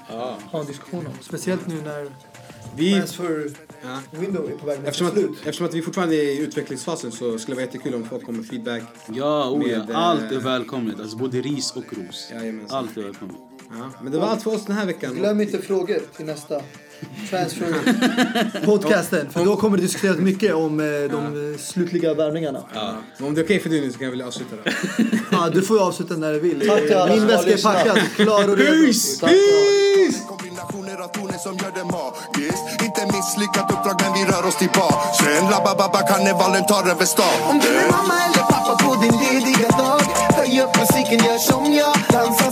[0.51, 1.13] ha en diskussion om.
[1.21, 2.11] Speciellt nu när
[2.75, 3.51] Vi, transfer
[3.83, 5.31] ja, window är på väg eftersom, att, slut.
[5.39, 8.39] eftersom att vi fortfarande är i utvecklingsfasen så skulle det vara jättekul om folk kommer
[8.39, 8.83] med feedback.
[9.07, 10.99] Ja, oh, ja, Med, eh, allt är välkommet.
[10.99, 12.27] Alltså både ris och ros.
[12.31, 12.77] Jajamensan.
[12.77, 13.35] Allt är välkommet.
[13.79, 15.15] Ja, men det var allt för oss den här veckan.
[15.15, 16.61] Glöm inte frågor till nästa
[17.29, 17.73] transfer
[18.65, 19.29] podcasten.
[19.31, 22.59] För då kommer det diskuteras mycket om eh, de slutliga värvningarna.
[22.73, 22.93] Ja.
[23.17, 24.71] Men om det är okej för dig nu så kan jag väl avsluta då.
[25.31, 26.67] Ja, du får ju avsluta när du vill.
[26.67, 27.75] Tack till alla Min som har väska är lyssnat.
[27.75, 28.85] packad, klar och redo.
[28.85, 29.19] Peace!
[29.21, 29.31] Tack.
[30.29, 35.13] Kombinationer av toner som gör det magiskt Inte misslyckat uppdrag men vi rör oss tillbaka
[35.19, 39.69] Sen rabba-babba karnevalen tar över stan Om du är mamma eller pappa på din lediga
[39.77, 40.01] dag
[40.37, 42.51] Höj upp Musiken gör som jag dansar